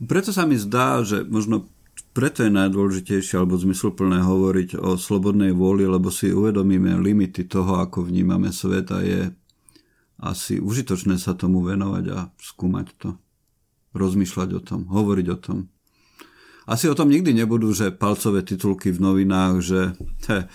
Preto 0.03 0.35
sa 0.35 0.43
mi 0.43 0.59
zdá, 0.59 0.99
že 1.07 1.23
možno 1.23 1.71
preto 2.13 2.45
je 2.45 2.53
najdôležitejšie 2.53 3.41
alebo 3.41 3.57
zmysluplné 3.57 4.21
hovoriť 4.21 4.77
o 4.77 5.01
slobodnej 5.01 5.49
vôli, 5.49 5.89
lebo 5.89 6.13
si 6.13 6.29
uvedomíme 6.29 6.93
limity 7.01 7.49
toho, 7.49 7.81
ako 7.81 8.05
vnímame 8.05 8.53
svet 8.53 8.93
a 8.93 9.01
je 9.01 9.33
asi 10.21 10.61
užitočné 10.61 11.17
sa 11.17 11.33
tomu 11.33 11.65
venovať 11.65 12.05
a 12.13 12.29
skúmať 12.37 12.87
to. 13.01 13.09
Rozmýšľať 13.97 14.49
o 14.57 14.61
tom, 14.61 14.85
hovoriť 14.93 15.27
o 15.33 15.37
tom. 15.41 15.72
Asi 16.63 16.87
o 16.87 16.95
tom 16.95 17.11
nikdy 17.11 17.35
nebudú, 17.35 17.75
že 17.75 17.91
palcové 17.91 18.43
titulky 18.43 18.91
v 18.95 19.03
novinách, 19.03 19.53
že 19.59 19.79
he, 20.31 20.47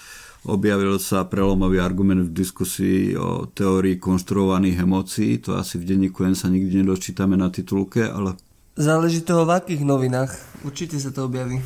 objavil 0.48 0.96
sa 0.96 1.28
prelomový 1.28 1.82
argument 1.82 2.24
v 2.24 2.32
diskusii 2.32 3.12
o 3.18 3.44
teórii 3.52 4.00
konštruovaných 4.00 4.80
emócií. 4.80 5.36
To 5.44 5.60
asi 5.60 5.76
v 5.76 5.94
denníku 5.94 6.24
N 6.24 6.32
sa 6.32 6.48
nikdy 6.48 6.80
nedočítame 6.80 7.36
na 7.36 7.52
titulke, 7.52 8.08
ale 8.08 8.40
Záleží 8.78 9.26
toho 9.26 9.42
v 9.42 9.58
akých 9.58 9.82
novinách. 9.82 10.30
Určite 10.62 11.02
sa 11.02 11.10
to 11.10 11.26
objaví. 11.26 11.58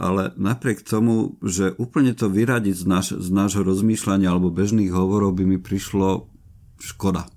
Ale 0.00 0.32
napriek 0.40 0.80
tomu, 0.80 1.36
že 1.44 1.76
úplne 1.76 2.16
to 2.16 2.32
vyradiť 2.32 2.72
z, 2.80 2.84
naš, 2.88 3.06
z 3.12 3.28
nášho 3.28 3.60
rozmýšľania 3.60 4.32
alebo 4.32 4.48
bežných 4.48 4.88
hovorov 4.88 5.36
by 5.36 5.44
mi 5.44 5.58
prišlo 5.60 6.24
škoda. 6.80 7.28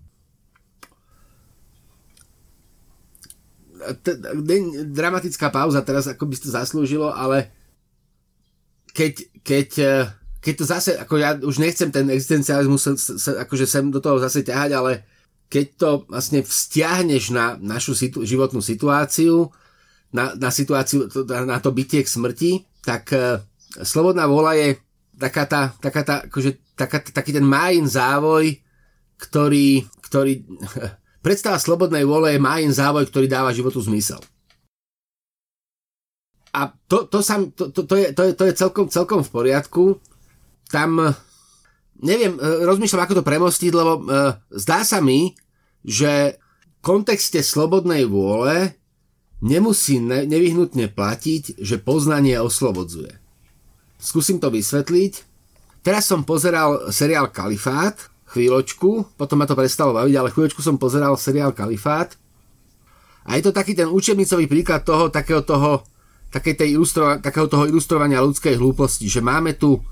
Dramatická 4.92 5.54
pauza 5.54 5.82
teraz 5.86 6.10
ako 6.10 6.24
by 6.26 6.36
to 6.38 6.50
zaslúžilo, 6.50 7.14
ale 7.14 7.52
keď, 8.92 9.14
keď, 9.46 9.70
eh, 9.80 10.06
keď 10.42 10.54
to 10.58 10.66
zase, 10.66 10.92
ako 10.98 11.14
ja 11.22 11.38
už 11.38 11.62
nechcem 11.62 11.94
ten 11.94 12.10
existencializmus 12.10 12.82
sa, 12.82 12.94
sa, 12.98 13.32
akože 13.46 13.66
sem 13.70 13.86
do 13.94 14.02
toho 14.02 14.18
zase 14.18 14.42
ťahať, 14.42 14.72
ale 14.74 15.06
keď 15.48 15.66
to 15.80 15.90
vlastne 16.12 16.44
vzťahneš 16.44 17.24
na 17.32 17.56
našu 17.62 17.96
situ- 17.96 18.26
životnú 18.26 18.60
situáciu, 18.60 19.48
na, 20.12 20.36
na 20.36 20.50
situáciu, 20.52 21.08
na 21.28 21.60
to 21.60 21.72
bytie 21.72 22.04
k 22.04 22.10
smrti, 22.10 22.52
tak 22.84 23.12
uh, 23.12 23.44
slobodná 23.84 24.28
vôľa 24.28 24.56
je 24.56 24.70
taká 25.20 25.44
tá, 25.48 25.62
taká 25.84 26.02
tá, 26.04 26.16
akože, 26.28 26.76
taká, 26.76 27.04
taký 27.04 27.36
ten 27.36 27.44
májin 27.44 27.88
závoj, 27.88 28.60
ktorý, 29.20 29.84
ktorý 30.04 30.48
predstava 31.28 31.60
slobodnej 31.60 32.08
vôle 32.08 32.32
je 32.32 32.40
májin 32.40 32.72
závoj, 32.72 33.12
ktorý 33.12 33.28
dáva 33.28 33.52
životu 33.52 33.84
zmysel. 33.84 34.24
A 36.56 36.72
to, 36.88 37.04
to, 37.04 37.20
sam, 37.20 37.52
to, 37.52 37.68
to, 37.68 37.84
to, 37.84 38.00
je, 38.00 38.16
to, 38.16 38.22
je, 38.24 38.32
to 38.32 38.44
je 38.48 38.54
celkom, 38.56 38.88
celkom 38.88 39.20
v 39.28 39.34
poriadku. 39.36 40.00
Tam 40.72 40.96
neviem, 42.00 42.40
e, 42.40 42.64
rozmýšľam, 42.64 43.04
ako 43.04 43.18
to 43.20 43.28
premostiť, 43.28 43.72
lebo 43.76 43.94
uh, 44.00 44.40
zdá 44.56 44.88
sa 44.88 45.04
mi, 45.04 45.36
že 45.84 46.40
v 46.40 46.76
kontexte 46.80 47.44
slobodnej 47.44 48.08
vôle 48.08 48.80
nemusí 49.44 50.00
ne, 50.00 50.24
nevyhnutne 50.24 50.88
platiť, 50.96 51.60
že 51.60 51.84
poznanie 51.84 52.40
oslobodzuje. 52.40 53.12
Skúsim 54.00 54.40
to 54.40 54.48
vysvetliť. 54.48 55.28
Teraz 55.84 56.08
som 56.08 56.24
pozeral 56.24 56.90
seriál 56.90 57.30
Kalifát, 57.30 57.98
chvíľočku, 58.28 59.16
potom 59.16 59.40
ma 59.40 59.48
to 59.48 59.56
prestalo 59.56 59.96
baviť, 59.96 60.16
ale 60.16 60.34
chvíľočku 60.34 60.60
som 60.60 60.76
pozeral 60.76 61.16
seriál 61.16 61.56
Kalifát. 61.56 62.16
A 63.28 63.36
je 63.36 63.44
to 63.44 63.52
taký 63.52 63.76
ten 63.76 63.88
učebnicový 63.88 64.48
príklad 64.48 64.88
toho, 64.88 65.12
takého 65.12 65.44
toho, 65.44 65.84
tej 66.32 66.76
ilustrova- 66.76 67.20
takého 67.20 67.48
toho 67.48 67.68
ilustrovania 67.68 68.24
ľudskej 68.24 68.56
hlúposti, 68.60 69.08
že 69.08 69.24
máme 69.24 69.56
tu 69.56 69.84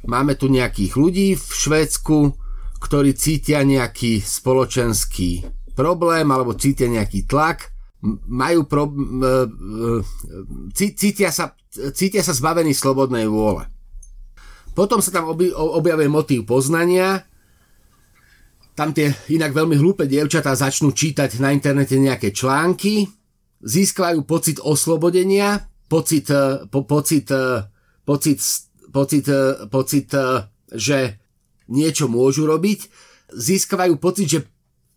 Máme 0.00 0.32
tu 0.32 0.48
nejakých 0.48 0.96
ľudí 0.96 1.28
v 1.36 1.44
Švédsku, 1.44 2.32
ktorí 2.80 3.12
cítia 3.12 3.60
nejaký 3.60 4.24
spoločenský 4.24 5.44
problém 5.76 6.24
alebo 6.32 6.56
cítia 6.56 6.88
nejaký 6.88 7.28
tlak, 7.28 7.68
majú 8.24 8.64
pro, 8.64 8.88
cítia, 10.72 11.28
sa, 11.28 11.52
cítia 11.92 12.24
sa 12.24 12.32
zbavení 12.32 12.72
slobodnej 12.72 13.28
vôle. 13.28 13.68
Potom 14.72 15.04
sa 15.04 15.12
tam 15.12 15.28
objavuje 15.52 16.08
motív 16.08 16.48
poznania, 16.48 17.28
tam 18.80 18.96
tie 18.96 19.12
inak 19.28 19.52
veľmi 19.52 19.76
hlúpe 19.76 20.08
dievčatá 20.08 20.56
začnú 20.56 20.96
čítať 20.96 21.36
na 21.36 21.52
internete 21.52 22.00
nejaké 22.00 22.32
články, 22.32 23.04
získajú 23.60 24.24
pocit 24.24 24.56
oslobodenia, 24.64 25.68
pocit, 25.84 26.32
po, 26.72 26.88
pocit, 26.88 27.28
pocit 28.08 28.40
pocit, 28.90 29.28
e, 29.28 29.66
pocit, 29.70 30.10
e, 30.14 30.44
že 30.74 30.98
niečo 31.70 32.10
môžu 32.10 32.44
robiť, 32.50 32.90
získavajú 33.30 33.94
pocit, 34.02 34.26
že 34.26 34.40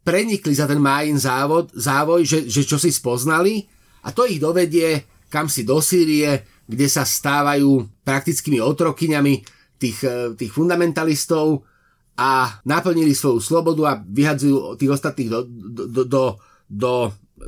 prenikli 0.02 0.52
za 0.58 0.66
ten 0.66 0.82
májin 0.82 1.16
závod, 1.22 1.70
závoj, 1.72 2.26
že, 2.26 2.40
že 2.50 2.66
čo 2.66 2.82
si 2.82 2.90
spoznali 2.90 3.70
a 4.04 4.12
to 4.12 4.26
ich 4.26 4.42
dovedie 4.42 5.06
kam 5.30 5.50
si 5.50 5.66
do 5.66 5.82
Sýrie, 5.82 6.46
kde 6.70 6.86
sa 6.86 7.02
stávajú 7.02 8.06
praktickými 8.06 8.62
otrokyňami 8.62 9.34
tých, 9.82 10.06
e, 10.06 10.38
tých 10.38 10.52
fundamentalistov 10.54 11.66
a 12.14 12.62
naplnili 12.66 13.18
svoju 13.18 13.42
slobodu 13.42 13.82
a 13.90 14.00
vyhadzujú 14.06 14.78
tých 14.78 14.94
ostatných 14.94 15.30
do, 15.30 15.40
do, 15.50 15.84
do, 15.88 16.24
do, 16.70 16.94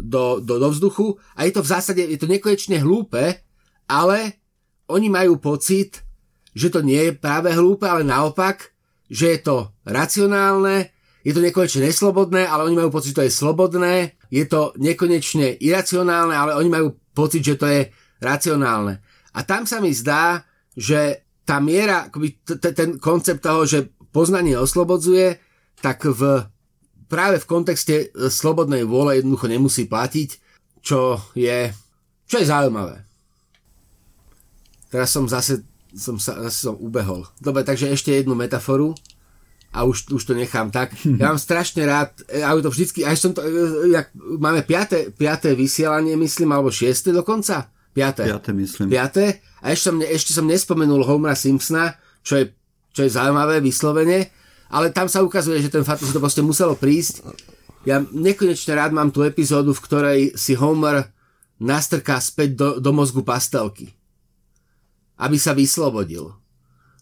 do, 0.02 0.24
do, 0.42 0.56
do, 0.58 0.68
vzduchu 0.74 1.22
a 1.38 1.46
je 1.46 1.54
to 1.54 1.62
v 1.62 1.72
zásade, 1.72 2.02
je 2.02 2.18
to 2.18 2.26
nekonečne 2.26 2.82
hlúpe, 2.82 3.46
ale 3.86 4.42
oni 4.90 5.08
majú 5.10 5.38
pocit, 5.38 6.02
že 6.58 6.74
to 6.74 6.82
nie 6.82 7.10
je 7.10 7.12
práve 7.14 7.54
hlúpe, 7.54 7.86
ale 7.86 8.02
naopak, 8.02 8.74
že 9.06 9.38
je 9.38 9.40
to 9.46 9.58
racionálne, 9.86 10.90
je 11.22 11.34
to 11.34 11.42
nekonečne 11.42 11.86
neslobodné, 11.86 12.46
ale 12.46 12.70
oni 12.70 12.76
majú 12.86 12.90
pocit, 12.94 13.14
že 13.14 13.18
to 13.22 13.26
je 13.26 13.34
slobodné, 13.34 14.18
je 14.30 14.46
to 14.46 14.74
nekonečne 14.78 15.58
iracionálne, 15.62 16.34
ale 16.34 16.58
oni 16.58 16.70
majú 16.70 16.88
pocit, 17.14 17.42
že 17.46 17.58
to 17.58 17.66
je 17.70 17.82
racionálne. 18.22 19.02
A 19.34 19.40
tam 19.46 19.66
sa 19.70 19.82
mi 19.82 19.94
zdá, 19.94 20.46
že 20.74 21.26
tá 21.46 21.62
miera, 21.62 22.10
akoby 22.10 22.42
ten 22.74 22.98
koncept 22.98 23.46
toho, 23.46 23.70
že 23.70 23.94
poznanie 24.16 24.56
oslobodzuje, 24.56 25.44
tak 25.84 26.08
v, 26.08 26.48
práve 27.12 27.44
v 27.44 27.50
kontexte 27.52 27.96
e, 28.08 28.32
slobodnej 28.32 28.88
vôle 28.88 29.20
jednoducho 29.20 29.52
nemusí 29.52 29.92
platiť, 29.92 30.30
čo 30.80 31.20
je, 31.36 31.76
čo 32.24 32.36
je 32.40 32.46
zaujímavé. 32.48 33.04
Teraz 34.88 35.12
som 35.12 35.28
zase 35.28 35.68
som 35.96 36.20
sa 36.20 36.36
zase 36.48 36.68
som 36.68 36.76
ubehol. 36.76 37.24
Dobre, 37.40 37.64
takže 37.64 37.88
ešte 37.88 38.12
jednu 38.12 38.36
metaforu 38.36 38.92
a 39.72 39.88
už, 39.88 40.12
už 40.12 40.24
to 40.28 40.34
nechám 40.36 40.72
tak. 40.72 40.92
Ja 41.20 41.32
mám 41.32 41.40
strašne 41.40 41.88
rád, 41.88 42.16
ja 42.28 42.52
to 42.60 42.72
vždycky, 42.72 43.04
až 43.08 43.18
som 43.20 43.32
to, 43.32 43.44
e, 43.44 43.96
jak, 43.96 44.12
máme 44.16 44.64
piaté, 44.68 45.12
piaté 45.12 45.56
vysielanie, 45.56 46.16
myslím, 46.20 46.52
alebo 46.52 46.72
šieste 46.72 47.16
dokonca? 47.16 47.72
Piaté. 47.96 48.28
Piaté, 48.28 48.52
myslím. 48.52 48.92
Piaté. 48.92 49.40
A 49.64 49.72
ešte 49.72 49.88
som, 49.88 49.96
ešte 50.04 50.32
som 50.36 50.44
nespomenul 50.44 51.08
Homera 51.08 51.32
Simpsona, 51.32 51.96
čo 52.28 52.44
je, 52.44 52.52
čo 52.96 53.04
je 53.04 53.12
zaujímavé 53.12 53.60
vyslovene, 53.60 54.32
ale 54.72 54.96
tam 54.96 55.12
sa 55.12 55.20
ukazuje, 55.20 55.60
že 55.60 55.70
ten 55.70 55.84
fakt, 55.84 56.02
že 56.02 56.16
to 56.16 56.24
proste 56.24 56.40
muselo 56.40 56.80
prísť. 56.80 57.28
Ja 57.84 58.00
nekonečne 58.02 58.74
rád 58.80 58.96
mám 58.96 59.12
tú 59.12 59.22
epizódu, 59.28 59.76
v 59.76 59.84
ktorej 59.84 60.20
si 60.40 60.56
Homer 60.56 61.12
nastrká 61.60 62.18
späť 62.18 62.56
do, 62.56 62.70
do 62.80 62.92
mozgu 62.96 63.22
pastelky 63.22 63.94
aby 65.20 65.38
sa 65.40 65.56
vyslobodil. 65.56 66.32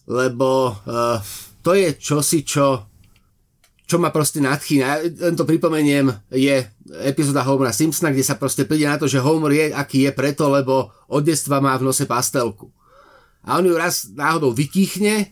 Lebo 0.06 0.76
uh, 0.76 1.18
to 1.64 1.74
je 1.74 1.96
čosi, 1.96 2.44
čo, 2.44 2.86
čo 3.88 3.96
ma 3.98 4.14
proste 4.14 4.44
nadchýna. 4.44 5.16
Len 5.32 5.36
to 5.36 5.48
pripomeniem, 5.48 6.12
je 6.30 6.62
epizóda 7.08 7.48
Homera 7.48 7.74
Simpsona, 7.74 8.12
kde 8.12 8.26
sa 8.26 8.38
proste 8.38 8.68
príde 8.68 8.86
na 8.86 9.00
to, 9.00 9.08
že 9.08 9.24
Homer 9.24 9.54
je, 9.56 9.66
aký 9.72 10.06
je 10.06 10.12
preto, 10.12 10.52
lebo 10.52 10.92
od 11.10 11.24
detstva 11.24 11.64
má 11.64 11.74
v 11.80 11.88
nose 11.88 12.04
pastelku. 12.06 12.70
A 13.44 13.60
on 13.60 13.68
ju 13.68 13.76
raz 13.76 14.12
náhodou 14.12 14.52
vykýchne, 14.56 15.32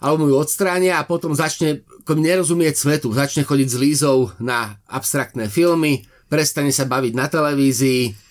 alebo 0.00 0.24
mu 0.24 0.26
ju 0.32 0.36
odstránia 0.40 0.96
a 0.96 1.06
potom 1.06 1.36
začne 1.36 1.84
nerozumieť 2.10 2.74
svetu, 2.74 3.14
začne 3.14 3.46
chodiť 3.46 3.68
s 3.70 3.76
Lízou 3.78 4.34
na 4.42 4.80
abstraktné 4.90 5.46
filmy, 5.46 6.02
prestane 6.26 6.74
sa 6.74 6.88
baviť 6.88 7.12
na 7.14 7.30
televízii, 7.30 8.30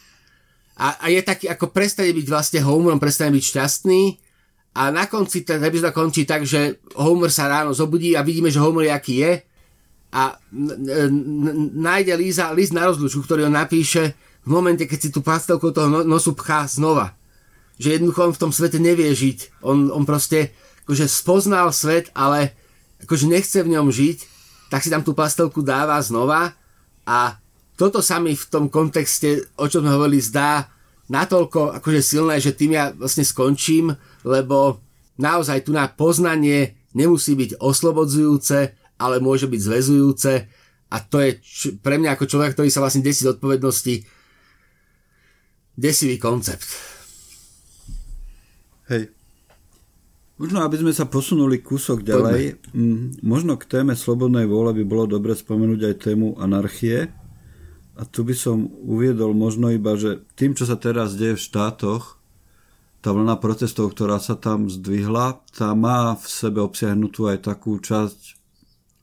a, 0.80 0.96
a 0.96 1.06
je 1.12 1.20
taký, 1.20 1.52
ako 1.52 1.76
prestane 1.76 2.16
byť 2.16 2.28
vlastne 2.32 2.60
Homerom, 2.64 3.04
prestane 3.04 3.36
byť 3.36 3.44
šťastný 3.52 4.02
a 4.80 4.88
na 4.96 5.12
konci 5.12 5.44
ten 5.44 5.60
epizóda 5.60 5.92
končí 5.92 6.24
tak, 6.24 6.48
že 6.48 6.80
Homer 6.96 7.28
sa 7.28 7.52
ráno 7.52 7.76
zobudí 7.76 8.16
a 8.16 8.24
vidíme, 8.24 8.48
že 8.48 8.64
Homer 8.64 8.88
je 8.88 8.94
aký 8.96 9.16
je 9.20 9.34
a 10.16 10.40
nájde 11.76 12.16
Líza 12.16 12.56
list 12.56 12.72
na 12.72 12.88
rozlučku, 12.88 13.28
ktorý 13.28 13.52
on 13.52 13.60
napíše 13.60 14.16
v 14.48 14.50
momente, 14.56 14.88
keď 14.88 15.00
si 15.04 15.10
tú 15.12 15.20
pastelku 15.20 15.76
toho 15.76 15.92
no, 15.92 16.00
nosu 16.08 16.32
pchá 16.32 16.64
znova. 16.72 17.12
Že 17.76 18.00
jednoducho 18.00 18.22
on 18.32 18.34
v 18.34 18.42
tom 18.42 18.52
svete 18.56 18.80
nevie 18.80 19.12
žiť. 19.12 19.64
On, 19.68 19.92
on 19.92 20.08
proste 20.08 20.56
akože 20.90 21.06
spoznal 21.06 21.70
svet, 21.70 22.10
ale 22.18 22.58
akože 23.06 23.30
nechce 23.30 23.62
v 23.62 23.78
ňom 23.78 23.94
žiť, 23.94 24.26
tak 24.74 24.82
si 24.82 24.90
tam 24.90 25.06
tú 25.06 25.14
pastelku 25.14 25.62
dáva 25.62 26.02
znova 26.02 26.58
a 27.06 27.38
toto 27.78 28.02
sa 28.02 28.18
mi 28.18 28.34
v 28.34 28.46
tom 28.50 28.74
kontexte, 28.74 29.54
o 29.54 29.70
čom 29.70 29.86
sme 29.86 29.94
hovorili, 29.94 30.18
zdá 30.18 30.66
natoľko 31.14 31.78
akože 31.78 32.02
silné, 32.02 32.42
že 32.42 32.58
tým 32.58 32.74
ja 32.74 32.90
vlastne 32.90 33.22
skončím, 33.22 33.94
lebo 34.26 34.82
naozaj 35.22 35.70
tu 35.70 35.78
na 35.78 35.86
poznanie 35.86 36.74
nemusí 36.98 37.38
byť 37.38 37.62
oslobodzujúce, 37.62 38.74
ale 38.98 39.22
môže 39.22 39.46
byť 39.46 39.62
zväzujúce 39.62 40.32
a 40.90 40.98
to 41.06 41.22
je 41.22 41.38
pre 41.86 42.02
mňa 42.02 42.18
ako 42.18 42.26
človek, 42.26 42.58
ktorý 42.58 42.74
sa 42.74 42.82
vlastne 42.82 43.06
desí 43.06 43.30
z 43.30 43.38
odpovednosti, 43.38 43.94
desivý 45.78 46.18
koncept. 46.18 46.66
Hej. 48.90 49.19
Možno, 50.40 50.64
aby 50.64 50.80
sme 50.80 50.96
sa 50.96 51.04
posunuli 51.04 51.60
kúsok 51.60 52.00
ďalej, 52.00 52.64
m, 52.72 53.12
možno 53.20 53.60
k 53.60 53.68
téme 53.68 53.92
slobodnej 53.92 54.48
vôle 54.48 54.72
by 54.72 54.84
bolo 54.88 55.04
dobre 55.20 55.36
spomenúť 55.36 55.92
aj 55.92 55.96
tému 56.00 56.40
anarchie. 56.40 57.12
A 58.00 58.08
tu 58.08 58.24
by 58.24 58.32
som 58.32 58.72
uviedol 58.88 59.36
možno 59.36 59.68
iba, 59.68 60.00
že 60.00 60.24
tým, 60.40 60.56
čo 60.56 60.64
sa 60.64 60.80
teraz 60.80 61.20
deje 61.20 61.36
v 61.36 61.44
štátoch, 61.44 62.16
tá 63.04 63.12
vlna 63.12 63.36
protestov, 63.36 63.92
ktorá 63.92 64.20
sa 64.24 64.40
tam 64.40 64.72
zdvihla, 64.72 65.44
tá 65.52 65.76
má 65.76 66.16
v 66.16 66.24
sebe 66.24 66.64
obsiahnutú 66.64 67.28
aj 67.28 67.44
takú 67.44 67.76
časť 67.76 68.40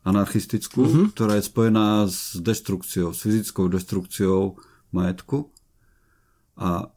anarchistickú, 0.09 0.89
mm-hmm. 0.89 1.07
ktorá 1.12 1.37
je 1.37 1.49
spojená 1.49 2.09
s 2.09 2.41
deštrukciou, 2.41 3.12
s 3.12 3.20
fyzickou 3.20 3.68
deštrukciou 3.68 4.57
majetku. 4.97 5.53
A 6.57 6.89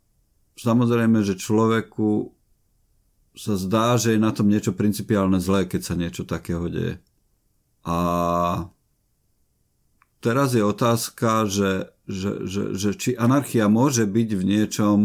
samozrejme, 0.56 1.28
že 1.28 1.36
človeku 1.36 2.39
sa 3.40 3.56
zdá, 3.56 3.96
že 3.96 4.16
je 4.16 4.20
na 4.20 4.36
tom 4.36 4.52
niečo 4.52 4.76
principiálne 4.76 5.40
zlé, 5.40 5.64
keď 5.64 5.82
sa 5.88 5.96
niečo 5.96 6.28
takého 6.28 6.68
deje. 6.68 7.00
A 7.88 7.98
teraz 10.20 10.52
je 10.52 10.60
otázka, 10.60 11.48
že, 11.48 11.96
že, 12.04 12.44
že, 12.44 12.64
že 12.76 12.90
či 13.00 13.16
anarchia 13.16 13.72
môže 13.72 14.04
byť 14.04 14.30
v 14.36 14.44
niečom 14.44 14.98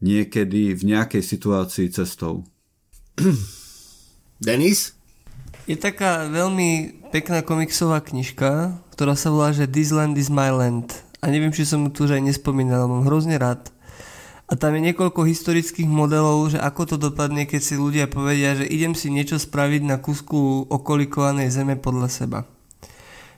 niekedy 0.00 0.72
v 0.72 0.82
nejakej 0.96 1.20
situácii 1.20 1.92
cestou. 1.92 2.48
Denis? 4.40 4.96
Je 5.68 5.76
taká 5.76 6.24
veľmi 6.32 7.04
pekná 7.12 7.44
komiksová 7.44 8.00
knižka, 8.00 8.80
ktorá 8.96 9.12
sa 9.12 9.28
volá, 9.28 9.52
že 9.52 9.68
This 9.68 9.92
Land 9.92 10.16
is 10.16 10.32
my 10.32 10.48
land. 10.48 11.04
A 11.20 11.28
neviem, 11.28 11.52
či 11.52 11.68
som 11.68 11.92
tu 11.92 12.08
už 12.08 12.16
aj 12.16 12.24
nespomínal, 12.24 12.88
mám 12.88 13.04
hrozne 13.04 13.36
rád. 13.36 13.68
A 14.48 14.56
tam 14.56 14.72
je 14.72 14.80
niekoľko 14.80 15.28
historických 15.28 15.84
modelov, 15.84 16.56
že 16.56 16.58
ako 16.58 16.82
to 16.88 16.96
dopadne, 16.96 17.44
keď 17.44 17.60
si 17.60 17.76
ľudia 17.76 18.08
povedia, 18.08 18.56
že 18.56 18.64
idem 18.64 18.96
si 18.96 19.12
niečo 19.12 19.36
spraviť 19.36 19.84
na 19.84 20.00
kusku 20.00 20.72
okolikovanej 20.72 21.52
zeme 21.52 21.76
podľa 21.76 22.08
seba. 22.08 22.38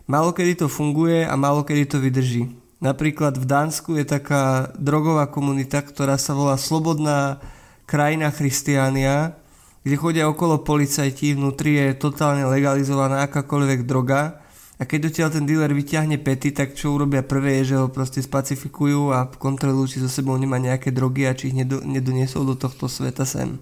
Málo 0.07 0.31
kedy 0.31 0.63
to 0.63 0.67
funguje 0.71 1.27
a 1.27 1.35
málo 1.35 1.67
kedy 1.67 1.91
to 1.91 1.99
vydrží. 1.99 2.55
Napríklad 2.79 3.37
v 3.37 3.47
Dánsku 3.47 3.99
je 3.99 4.07
taká 4.07 4.71
drogová 4.79 5.27
komunita, 5.27 5.83
ktorá 5.83 6.15
sa 6.15 6.31
volá 6.31 6.55
Slobodná 6.55 7.43
krajina 7.91 8.31
Christiania, 8.31 9.35
kde 9.83 9.97
chodia 9.99 10.31
okolo 10.31 10.63
policajti, 10.63 11.35
vnútri 11.35 11.75
je 11.75 11.99
totálne 11.99 12.47
legalizovaná 12.47 13.27
akákoľvek 13.27 13.83
droga 13.83 14.39
a 14.81 14.89
keď 14.89 15.13
odtiaľ 15.13 15.29
ten 15.29 15.45
dealer 15.45 15.77
vyťahne 15.77 16.17
pety, 16.25 16.57
tak 16.57 16.73
čo 16.73 16.97
urobia 16.97 17.21
prvé 17.21 17.61
je, 17.61 17.77
že 17.77 17.79
ho 17.85 17.93
proste 17.93 18.25
spacifikujú 18.25 19.13
a 19.13 19.29
kontrolujú, 19.29 19.93
či 19.93 20.01
so 20.01 20.09
sebou 20.09 20.41
nemá 20.41 20.57
nejaké 20.57 20.89
drogy 20.89 21.29
a 21.29 21.37
či 21.37 21.53
ich 21.53 21.57
nedoniesol 21.69 22.49
do 22.49 22.57
tohto 22.57 22.89
sveta 22.89 23.29
sem. 23.29 23.61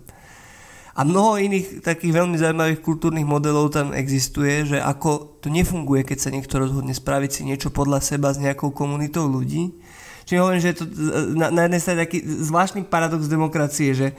A 0.94 1.02
mnoho 1.02 1.42
iných 1.42 1.82
takých 1.82 2.22
veľmi 2.22 2.38
zaujímavých 2.38 2.82
kultúrnych 2.82 3.26
modelov 3.26 3.74
tam 3.74 3.90
existuje, 3.94 4.66
že 4.66 4.78
ako 4.78 5.42
to 5.42 5.50
nefunguje, 5.50 6.06
keď 6.06 6.18
sa 6.22 6.30
niekto 6.30 6.58
rozhodne 6.58 6.94
spraviť 6.94 7.30
si 7.30 7.42
niečo 7.46 7.74
podľa 7.74 7.98
seba 7.98 8.30
s 8.30 8.38
nejakou 8.38 8.70
komunitou 8.70 9.26
ľudí. 9.26 9.74
Čiže 10.26 10.38
hovorím, 10.38 10.62
že 10.62 10.70
je 10.70 10.78
to 10.78 10.86
na, 11.34 11.50
na 11.50 11.66
jednej 11.66 11.82
strane 11.82 12.02
taký 12.02 12.22
zvláštny 12.22 12.86
paradox 12.86 13.26
demokracie, 13.26 13.90
že 13.94 14.14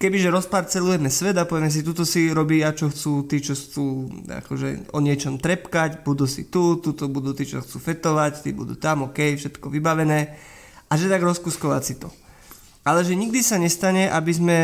kebyže 0.00 0.32
rozparcelujeme 0.32 1.12
svet 1.12 1.36
a 1.36 1.44
povieme 1.44 1.68
si, 1.68 1.84
tuto 1.84 2.08
si 2.08 2.32
robia, 2.32 2.72
čo 2.72 2.88
chcú, 2.88 3.28
tí, 3.28 3.44
čo 3.44 3.52
chcú 3.52 4.08
akože 4.32 4.96
o 4.96 4.98
niečom 5.04 5.36
trepkať, 5.36 6.00
budú 6.00 6.24
si 6.24 6.48
tu, 6.48 6.80
tuto 6.80 7.04
budú 7.12 7.36
tí, 7.36 7.44
čo 7.44 7.60
chcú 7.60 7.76
fetovať, 7.76 8.40
tí 8.40 8.56
budú 8.56 8.80
tam, 8.80 9.12
ok, 9.12 9.36
všetko 9.36 9.68
vybavené 9.68 10.40
a 10.88 10.92
že 10.96 11.12
tak 11.12 11.20
rozkuskovať 11.20 11.82
si 11.84 11.94
to. 12.00 12.08
Ale 12.80 13.04
že 13.04 13.12
nikdy 13.12 13.44
sa 13.44 13.60
nestane, 13.60 14.08
aby 14.08 14.32
sme 14.32 14.58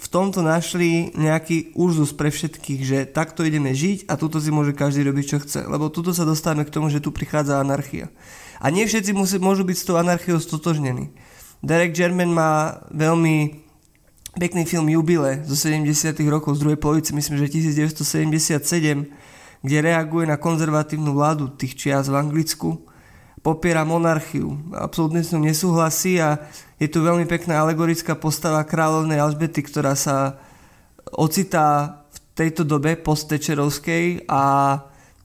v 0.00 0.06
tomto 0.08 0.40
našli 0.40 1.12
nejaký 1.18 1.74
úrzus 1.74 2.14
pre 2.14 2.30
všetkých, 2.30 2.80
že 2.86 2.98
takto 3.10 3.42
ideme 3.42 3.74
žiť 3.74 4.06
a 4.06 4.14
tuto 4.14 4.38
si 4.38 4.54
môže 4.54 4.72
každý 4.72 5.02
robiť, 5.04 5.24
čo 5.26 5.42
chce. 5.42 5.60
Lebo 5.66 5.90
tuto 5.90 6.14
sa 6.14 6.22
dostávame 6.24 6.64
k 6.64 6.72
tomu, 6.72 6.88
že 6.88 7.02
tu 7.02 7.10
prichádza 7.10 7.58
anarchia. 7.60 8.08
A 8.62 8.70
nie 8.70 8.86
všetci 8.86 9.12
môžu 9.42 9.66
byť 9.66 9.76
s 9.76 9.84
tou 9.84 9.98
anarchiou 9.98 10.40
stotožnení. 10.40 11.12
Derek 11.60 11.92
German 11.92 12.32
má 12.32 12.80
veľmi 12.94 13.68
pekný 14.38 14.62
film 14.62 14.86
Jubile 14.86 15.42
zo 15.42 15.58
70 15.58 16.14
rokov 16.30 16.58
z 16.58 16.60
druhej 16.62 16.78
polovice, 16.78 17.10
myslím, 17.10 17.38
že 17.40 17.50
1977, 17.50 19.10
kde 19.60 19.78
reaguje 19.82 20.24
na 20.28 20.38
konzervatívnu 20.38 21.10
vládu 21.10 21.50
tých 21.50 21.74
čias 21.74 22.06
v 22.06 22.14
Anglicku, 22.14 22.86
popiera 23.40 23.88
monarchiu, 23.88 24.54
absolútne 24.76 25.24
s 25.24 25.32
ňou 25.32 25.42
nesúhlasí 25.42 26.20
a 26.20 26.44
je 26.76 26.88
tu 26.92 27.00
veľmi 27.00 27.24
pekná 27.24 27.64
alegorická 27.64 28.12
postava 28.12 28.60
kráľovnej 28.68 29.16
Alžbety, 29.16 29.64
ktorá 29.64 29.96
sa 29.96 30.36
ocitá 31.16 32.00
v 32.12 32.18
tejto 32.36 32.62
dobe 32.68 33.00
posttečerovskej 33.00 34.28
a 34.28 34.42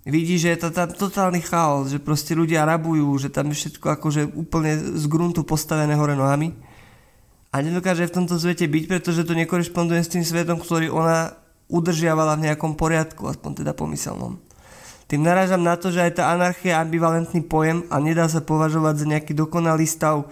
vidí, 0.08 0.39
že 0.39 0.56
je 0.56 0.60
to 0.64 0.70
tam 0.72 0.89
totálny 0.95 1.43
chaos, 1.43 1.91
že 1.91 1.99
proste 1.99 2.32
ľudia 2.34 2.64
rabujú, 2.64 3.20
že 3.20 3.30
tam 3.30 3.51
je 3.51 3.60
všetko 3.60 3.99
akože 3.99 4.22
úplne 4.32 4.80
z 4.80 5.06
gruntu 5.12 5.43
postavené 5.43 5.93
hore 5.99 6.16
nohami 6.16 6.56
a 7.56 7.64
nedokáže 7.64 8.12
v 8.12 8.16
tomto 8.20 8.36
svete 8.36 8.68
byť, 8.68 8.84
pretože 8.91 9.24
to 9.24 9.32
nekorešponduje 9.32 10.03
s 10.03 10.12
tým 10.12 10.28
svetom, 10.28 10.60
ktorý 10.60 10.91
ona 10.91 11.39
udržiavala 11.72 12.36
v 12.36 12.51
nejakom 12.51 12.76
poriadku, 12.76 13.32
aspoň 13.32 13.64
teda 13.64 13.72
pomyselnom. 13.72 14.43
Tým 15.08 15.24
narážam 15.24 15.64
na 15.64 15.80
to, 15.80 15.88
že 15.88 16.03
aj 16.03 16.20
tá 16.20 16.36
anarchia 16.36 16.76
je 16.76 16.82
ambivalentný 16.84 17.47
pojem 17.47 17.88
a 17.88 18.03
nedá 18.03 18.28
sa 18.28 18.43
považovať 18.43 18.93
za 18.99 19.06
nejaký 19.08 19.32
dokonalý 19.32 19.88
stav 19.88 20.28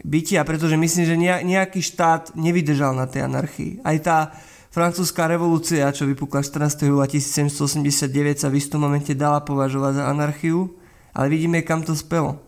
bytia, 0.00 0.40
pretože 0.48 0.80
myslím, 0.80 1.04
že 1.04 1.20
nejaký 1.44 1.84
štát 1.84 2.32
nevydržal 2.32 2.96
na 2.96 3.04
tej 3.04 3.28
anarchii. 3.28 3.84
Aj 3.84 3.96
tá 4.00 4.32
francúzska 4.72 5.28
revolúcia, 5.28 5.84
čo 5.92 6.08
vypukla 6.08 6.40
14. 6.40 6.88
júla 6.88 7.04
1789, 7.04 8.40
sa 8.40 8.48
v 8.48 8.56
istom 8.56 8.80
momente 8.80 9.12
dala 9.12 9.44
považovať 9.44 10.00
za 10.00 10.04
anarchiu, 10.08 10.72
ale 11.12 11.28
vidíme, 11.28 11.60
kam 11.60 11.84
to 11.84 11.92
spelo. 11.92 12.40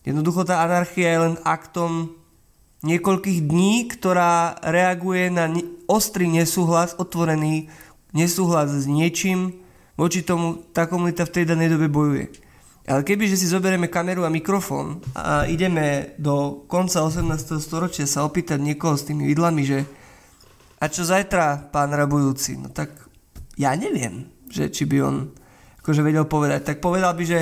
Jednoducho 0.00 0.48
tá 0.48 0.64
anarchia 0.64 1.12
je 1.12 1.18
len 1.28 1.34
aktom 1.44 2.21
niekoľkých 2.82 3.40
dní, 3.46 3.86
ktorá 3.90 4.58
reaguje 4.62 5.30
na 5.30 5.48
ostrý 5.86 6.26
nesúhlas, 6.26 6.98
otvorený 6.98 7.70
nesúhlas 8.10 8.74
s 8.74 8.90
niečím, 8.90 9.62
voči 9.94 10.26
tomu 10.26 10.66
tá 10.74 10.90
komunita 10.90 11.22
v 11.24 11.34
tej 11.40 11.44
danej 11.46 11.78
dobe 11.78 11.86
bojuje. 11.86 12.26
Ale 12.82 13.06
keby, 13.06 13.30
že 13.30 13.38
si 13.38 13.46
zoberieme 13.46 13.86
kameru 13.86 14.26
a 14.26 14.34
mikrofón 14.34 14.98
a 15.14 15.46
ideme 15.46 16.18
do 16.18 16.66
konca 16.66 17.06
18. 17.06 17.62
storočia 17.62 18.10
sa 18.10 18.26
opýtať 18.26 18.58
niekoho 18.58 18.98
s 18.98 19.06
tými 19.06 19.30
vidlami, 19.30 19.62
že 19.62 19.78
a 20.82 20.90
čo 20.90 21.06
zajtra, 21.06 21.70
pán 21.70 21.94
rabujúci? 21.94 22.58
No 22.58 22.74
tak 22.74 22.90
ja 23.54 23.70
neviem, 23.78 24.26
že 24.50 24.66
či 24.66 24.82
by 24.90 24.98
on 24.98 25.30
akože 25.78 26.02
vedel 26.02 26.26
povedať. 26.26 26.74
Tak 26.74 26.82
povedal 26.82 27.14
by, 27.14 27.22
že 27.22 27.40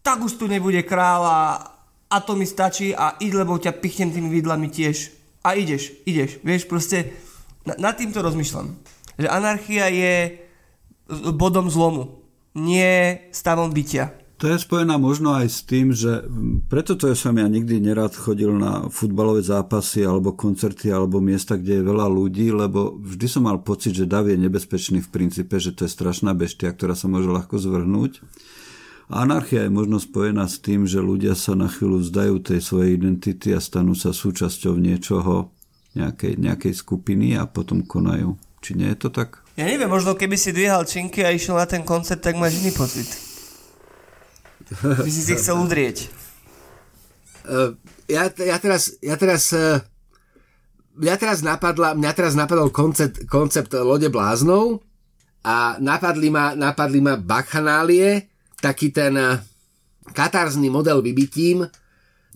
tak 0.00 0.24
už 0.24 0.40
tu 0.40 0.48
nebude 0.48 0.80
kráľa 0.80 1.71
a 2.12 2.20
to 2.20 2.36
mi 2.36 2.44
stačí 2.44 2.92
a 2.92 3.16
íď, 3.16 3.32
lebo 3.40 3.56
ťa 3.56 3.80
pichnem 3.80 4.12
tými 4.12 4.28
vidlami 4.28 4.68
tiež. 4.68 5.08
A 5.40 5.56
ideš, 5.56 5.96
ideš. 6.04 6.36
Vieš, 6.44 6.68
proste 6.68 7.16
na, 7.64 7.90
nad 7.90 7.96
týmto 7.96 8.20
rozmýšľam. 8.20 8.68
Že 9.16 9.26
anarchia 9.32 9.88
je 9.88 10.14
bodom 11.32 11.72
zlomu, 11.72 12.20
nie 12.52 13.16
stavom 13.32 13.72
bytia. 13.72 14.12
To 14.42 14.50
je 14.50 14.58
spojená 14.58 14.98
možno 14.98 15.38
aj 15.38 15.46
s 15.46 15.60
tým, 15.62 15.94
že 15.94 16.26
preto 16.66 16.98
to 16.98 17.06
som 17.14 17.38
ja 17.38 17.46
nikdy 17.46 17.78
nerad 17.78 18.10
chodil 18.10 18.50
na 18.50 18.90
futbalové 18.90 19.38
zápasy 19.38 20.02
alebo 20.02 20.34
koncerty 20.34 20.90
alebo 20.90 21.22
miesta, 21.22 21.54
kde 21.54 21.78
je 21.78 21.86
veľa 21.86 22.10
ľudí, 22.10 22.50
lebo 22.50 22.98
vždy 22.98 23.26
som 23.30 23.46
mal 23.46 23.62
pocit, 23.62 23.94
že 23.94 24.10
dav 24.10 24.26
je 24.26 24.34
nebezpečný 24.34 24.98
v 24.98 25.12
princípe, 25.14 25.54
že 25.62 25.70
to 25.70 25.86
je 25.86 25.94
strašná 25.94 26.34
beštia, 26.34 26.74
ktorá 26.74 26.98
sa 26.98 27.06
môže 27.06 27.30
ľahko 27.30 27.54
zvrhnúť 27.54 28.18
Anarchia 29.12 29.68
je 29.68 29.70
možno 29.70 30.00
spojená 30.00 30.48
s 30.48 30.56
tým, 30.56 30.88
že 30.88 30.96
ľudia 31.04 31.36
sa 31.36 31.52
na 31.52 31.68
chvíľu 31.68 32.00
vzdajú 32.00 32.40
tej 32.40 32.64
svojej 32.64 32.96
identity 32.96 33.52
a 33.52 33.60
stanú 33.60 33.92
sa 33.92 34.16
súčasťou 34.16 34.80
niečoho, 34.80 35.52
nejakej, 35.92 36.40
nejakej 36.40 36.72
skupiny 36.72 37.36
a 37.36 37.44
potom 37.44 37.84
konajú. 37.84 38.40
Či 38.64 38.80
nie 38.80 38.88
je 38.96 38.98
to 39.04 39.08
tak? 39.12 39.44
Ja 39.60 39.68
neviem, 39.68 39.92
možno 39.92 40.16
keby 40.16 40.40
si 40.40 40.56
dvíhal 40.56 40.88
činky 40.88 41.20
a 41.20 41.34
išiel 41.34 41.60
na 41.60 41.68
ten 41.68 41.84
koncert, 41.84 42.24
tak 42.24 42.40
máš 42.40 42.56
iný 42.64 42.72
pocit. 42.72 43.04
By 44.80 45.10
si 45.12 45.20
si 45.20 45.36
chcel 45.36 45.60
udrieť. 45.60 46.08
Uh, 47.44 47.76
ja, 48.08 48.32
ja 48.32 48.56
teraz, 48.56 48.96
ja 49.04 49.18
teraz 49.20 49.52
uh, 49.52 49.84
mňa 50.96 51.16
teraz 51.20 51.38
napadla, 51.44 51.92
mňa 51.92 52.12
teraz 52.16 52.32
napadol 52.32 52.72
koncept, 52.72 53.28
koncept 53.28 53.72
lode 53.76 54.08
bláznov 54.08 54.80
a 55.44 55.76
napadli 55.82 56.32
ma, 56.32 56.56
napadli 56.56 57.02
ma 57.02 57.18
bakchanálie, 57.18 58.31
taký 58.62 58.94
ten 58.94 59.18
eh, 59.18 59.42
katarzný 60.14 60.70
model 60.70 61.02
vybitím, 61.02 61.66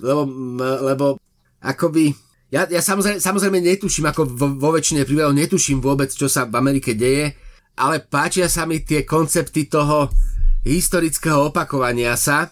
lebo, 0.02 0.28
lebo 0.60 1.06
akoby 1.62 2.12
ja, 2.52 2.62
ja 2.70 2.78
samozrejme, 2.78 3.18
samozrejme 3.18 3.58
netuším, 3.58 4.06
ako 4.10 4.22
vo, 4.28 4.46
vo 4.54 4.70
väčšine 4.74 5.02
prípadov 5.02 5.34
netuším 5.34 5.82
vôbec, 5.82 6.14
čo 6.14 6.30
sa 6.30 6.46
v 6.46 6.54
Amerike 6.58 6.94
deje, 6.94 7.34
ale 7.74 8.02
páčia 8.02 8.46
sa 8.46 8.68
mi 8.68 8.86
tie 8.86 9.02
koncepty 9.02 9.66
toho 9.66 10.06
historického 10.62 11.50
opakovania 11.50 12.14
sa, 12.14 12.50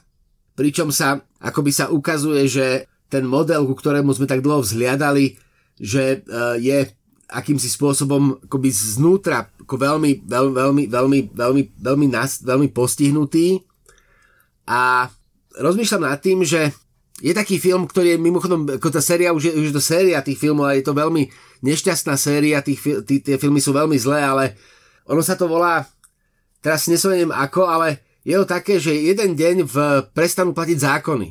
pričom 0.59 0.91
sa 0.91 1.23
akoby 1.39 1.71
sa 1.71 1.91
ukazuje, 1.95 2.47
že 2.51 2.67
ten 3.07 3.23
model, 3.23 3.69
ku 3.69 3.75
ktorému 3.79 4.11
sme 4.11 4.27
tak 4.27 4.43
dlho 4.43 4.67
vzhliadali, 4.67 5.39
že 5.79 6.27
uh, 6.27 6.59
je 6.59 6.91
akýmsi 7.31 7.71
spôsobom 7.71 8.43
akoby 8.47 8.71
znútra 8.75 9.54
ako 9.65 9.77
veľmi, 9.81 10.29
veľmi, 10.29 10.53
veľmi, 10.53 10.83
veľmi, 10.93 11.21
veľmi, 11.33 11.63
veľmi, 11.81 12.07
nás, 12.13 12.45
veľmi 12.45 12.69
postihnutý 12.71 13.65
a 14.69 15.09
rozmýšľam 15.57 16.05
nad 16.05 16.21
tým, 16.21 16.45
že 16.45 16.73
je 17.25 17.33
taký 17.33 17.57
film, 17.57 17.89
ktorý 17.89 18.15
je 18.15 18.19
mimochodom, 18.21 18.69
ako 18.69 18.89
tá 18.93 19.01
séria, 19.01 19.33
už 19.33 19.49
je, 19.49 19.53
už 19.57 19.73
je 19.73 19.77
to 19.77 19.81
séria 19.81 20.21
tých 20.21 20.37
filmov 20.37 20.69
a 20.69 20.77
je 20.77 20.85
to 20.85 20.93
veľmi 20.93 21.31
nešťastná 21.65 22.19
séria, 22.21 22.61
tých, 22.61 23.07
tí, 23.09 23.25
tie 23.25 23.41
filmy 23.41 23.63
sú 23.63 23.73
veľmi 23.73 23.97
zlé, 23.97 24.21
ale 24.21 24.45
ono 25.09 25.25
sa 25.25 25.39
to 25.39 25.49
volá, 25.49 25.89
teraz 26.61 26.85
nesvedem 26.91 27.33
ako, 27.33 27.65
ale 27.65 28.05
je 28.27 28.35
to 28.35 28.45
také, 28.45 28.77
že 28.77 28.93
jeden 28.93 29.37
deň 29.37 29.57
v 29.65 29.77
prestanú 30.13 30.53
platiť 30.53 30.79
zákony. 30.81 31.29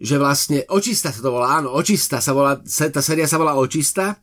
Že 0.00 0.16
vlastne 0.16 0.58
očista 0.72 1.12
sa 1.12 1.20
to 1.20 1.28
volá, 1.28 1.60
áno, 1.60 1.76
očista 1.76 2.24
sa 2.24 2.32
volá, 2.32 2.56
tá 2.64 3.00
séria 3.04 3.28
sa 3.28 3.36
volá 3.36 3.56
očista 3.58 4.16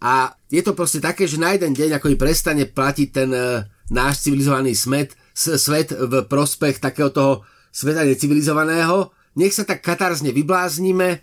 a 0.00 0.32
je 0.48 0.64
to 0.64 0.72
proste 0.72 1.04
také, 1.04 1.28
že 1.28 1.36
na 1.36 1.52
jeden 1.52 1.76
deň, 1.76 2.00
ako 2.00 2.16
prestane 2.16 2.64
platiť 2.64 3.08
ten 3.12 3.30
uh, 3.30 3.64
náš 3.92 4.24
civilizovaný 4.24 4.72
smet, 4.72 5.12
svet 5.36 5.92
v 5.92 6.24
prospech 6.24 6.80
takého 6.80 7.12
toho 7.12 7.44
sveta 7.70 8.02
necivilizovaného, 8.08 9.12
nech 9.36 9.54
sa 9.54 9.62
tak 9.62 9.84
katarzne 9.84 10.34
vybláznime 10.34 11.22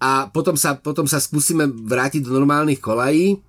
a 0.00 0.30
potom 0.30 0.54
sa, 0.54 0.78
potom 0.78 1.04
sa 1.04 1.18
skúsime 1.18 1.66
vrátiť 1.66 2.24
do 2.24 2.32
normálnych 2.32 2.80
kolají. 2.80 3.42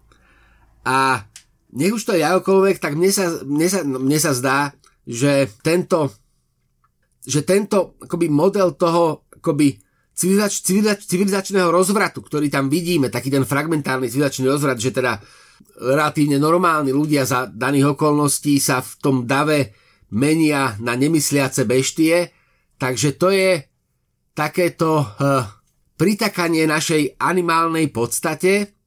A 0.84 1.24
nech 1.72 1.94
už 1.94 2.04
to 2.04 2.18
je 2.18 2.26
akokoľvek, 2.26 2.82
tak 2.82 2.98
mne 2.98 3.12
sa, 3.14 3.40
mne 3.46 3.68
sa, 3.70 3.80
mne 3.86 4.20
sa 4.20 4.32
zdá, 4.36 4.60
že 5.08 5.48
tento, 5.64 6.12
že 7.24 7.46
tento 7.46 7.96
akoby 8.04 8.28
model 8.28 8.76
toho 8.76 9.30
akoby 9.32 9.80
civilizač, 10.22 10.62
civilizač, 10.62 11.10
civilizačného 11.10 11.74
rozvratu, 11.74 12.22
ktorý 12.22 12.54
tam 12.54 12.70
vidíme, 12.70 13.10
taký 13.10 13.34
ten 13.34 13.42
fragmentárny 13.42 14.06
civilizačný 14.06 14.46
rozvrat, 14.46 14.78
že 14.78 14.94
teda 14.94 15.18
relatívne 15.82 16.38
normálni 16.38 16.94
ľudia 16.94 17.26
za 17.26 17.50
daných 17.50 17.98
okolností 17.98 18.62
sa 18.62 18.86
v 18.86 18.92
tom 19.02 19.16
dave 19.26 19.74
menia 20.14 20.78
na 20.78 20.94
nemysliace 20.94 21.66
beštie, 21.66 22.30
takže 22.78 23.18
to 23.18 23.34
je 23.34 23.66
takéto 24.38 25.02
uh, 25.02 25.42
pritakanie 25.98 26.70
našej 26.70 27.18
animálnej 27.18 27.90
podstate. 27.90 28.78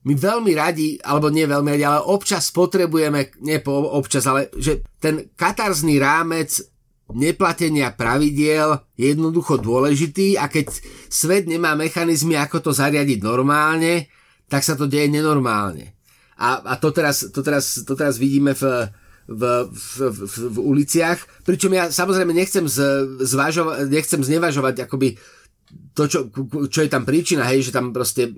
My 0.00 0.16
veľmi 0.16 0.52
radi, 0.56 0.96
alebo 1.04 1.28
nie 1.28 1.44
veľmi 1.44 1.76
radi, 1.76 1.84
ale 1.84 2.00
občas 2.08 2.48
potrebujeme, 2.50 3.36
nie 3.44 3.60
po 3.60 3.84
občas, 3.94 4.24
ale 4.24 4.48
že 4.56 4.80
ten 4.96 5.28
katarzný 5.36 6.00
rámec 6.00 6.69
neplatenia 7.14 7.94
pravidiel 7.94 8.82
je 8.94 9.12
jednoducho 9.12 9.58
dôležitý 9.58 10.38
a 10.38 10.46
keď 10.46 10.70
svet 11.10 11.46
nemá 11.50 11.74
mechanizmy, 11.74 12.38
ako 12.38 12.70
to 12.70 12.70
zariadiť 12.70 13.20
normálne, 13.20 14.06
tak 14.50 14.66
sa 14.66 14.74
to 14.74 14.90
deje 14.90 15.06
nenormálne. 15.10 15.94
A, 16.40 16.58
a 16.64 16.74
to, 16.80 16.90
teraz, 16.90 17.28
to, 17.30 17.40
teraz, 17.44 17.84
to 17.84 17.92
teraz 17.92 18.16
vidíme 18.16 18.56
v, 18.56 18.88
v, 19.28 19.42
v, 19.70 19.96
v, 20.10 20.34
v 20.50 20.56
uliciach, 20.58 21.44
pričom 21.44 21.70
ja 21.76 21.92
samozrejme 21.92 22.32
nechcem, 22.32 22.64
z, 22.64 23.04
zvažovať, 23.20 23.86
nechcem 23.92 24.20
znevažovať 24.24 24.88
akoby 24.88 25.20
to, 25.94 26.10
čo, 26.10 26.20
čo 26.66 26.80
je 26.82 26.90
tam 26.90 27.06
príčina, 27.06 27.46
hej, 27.46 27.70
že 27.70 27.76
tam 27.76 27.94
proste 27.94 28.32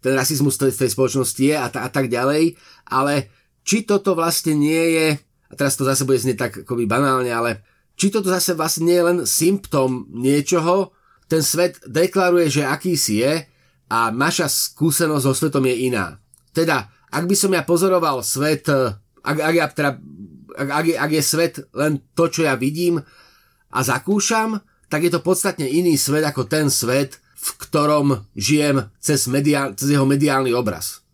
ten 0.00 0.12
rasizmus 0.16 0.56
v 0.56 0.72
tej 0.72 0.90
spoločnosti 0.94 1.42
je 1.42 1.54
a, 1.58 1.68
a 1.68 1.88
tak 1.92 2.08
ďalej, 2.08 2.56
ale 2.88 3.28
či 3.64 3.84
toto 3.84 4.16
vlastne 4.16 4.56
nie 4.56 4.84
je, 4.96 5.06
a 5.50 5.52
teraz 5.56 5.76
to 5.76 5.84
zase 5.84 6.08
bude 6.08 6.20
znieť 6.20 6.38
tak 6.38 6.52
akoby 6.64 6.88
banálne, 6.88 7.28
ale 7.28 7.73
či 7.94 8.10
toto 8.10 8.30
zase 8.30 8.58
vlastne 8.58 8.90
nie 8.90 8.96
je 8.98 9.06
len 9.06 9.18
symptom 9.26 10.06
niečoho, 10.10 10.90
ten 11.30 11.40
svet 11.40 11.80
deklaruje, 11.88 12.50
že 12.50 12.68
akýsi 12.68 13.24
je 13.24 13.34
a 13.90 14.10
naša 14.12 14.50
skúsenosť 14.50 15.24
so 15.24 15.32
svetom 15.32 15.64
je 15.64 15.88
iná. 15.88 16.18
Teda, 16.54 16.90
ak 17.10 17.24
by 17.26 17.34
som 17.38 17.54
ja 17.54 17.62
pozoroval 17.62 18.20
svet, 18.26 18.66
ak, 19.22 19.36
ak, 19.38 19.54
ja 19.54 19.66
teda, 19.70 19.90
ak, 20.54 20.68
ak, 20.68 20.84
je, 20.86 20.94
ak 20.98 21.10
je 21.10 21.22
svet 21.22 21.54
len 21.74 22.02
to, 22.14 22.28
čo 22.30 22.46
ja 22.46 22.54
vidím 22.58 23.00
a 23.70 23.78
zakúšam, 23.82 24.60
tak 24.90 25.06
je 25.06 25.10
to 25.10 25.24
podstatne 25.24 25.66
iný 25.66 25.98
svet 25.98 26.22
ako 26.22 26.46
ten 26.46 26.70
svet, 26.70 27.18
v 27.34 27.48
ktorom 27.60 28.24
žijem 28.38 28.88
cez, 29.02 29.26
mediál, 29.28 29.74
cez 29.74 29.92
jeho 29.92 30.06
mediálny 30.06 30.54
obraz. 30.54 31.04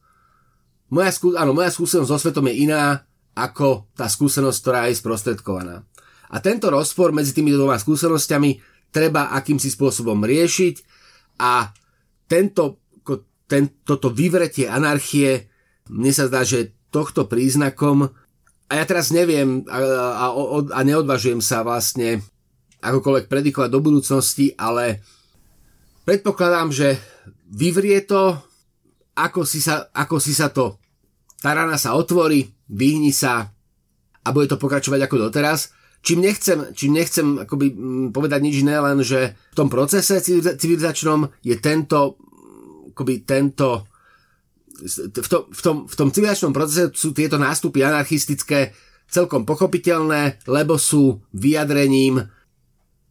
Moja, 0.91 1.15
skú, 1.15 1.39
áno, 1.39 1.55
moja 1.55 1.71
skúsenosť 1.71 2.11
so 2.11 2.19
svetom 2.19 2.51
je 2.51 2.67
iná 2.67 3.07
ako 3.35 3.87
tá 3.95 4.11
skúsenosť, 4.11 4.59
ktorá 4.59 4.81
je 4.91 4.99
sprostredkovaná. 4.99 5.87
A 6.31 6.37
tento 6.39 6.71
rozpor 6.71 7.11
medzi 7.11 7.35
tými 7.35 7.51
dvoma 7.51 7.75
skúsenosťami 7.79 8.51
treba 8.95 9.35
akýmsi 9.35 9.71
spôsobom 9.71 10.23
riešiť 10.23 10.75
a 11.43 11.75
tento, 12.31 12.79
ten, 13.51 13.67
toto 13.83 14.15
vyvretie 14.15 14.71
anarchie 14.71 15.51
mne 15.91 16.13
sa 16.15 16.31
zdá, 16.31 16.47
že 16.47 16.71
tohto 16.95 17.27
príznakom 17.27 18.07
a 18.71 18.73
ja 18.79 18.85
teraz 18.87 19.11
neviem 19.11 19.67
a, 19.67 19.79
a, 20.15 20.27
a 20.71 20.81
neodvažujem 20.87 21.43
sa 21.43 21.67
vlastne 21.67 22.23
akokoľvek 22.79 23.27
predikovať 23.27 23.69
do 23.75 23.83
budúcnosti, 23.83 24.55
ale 24.55 25.03
predpokladám, 26.07 26.71
že 26.71 26.89
vyvrie 27.51 28.07
to, 28.07 28.39
ako 29.19 29.43
si 29.43 29.59
sa, 29.59 29.91
ako 29.91 30.23
si 30.23 30.33
sa 30.33 30.55
to, 30.55 30.79
tá 31.43 31.51
rana 31.51 31.75
sa 31.75 31.99
otvorí, 31.99 32.47
vyhni 32.71 33.11
sa 33.11 33.51
a 34.23 34.29
bude 34.31 34.47
to 34.47 34.61
pokračovať 34.61 35.11
ako 35.11 35.17
doteraz 35.29 35.75
Čím 36.01 36.25
nechcem, 36.25 36.73
čím 36.73 36.97
nechcem 36.97 37.27
akoby 37.45 37.67
mm, 37.77 38.07
povedať 38.17 38.41
nič 38.41 38.65
iné, 38.65 38.81
len 38.81 39.05
že 39.05 39.37
v 39.53 39.55
tom 39.57 39.69
procese 39.69 40.17
civilizačnom 40.57 41.29
je 41.45 41.57
tento, 41.61 42.17
akoby 42.97 43.29
tento 43.29 43.85
v 44.81 45.29
tom, 45.29 45.43
v, 45.53 45.61
tom, 45.61 45.77
v 45.85 45.95
tom 45.95 46.09
civilizačnom 46.09 46.57
procese 46.57 46.89
sú 46.97 47.13
tieto 47.13 47.37
nástupy 47.37 47.85
anarchistické 47.85 48.73
celkom 49.11 49.45
pochopiteľné, 49.45 50.47
lebo 50.49 50.81
sú 50.81 51.21
vyjadrením 51.37 52.31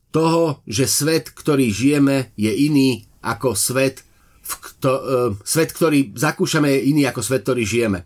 toho, 0.10 0.66
že 0.66 0.90
svet, 0.90 1.30
ktorý 1.30 1.70
žijeme, 1.70 2.34
je 2.34 2.50
iný 2.50 3.06
ako 3.22 3.54
svet, 3.54 4.02
v 4.42 4.54
kto, 4.58 4.90
uh, 4.90 5.30
svet, 5.46 5.70
ktorý 5.70 6.18
zakúšame, 6.18 6.74
je 6.74 6.90
iný 6.90 7.06
ako 7.06 7.22
svet, 7.22 7.46
ktorý 7.46 7.62
žijeme. 7.68 8.00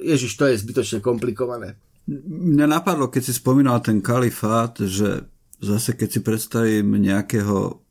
Ježiš, 0.00 0.38
to 0.38 0.48
je 0.48 0.56
zbytočne 0.56 1.04
komplikované. 1.04 1.76
Mňa 2.06 2.66
napadlo, 2.70 3.10
keď 3.10 3.22
si 3.30 3.32
spomínal 3.34 3.82
ten 3.82 3.98
kalifát, 3.98 4.78
že 4.78 5.26
zase 5.58 5.98
keď 5.98 6.08
si 6.08 6.20
predstavím 6.22 7.02
nejakého 7.02 7.82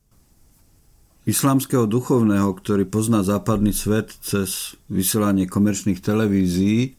islamského 1.26 1.90
duchovného, 1.90 2.48
ktorý 2.54 2.86
pozná 2.86 3.26
západný 3.26 3.74
svet 3.74 4.14
cez 4.22 4.78
vysielanie 4.88 5.50
komerčných 5.50 6.00
televízií 6.00 6.96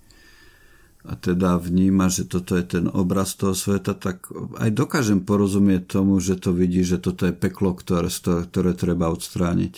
a 1.07 1.15
teda 1.15 1.63
vníma, 1.63 2.11
že 2.11 2.27
toto 2.27 2.59
je 2.59 2.67
ten 2.67 2.91
obraz 2.91 3.39
toho 3.39 3.55
sveta, 3.55 3.95
tak 3.95 4.27
aj 4.59 4.71
dokážem 4.75 5.23
porozumieť 5.23 5.87
tomu, 5.87 6.19
že 6.19 6.35
to 6.35 6.51
vidí, 6.51 6.83
že 6.83 6.99
toto 6.99 7.31
je 7.31 7.35
peklo, 7.35 7.79
ktoré, 7.79 8.11
ktoré 8.51 8.75
treba 8.75 9.07
odstrániť. 9.15 9.75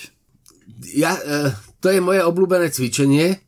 Ja, 0.97 1.20
e, 1.20 1.53
to 1.84 1.93
je 1.93 2.01
moje 2.01 2.24
obľúbené 2.24 2.72
cvičenie, 2.72 3.45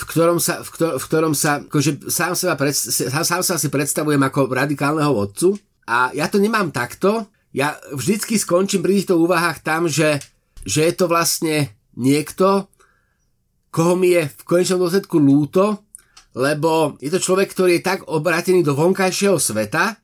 v 0.00 0.04
ktorom 0.08 0.40
sa, 0.40 0.64
v, 0.64 0.68
ktor- 0.72 0.96
v 0.96 1.04
ktorom 1.04 1.34
sa 1.36 1.60
akože 1.60 2.08
sám, 2.08 2.32
seba 2.32 2.56
pred, 2.56 2.72
sám 2.72 3.44
sa 3.44 3.60
si 3.60 3.68
predstavujem 3.68 4.20
ako 4.24 4.48
radikálneho 4.48 5.12
vodcu 5.12 5.60
a 5.84 6.08
ja 6.16 6.24
to 6.32 6.40
nemám 6.40 6.72
takto. 6.72 7.28
Ja 7.52 7.76
vždycky 7.92 8.40
skončím 8.40 8.80
pri 8.80 9.02
týchto 9.02 9.20
úvahách 9.20 9.60
tam, 9.60 9.90
že, 9.90 10.22
že 10.64 10.88
je 10.88 10.94
to 10.96 11.10
vlastne 11.10 11.68
niekto, 11.98 12.70
koho 13.68 13.98
mi 13.98 14.16
je 14.16 14.24
v 14.30 14.42
konečnom 14.46 14.80
dôsledku 14.80 15.20
lúto, 15.20 15.84
lebo 16.32 16.96
je 17.02 17.10
to 17.10 17.20
človek, 17.20 17.50
ktorý 17.52 17.78
je 17.78 17.86
tak 17.86 18.06
obrátený 18.06 18.62
do 18.62 18.72
vonkajšieho 18.78 19.36
sveta, 19.36 19.98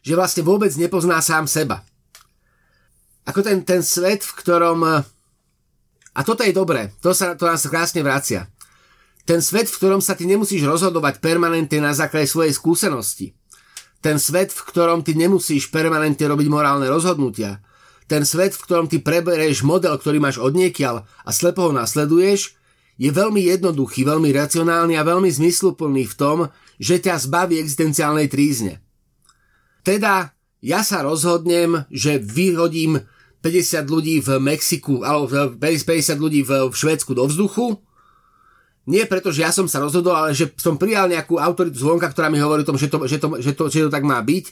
že 0.00 0.16
vlastne 0.16 0.42
vôbec 0.42 0.72
nepozná 0.80 1.20
sám 1.20 1.44
seba. 1.44 1.84
Ako 3.28 3.44
ten, 3.44 3.62
ten 3.62 3.84
svet, 3.84 4.24
v 4.24 4.32
ktorom... 4.40 4.80
A 6.10 6.20
toto 6.24 6.42
je 6.42 6.56
dobré, 6.56 6.90
to, 7.04 7.12
sa, 7.14 7.36
to 7.36 7.46
nás 7.46 7.62
krásne 7.68 8.00
vracia. 8.00 8.48
Ten 9.30 9.46
svet, 9.46 9.70
v 9.70 9.78
ktorom 9.78 10.02
sa 10.02 10.18
ty 10.18 10.26
nemusíš 10.26 10.66
rozhodovať 10.66 11.22
permanentne 11.22 11.78
na 11.78 11.94
základe 11.94 12.26
svojej 12.26 12.50
skúsenosti. 12.50 13.38
Ten 14.02 14.18
svet, 14.18 14.50
v 14.50 14.58
ktorom 14.66 15.06
ty 15.06 15.14
nemusíš 15.14 15.70
permanentne 15.70 16.26
robiť 16.26 16.50
morálne 16.50 16.90
rozhodnutia. 16.90 17.62
Ten 18.10 18.26
svet, 18.26 18.58
v 18.58 18.62
ktorom 18.66 18.90
ty 18.90 18.98
preberieš 18.98 19.62
model, 19.62 19.94
ktorý 19.94 20.18
máš 20.18 20.42
odniekiaľ 20.42 21.06
a 21.06 21.30
slepo 21.30 21.70
ho 21.70 21.70
nasleduješ, 21.70 22.58
je 22.98 23.06
veľmi 23.14 23.46
jednoduchý, 23.54 24.02
veľmi 24.02 24.34
racionálny 24.34 24.98
a 24.98 25.06
veľmi 25.06 25.30
zmysluplný 25.30 26.10
v 26.10 26.14
tom, 26.18 26.50
že 26.82 26.98
ťa 26.98 27.22
zbaví 27.22 27.54
existenciálnej 27.62 28.26
trízne. 28.26 28.82
Teda 29.86 30.34
ja 30.58 30.82
sa 30.82 31.06
rozhodnem, 31.06 31.86
že 31.86 32.18
vyhodím 32.18 32.98
50 33.46 33.94
ľudí 33.94 34.26
v 34.26 34.42
Mexiku, 34.42 35.06
alebo 35.06 35.54
50 35.54 36.18
ľudí 36.18 36.42
v 36.42 36.66
Švedsku 36.74 37.14
do 37.14 37.30
vzduchu 37.30 37.78
nie 38.90 39.06
preto, 39.06 39.30
že 39.30 39.46
ja 39.46 39.54
som 39.54 39.70
sa 39.70 39.78
rozhodol, 39.78 40.18
ale 40.18 40.34
že 40.34 40.50
som 40.58 40.74
prijal 40.74 41.06
nejakú 41.06 41.38
autoritu 41.38 41.78
zvonka, 41.78 42.10
ktorá 42.10 42.26
mi 42.26 42.42
hovorí 42.42 42.66
o 42.66 42.68
tom, 42.68 42.74
že 42.74 42.90
to, 42.90 43.06
že 43.06 43.22
to, 43.22 43.38
že 43.38 43.54
to, 43.54 43.64
že 43.70 43.80
to 43.86 43.90
tak 43.94 44.02
má 44.02 44.18
byť. 44.18 44.50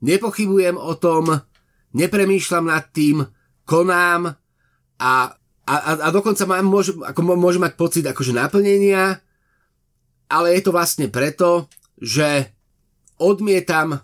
Nepochybujem 0.00 0.80
o 0.80 0.96
tom, 0.96 1.44
nepremýšľam 1.92 2.72
nad 2.72 2.88
tým, 2.90 3.20
konám 3.68 4.32
a 4.96 5.36
a, 5.66 5.98
a, 5.98 6.08
dokonca 6.14 6.46
mám, 6.46 6.62
môže, 6.62 6.94
ako 6.94 7.34
môže 7.34 7.58
mať 7.58 7.74
pocit 7.74 8.06
akože 8.06 8.30
naplnenia, 8.30 9.18
ale 10.30 10.54
je 10.54 10.62
to 10.62 10.70
vlastne 10.70 11.10
preto, 11.10 11.66
že 11.98 12.54
odmietam 13.18 13.98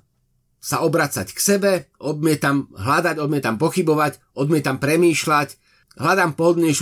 sa 0.59 0.83
obracať 0.83 1.31
k 1.31 1.39
sebe, 1.39 1.73
odmietam 2.03 2.67
hľadať, 2.75 3.23
odmietam 3.23 3.63
pochybovať, 3.63 4.19
odmietam 4.35 4.83
premýšľať, 4.83 5.55
hľadám 5.99 6.33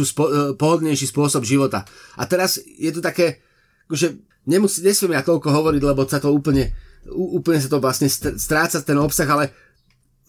spo, 0.04 0.24
e, 0.26 0.54
pohodlnejší 0.54 1.06
spôsob 1.10 1.42
života. 1.42 1.82
A 2.14 2.26
teraz 2.26 2.60
je 2.62 2.90
to 2.94 3.02
také, 3.02 3.42
že 3.90 4.22
nemusí, 4.46 4.82
nesmiem 4.82 5.18
ja 5.18 5.26
toľko 5.26 5.50
hovoriť, 5.50 5.82
lebo 5.82 6.06
sa 6.06 6.22
to 6.22 6.30
úplne, 6.30 6.70
úplne 7.10 7.58
sa 7.58 7.68
to 7.70 7.82
vlastne 7.82 8.06
stráca 8.10 8.78
ten 8.82 8.98
obsah, 8.98 9.26
ale 9.26 9.50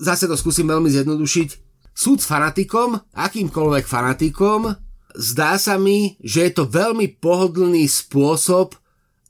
zase 0.02 0.26
to 0.26 0.34
skúsim 0.34 0.66
veľmi 0.66 0.90
zjednodušiť. 0.90 1.50
Súd 1.92 2.24
s 2.24 2.30
fanatikom, 2.30 2.98
akýmkoľvek 3.14 3.86
fanatikom, 3.86 4.74
zdá 5.14 5.60
sa 5.60 5.76
mi, 5.76 6.16
že 6.24 6.48
je 6.50 6.52
to 6.56 6.64
veľmi 6.66 7.20
pohodlný 7.20 7.84
spôsob, 7.86 8.80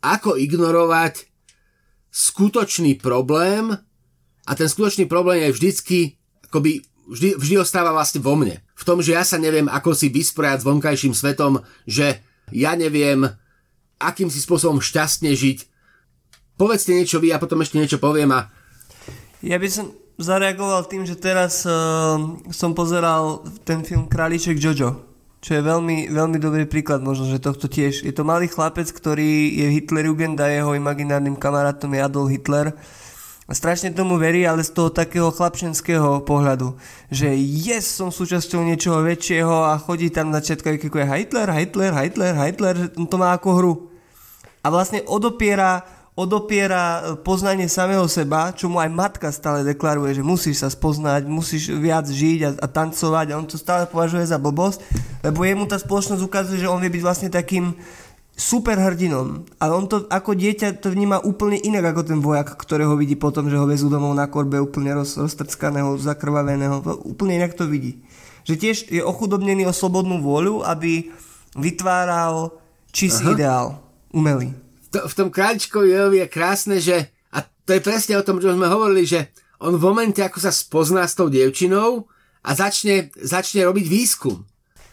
ako 0.01 0.37
ignorovať 0.37 1.29
skutočný 2.09 2.97
problém 2.97 3.73
a 4.45 4.51
ten 4.57 4.67
skutočný 4.67 5.05
problém 5.05 5.45
je 5.45 5.55
vždycky, 5.55 5.99
akoby 6.49 6.81
vždy, 7.07 7.29
vždy 7.37 7.55
ostáva 7.61 7.93
vlastne 7.93 8.19
vo 8.19 8.33
mne. 8.33 8.59
V 8.81 8.87
tom, 8.89 8.97
že 8.97 9.13
ja 9.13 9.21
sa 9.21 9.37
neviem, 9.37 9.69
ako 9.69 9.93
si 9.93 10.09
vysporiať 10.09 10.65
s 10.65 10.67
vonkajším 10.67 11.13
svetom, 11.13 11.61
že 11.85 12.17
ja 12.49 12.73
neviem, 12.73 13.29
akým 14.01 14.33
si 14.33 14.41
spôsobom 14.41 14.81
šťastne 14.81 15.29
žiť. 15.37 15.69
Povedzte 16.57 16.97
niečo 16.97 17.21
vy 17.21 17.29
a 17.29 17.37
potom 17.37 17.61
ešte 17.61 17.77
niečo 17.77 18.01
poviem 18.01 18.33
a... 18.33 18.49
Ja 19.45 19.61
by 19.61 19.69
som 19.69 19.93
zareagoval 20.17 20.89
tým, 20.89 21.05
že 21.05 21.17
teraz 21.17 21.61
uh, 21.65 22.17
som 22.49 22.73
pozeral 22.73 23.45
ten 23.65 23.85
film 23.85 24.09
Králiček 24.09 24.57
Jojo, 24.57 25.05
čo 25.41 25.51
je 25.57 25.61
veľmi, 25.61 26.09
veľmi 26.09 26.37
dobrý 26.41 26.65
príklad 26.65 27.05
možno, 27.05 27.29
že 27.29 27.41
tohto 27.41 27.69
tiež. 27.69 28.01
Je 28.01 28.13
to 28.13 28.25
malý 28.25 28.49
chlapec, 28.49 28.89
ktorý 28.89 29.61
je 29.61 29.77
Hitlerjugend 29.77 30.41
a 30.41 30.49
jeho 30.49 30.73
imaginárnym 30.73 31.37
kamarátom 31.37 31.93
je 31.93 32.01
Adolf 32.01 32.29
Hitler 32.29 32.73
a 33.51 33.53
strašne 33.53 33.91
tomu 33.91 34.15
verí, 34.15 34.47
ale 34.47 34.63
z 34.63 34.71
toho 34.71 34.87
takého 34.87 35.27
chlapčenského 35.27 36.23
pohľadu, 36.23 36.71
že 37.11 37.27
yes, 37.35 37.99
som 37.99 38.07
súčasťou 38.07 38.63
niečoho 38.63 39.03
väčšieho 39.03 39.67
a 39.67 39.75
chodí 39.75 40.07
tam 40.07 40.31
na 40.31 40.39
všetko, 40.39 40.79
je 40.79 40.87
Hitler, 40.87 41.51
Hitler, 41.51 41.91
Hitler, 41.91 42.31
Hitler, 42.31 42.75
to 42.95 43.15
má 43.19 43.35
ako 43.35 43.49
hru. 43.59 43.73
A 44.63 44.71
vlastne 44.71 45.03
odopiera 45.03 45.83
odopiera 46.11 47.15
poznanie 47.23 47.71
samého 47.71 48.03
seba, 48.05 48.51
čo 48.51 48.67
mu 48.67 48.83
aj 48.83 48.91
matka 48.91 49.27
stále 49.31 49.63
deklaruje, 49.63 50.19
že 50.19 50.23
musíš 50.23 50.59
sa 50.59 50.67
spoznať, 50.67 51.23
musíš 51.23 51.71
viac 51.71 52.03
žiť 52.03 52.39
a, 52.43 52.49
a 52.59 52.67
tancovať 52.67 53.31
a 53.31 53.39
on 53.39 53.47
to 53.47 53.55
stále 53.55 53.87
považuje 53.87 54.27
za 54.27 54.35
blbosť, 54.35 54.83
lebo 55.23 55.47
jemu 55.47 55.63
tá 55.71 55.79
spoločnosť 55.79 56.21
ukazuje, 56.21 56.61
že 56.61 56.69
on 56.69 56.83
vie 56.83 56.91
byť 56.91 57.03
vlastne 57.03 57.29
takým 57.31 57.73
super 58.41 58.81
hrdinom. 58.81 59.45
Ale 59.61 59.77
on 59.77 59.85
to 59.85 60.09
ako 60.09 60.33
dieťa 60.33 60.81
to 60.81 60.89
vníma 60.89 61.21
úplne 61.21 61.61
inak 61.61 61.93
ako 61.93 62.01
ten 62.01 62.19
vojak, 62.25 62.57
ktorého 62.57 62.97
vidí 62.97 63.13
potom, 63.13 63.45
že 63.45 63.61
ho 63.61 63.69
vezú 63.69 63.85
domov 63.85 64.17
na 64.17 64.25
korbe 64.25 64.57
úplne 64.57 64.97
roz, 64.97 65.21
roztrckaného, 65.21 66.01
zakrvaveného. 66.01 67.05
Úplne 67.05 67.37
inak 67.37 67.53
to 67.53 67.69
vidí. 67.69 68.01
Že 68.49 68.55
tiež 68.57 68.77
je 68.89 69.05
ochudobnený 69.05 69.69
o 69.69 69.73
slobodnú 69.77 70.17
vôľu, 70.25 70.65
aby 70.65 71.13
vytváral 71.53 72.57
čistý 72.89 73.37
ideál, 73.37 73.77
umelý 74.09 74.57
to, 74.91 75.07
v 75.07 75.17
tom 75.17 75.29
králičkovi 75.31 75.95
je 75.95 76.27
krásne, 76.27 76.77
že 76.83 77.07
a 77.31 77.41
to 77.41 77.71
je 77.71 77.81
presne 77.81 78.19
o 78.19 78.25
tom, 78.27 78.43
čo 78.43 78.51
sme 78.51 78.67
hovorili, 78.67 79.07
že 79.07 79.31
on 79.63 79.79
v 79.79 79.87
momente, 79.87 80.19
ako 80.19 80.43
sa 80.43 80.51
spozná 80.51 81.07
s 81.07 81.15
tou 81.15 81.31
dievčinou 81.31 82.11
a 82.43 82.51
začne, 82.51 83.09
začne 83.15 83.63
robiť 83.63 83.85
výskum. 83.87 84.43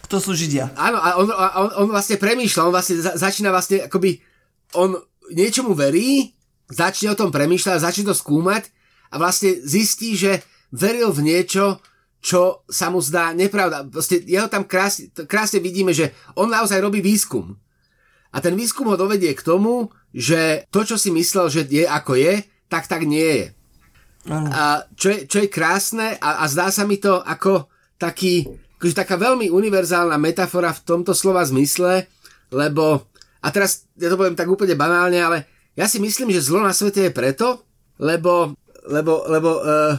Kto 0.09 0.17
sú 0.25 0.33
Židia? 0.33 0.73
Áno, 0.73 0.97
a 0.97 1.21
on, 1.21 1.29
a 1.29 1.47
on, 1.61 1.71
on 1.85 1.89
vlastne 1.93 2.17
premýšľa, 2.17 2.65
on 2.65 2.73
vlastne 2.73 2.97
za, 2.97 3.13
začína 3.21 3.53
vlastne 3.53 3.85
akoby, 3.85 4.25
on 4.73 4.97
niečomu 5.29 5.77
verí, 5.77 6.33
začne 6.73 7.13
o 7.13 7.19
tom 7.19 7.29
premýšľať, 7.29 7.85
začne 7.85 8.09
to 8.09 8.17
skúmať 8.17 8.73
a 9.13 9.21
vlastne 9.21 9.61
zistí, 9.61 10.17
že 10.17 10.41
veril 10.73 11.13
v 11.13 11.29
niečo, 11.29 11.81
čo 12.25 12.65
sa 12.67 12.89
mu 12.89 13.05
zdá 13.05 13.37
nepravda. 13.37 13.87
Proste 13.89 14.21
jeho 14.25 14.49
tam 14.49 14.65
krásne, 14.65 15.13
krásne 15.29 15.61
vidíme, 15.61 15.93
že 15.93 16.13
on 16.35 16.51
naozaj 16.51 16.81
robí 16.81 17.05
výskum. 17.05 17.57
A 18.33 18.45
ten 18.45 18.53
výskum 18.53 18.89
ho 18.89 18.97
dovedie 18.97 19.33
k 19.33 19.45
tomu, 19.45 19.89
že 20.13 20.69
to, 20.69 20.85
čo 20.85 20.97
si 21.01 21.09
myslel, 21.13 21.49
že 21.49 21.63
je 21.69 21.85
ako 21.89 22.17
je, 22.17 22.45
tak 22.69 22.85
tak 22.85 23.05
nie 23.09 23.25
je. 23.25 23.47
A 24.29 24.85
čo 24.93 25.09
je, 25.09 25.19
čo 25.25 25.41
je 25.41 25.49
krásne 25.49 26.21
a, 26.21 26.45
a 26.45 26.51
zdá 26.53 26.69
sa 26.69 26.85
mi 26.85 27.01
to 27.01 27.25
ako 27.25 27.65
taký, 27.97 28.45
akože 28.79 28.95
taká 28.95 29.19
veľmi 29.19 29.51
univerzálna 29.51 30.15
metafora 30.23 30.71
v 30.71 30.85
tomto 30.87 31.11
slova 31.11 31.43
zmysle, 31.43 32.07
lebo, 32.55 33.11
a 33.43 33.49
teraz 33.51 33.91
ja 33.99 34.07
to 34.07 34.15
poviem 34.15 34.39
tak 34.39 34.47
úplne 34.47 34.79
banálne, 34.79 35.19
ale 35.19 35.39
ja 35.75 35.91
si 35.91 35.99
myslím, 35.99 36.31
že 36.31 36.47
zlo 36.47 36.63
na 36.63 36.71
svete 36.71 37.11
je 37.11 37.13
preto, 37.13 37.67
lebo, 37.99 38.55
lebo, 38.87 39.27
lebo 39.27 39.51
uh, 39.59 39.99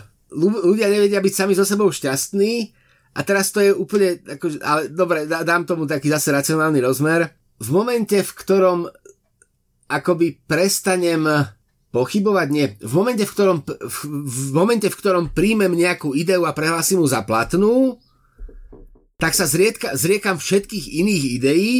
ľudia 0.64 0.88
nevedia 0.88 1.20
byť 1.20 1.34
sami 1.36 1.54
so 1.60 1.68
sebou 1.68 1.92
šťastní 1.92 2.72
a 3.16 3.20
teraz 3.28 3.52
to 3.52 3.60
je 3.60 3.76
úplne, 3.76 4.24
akože, 4.24 4.64
ale 4.64 4.88
dobre, 4.88 5.28
dám 5.28 5.68
tomu 5.68 5.84
taký 5.84 6.08
zase 6.08 6.32
racionálny 6.32 6.80
rozmer, 6.80 7.36
v 7.60 7.70
momente, 7.76 8.16
v 8.16 8.32
ktorom 8.32 8.88
akoby 9.92 10.40
prestanem 10.48 11.28
pochybovať, 11.90 12.48
nie. 12.54 12.68
V 12.80 12.94
momente, 12.94 13.26
v 13.26 13.34
ktorom, 13.34 13.58
v, 13.66 13.98
v 14.24 14.50
momente, 14.54 14.88
v 14.88 14.96
ktorom 14.96 15.34
príjmem 15.34 15.74
nejakú 15.74 16.14
ideu 16.14 16.46
a 16.46 16.54
prehlasím 16.54 17.02
ju 17.04 17.08
za 17.10 17.26
platnú, 17.26 17.98
tak 19.20 19.36
sa 19.36 19.46
zriedka, 19.46 19.94
zriekam 20.00 20.40
všetkých 20.40 20.96
iných 21.04 21.24
ideí 21.38 21.78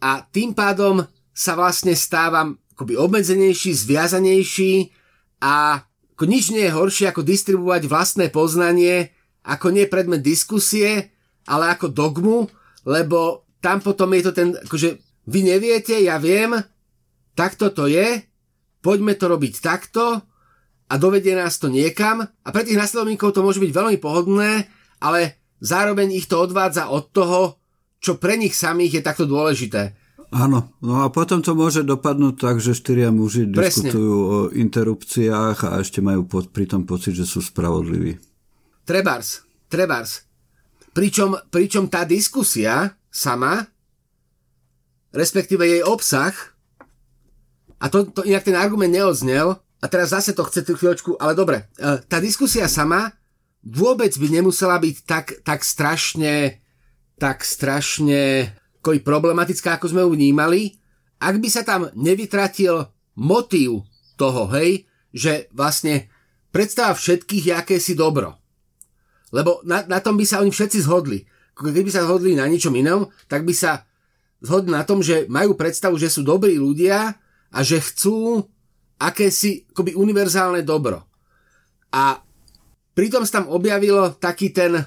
a 0.00 0.24
tým 0.24 0.56
pádom 0.56 1.04
sa 1.36 1.52
vlastne 1.54 1.92
stávam 1.92 2.56
akoby 2.74 2.96
obmedzenejší, 2.96 3.76
zviazanejší 3.76 4.88
a 5.44 5.84
ako 6.16 6.24
nič 6.24 6.52
nie 6.52 6.64
je 6.64 6.72
horšie 6.72 7.06
ako 7.12 7.22
distribuovať 7.24 7.82
vlastné 7.84 8.32
poznanie 8.32 9.12
ako 9.44 9.72
nie 9.72 9.88
predmet 9.88 10.20
diskusie, 10.20 11.08
ale 11.48 11.72
ako 11.72 11.88
dogmu, 11.88 12.38
lebo 12.84 13.48
tam 13.60 13.80
potom 13.80 14.12
je 14.16 14.22
to 14.28 14.32
ten, 14.32 14.48
akože 14.56 15.00
vy 15.28 15.40
neviete, 15.44 15.96
ja 16.00 16.20
viem, 16.20 16.56
takto 17.36 17.72
to 17.72 17.88
je, 17.88 18.20
poďme 18.84 19.16
to 19.16 19.28
robiť 19.28 19.54
takto 19.60 20.20
a 20.90 20.94
dovedie 20.96 21.36
nás 21.36 21.56
to 21.56 21.72
niekam. 21.72 22.24
A 22.24 22.48
pre 22.52 22.64
tých 22.64 22.80
nasledovníkov 22.80 23.32
to 23.32 23.44
môže 23.44 23.60
byť 23.60 23.72
veľmi 23.72 23.96
pohodlné, 24.00 24.68
ale 25.00 25.39
zároveň 25.60 26.16
ich 26.16 26.26
to 26.26 26.40
odvádza 26.40 26.88
od 26.88 27.12
toho, 27.12 27.60
čo 28.00 28.16
pre 28.16 28.40
nich 28.40 28.56
samých 28.56 29.00
je 29.00 29.02
takto 29.04 29.24
dôležité. 29.28 29.92
Áno, 30.30 30.72
no 30.78 31.02
a 31.02 31.10
potom 31.10 31.42
to 31.42 31.58
môže 31.58 31.82
dopadnúť 31.82 32.34
tak, 32.38 32.56
že 32.62 32.78
štyria 32.78 33.10
muži 33.10 33.50
Presne. 33.50 33.90
diskutujú 33.90 34.14
o 34.14 34.38
interrupciách 34.54 35.58
a 35.66 35.82
ešte 35.82 35.98
majú 35.98 36.22
pod, 36.24 36.54
pri 36.54 36.70
tom 36.70 36.86
pocit, 36.86 37.18
že 37.18 37.26
sú 37.26 37.42
spravodliví. 37.42 38.14
Trebars, 38.86 39.42
trebars. 39.66 40.22
Pričom, 40.94 41.34
pričom 41.50 41.90
tá 41.90 42.06
diskusia 42.06 42.94
sama, 43.10 43.66
respektíve 45.10 45.66
jej 45.66 45.82
obsah, 45.82 46.34
a 47.82 47.90
to, 47.90 48.06
to 48.14 48.22
inak 48.22 48.46
ten 48.46 48.54
argument 48.54 48.94
neodznel, 48.94 49.58
a 49.80 49.86
teraz 49.88 50.14
zase 50.14 50.36
to 50.36 50.46
chce 50.46 50.62
tú 50.62 50.78
chvíľočku, 50.78 51.18
ale 51.18 51.32
dobre, 51.34 51.66
e, 51.74 51.98
tá 52.06 52.22
diskusia 52.22 52.68
sama 52.70 53.10
vôbec 53.64 54.12
by 54.16 54.28
nemusela 54.28 54.80
byť 54.80 54.96
tak, 55.04 55.26
tak 55.44 55.60
strašne, 55.62 56.60
tak 57.20 57.44
strašne 57.44 58.52
koj 58.80 59.04
problematická, 59.04 59.76
ako 59.76 59.92
sme 59.92 60.00
ju 60.04 60.10
vnímali, 60.16 60.80
ak 61.20 61.36
by 61.36 61.48
sa 61.52 61.62
tam 61.64 61.92
nevytratil 61.92 62.88
motív 63.20 63.84
toho, 64.16 64.48
hej, 64.56 64.88
že 65.12 65.52
vlastne 65.52 66.08
predstava 66.48 66.96
všetkých 66.96 67.44
je 67.52 67.54
akési 67.54 67.92
dobro. 67.92 68.40
Lebo 69.30 69.60
na, 69.68 69.84
na 69.84 70.00
tom 70.00 70.16
by 70.16 70.24
sa 70.24 70.40
oni 70.40 70.48
všetci 70.48 70.88
zhodli 70.88 71.28
keby 71.68 71.92
sa 71.92 72.08
zhodli 72.08 72.32
na 72.32 72.48
ničom 72.48 72.72
inom, 72.72 73.12
tak 73.28 73.44
by 73.44 73.52
sa 73.52 73.84
zhodli 74.40 74.72
na 74.72 74.88
tom, 74.88 75.04
že 75.04 75.28
majú 75.28 75.52
predstavu, 75.52 76.00
že 76.00 76.08
sú 76.08 76.24
dobrí 76.24 76.56
ľudia 76.56 77.12
a 77.52 77.58
že 77.60 77.84
chcú 77.84 78.40
akési 78.96 79.68
akoby 79.68 79.92
univerzálne 79.92 80.64
dobro. 80.64 81.04
A 81.92 82.24
pritom 82.94 83.22
sa 83.26 83.40
tam 83.40 83.52
objavilo 83.52 84.14
taký 84.16 84.50
ten 84.50 84.78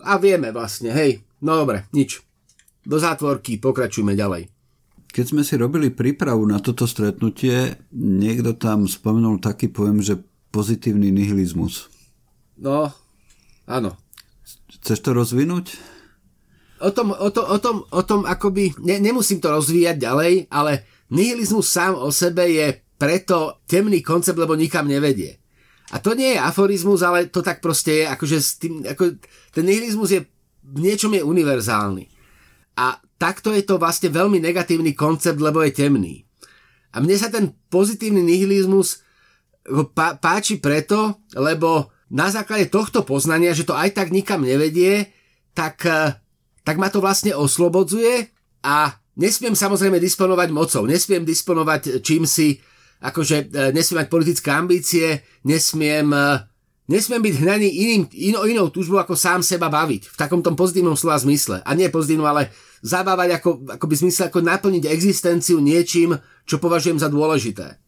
a 0.00 0.12
vieme 0.16 0.48
vlastne, 0.50 0.92
hej, 0.92 1.20
no 1.44 1.60
dobre, 1.60 1.84
nič. 1.92 2.24
Do 2.80 2.96
zátvorky, 2.96 3.60
pokračujme 3.60 4.16
ďalej. 4.16 4.48
Keď 5.10 5.24
sme 5.26 5.42
si 5.42 5.58
robili 5.58 5.90
prípravu 5.90 6.46
na 6.46 6.62
toto 6.62 6.86
stretnutie, 6.86 7.76
niekto 7.92 8.54
tam 8.56 8.86
spomenul 8.86 9.42
taký 9.42 9.68
pojem, 9.68 10.00
že 10.00 10.14
pozitívny 10.54 11.10
nihilizmus. 11.10 11.90
No, 12.56 12.94
áno. 13.66 13.98
Chceš 14.80 14.98
to 15.02 15.10
rozvinúť? 15.12 15.76
O 16.80 16.94
tom, 16.94 17.12
o, 17.12 17.28
to, 17.28 17.44
o 17.44 17.58
tom, 17.60 17.84
o 17.92 18.02
tom 18.06 18.24
akoby, 18.24 18.72
ne, 18.80 18.96
nemusím 19.02 19.42
to 19.42 19.52
rozvíjať 19.52 20.00
ďalej, 20.00 20.32
ale 20.48 20.88
nihilizmus 21.12 21.68
sám 21.68 21.98
o 21.98 22.08
sebe 22.08 22.48
je 22.48 22.80
preto 22.96 23.60
temný 23.68 24.00
koncept, 24.00 24.38
lebo 24.38 24.56
nikam 24.56 24.88
nevedie. 24.88 25.39
A 25.90 25.98
to 25.98 26.14
nie 26.14 26.38
je 26.38 26.40
aforizmus, 26.40 27.02
ale 27.02 27.26
to 27.26 27.42
tak 27.42 27.58
proste 27.58 28.02
je, 28.02 28.04
akože 28.06 28.38
s 28.38 28.50
tým, 28.62 28.86
ako, 28.86 29.18
ten 29.50 29.64
nihilizmus 29.66 30.14
je 30.14 30.22
v 30.70 30.78
niečom 30.78 31.10
je 31.10 31.26
univerzálny. 31.26 32.06
A 32.78 33.02
takto 33.18 33.50
je 33.50 33.66
to 33.66 33.76
vlastne 33.76 34.08
veľmi 34.08 34.38
negatívny 34.38 34.94
koncept, 34.94 35.42
lebo 35.42 35.60
je 35.66 35.74
temný. 35.74 36.14
A 36.94 37.02
mne 37.02 37.18
sa 37.18 37.26
ten 37.26 37.50
pozitívny 37.70 38.22
nihilizmus 38.22 39.02
pá- 39.94 40.14
páči 40.18 40.62
preto, 40.62 41.18
lebo 41.34 41.90
na 42.10 42.30
základe 42.30 42.70
tohto 42.70 43.06
poznania, 43.06 43.54
že 43.54 43.66
to 43.66 43.74
aj 43.74 43.94
tak 43.94 44.10
nikam 44.10 44.42
nevedie, 44.42 45.10
tak, 45.54 45.82
eh, 45.86 46.18
tak 46.66 46.78
ma 46.78 46.90
to 46.90 46.98
vlastne 46.98 47.34
oslobodzuje 47.34 48.30
a 48.66 48.94
nesmiem 49.14 49.54
samozrejme 49.54 50.02
disponovať 50.02 50.48
mocou, 50.50 50.82
nesmiem 50.86 51.22
disponovať 51.22 52.02
čím 52.02 52.26
si, 52.26 52.58
akože 53.00 53.36
eh, 53.48 53.70
nesmiem 53.72 54.04
mať 54.04 54.08
politické 54.12 54.48
ambície, 54.52 55.24
nesmiem 55.44 56.12
eh, 56.12 56.48
Nesmiem 56.90 57.22
byť 57.22 57.34
hnaný 57.46 57.68
iným, 57.70 58.02
inou, 58.10 58.42
inou 58.50 58.66
túžbou, 58.66 58.98
ako 58.98 59.14
sám 59.14 59.46
seba 59.46 59.70
baviť. 59.70 60.10
V 60.10 60.16
takom 60.18 60.42
tom 60.42 60.58
pozitívnom 60.58 60.98
slova 60.98 61.22
zmysle. 61.22 61.62
A 61.62 61.70
nie 61.78 61.86
pozitívnom, 61.86 62.26
ale 62.26 62.50
zabávať 62.82 63.38
ako, 63.38 63.78
ako 63.78 63.84
by 63.86 63.94
zmysle, 63.94 64.26
ako 64.26 64.42
naplniť 64.42 64.90
existenciu 64.90 65.62
niečím, 65.62 66.18
čo 66.50 66.58
považujem 66.58 66.98
za 66.98 67.06
dôležité. 67.06 67.78